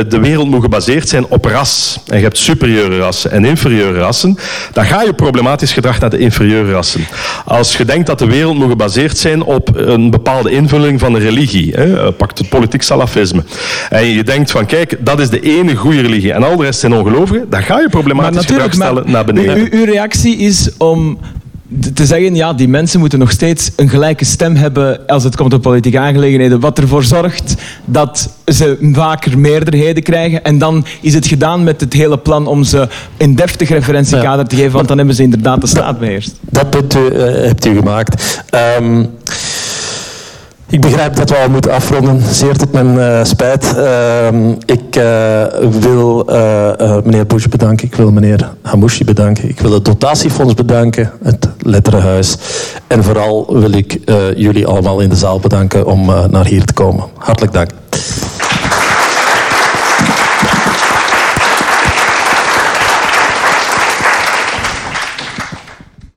[0.09, 4.37] de wereld moet gebaseerd zijn op ras, en je hebt superieure rassen en inferieure rassen,
[4.73, 7.05] dan ga je problematisch gedrag naar de inferieure rassen.
[7.45, 11.21] Als je denkt dat de wereld moet gebaseerd zijn op een bepaalde invulling van een
[11.21, 13.43] religie, hè, eh, pak het politiek salafisme,
[13.89, 16.79] en je denkt van kijk, dat is de ene goede religie en al de rest
[16.79, 19.67] zijn ongelovigen, dan ga je problematisch gedrag stellen naar beneden.
[19.71, 21.19] Uw, reactie is om
[21.93, 25.53] te zeggen, ja, die mensen moeten nog steeds een gelijke stem hebben als het komt
[25.53, 30.43] op politieke aangelegenheden, wat ervoor zorgt dat ze vaker meerderheden krijgen.
[30.43, 32.87] En dan is het gedaan met het hele plan om ze
[33.17, 36.35] een deftig referentiekader te geven, want dan hebben ze inderdaad de staat beheerst.
[36.41, 38.43] Dat punt eh, hebt u gemaakt.
[38.49, 39.05] Ehm,
[40.69, 43.75] ik begrijp dat we al moeten afronden, zeer tot mijn eh, spijt.
[43.77, 49.71] Ehm, ik eh, wil eh, meneer Bush bedanken, ik wil meneer Hamouchi bedanken, ik wil
[49.71, 52.37] het dotatiefonds bedanken, het Letterenhuis.
[52.87, 53.99] En vooral wil ik
[54.35, 57.03] jullie allemaal in de zaal bedanken om naar hier te komen.
[57.17, 57.69] Hartelijk dank.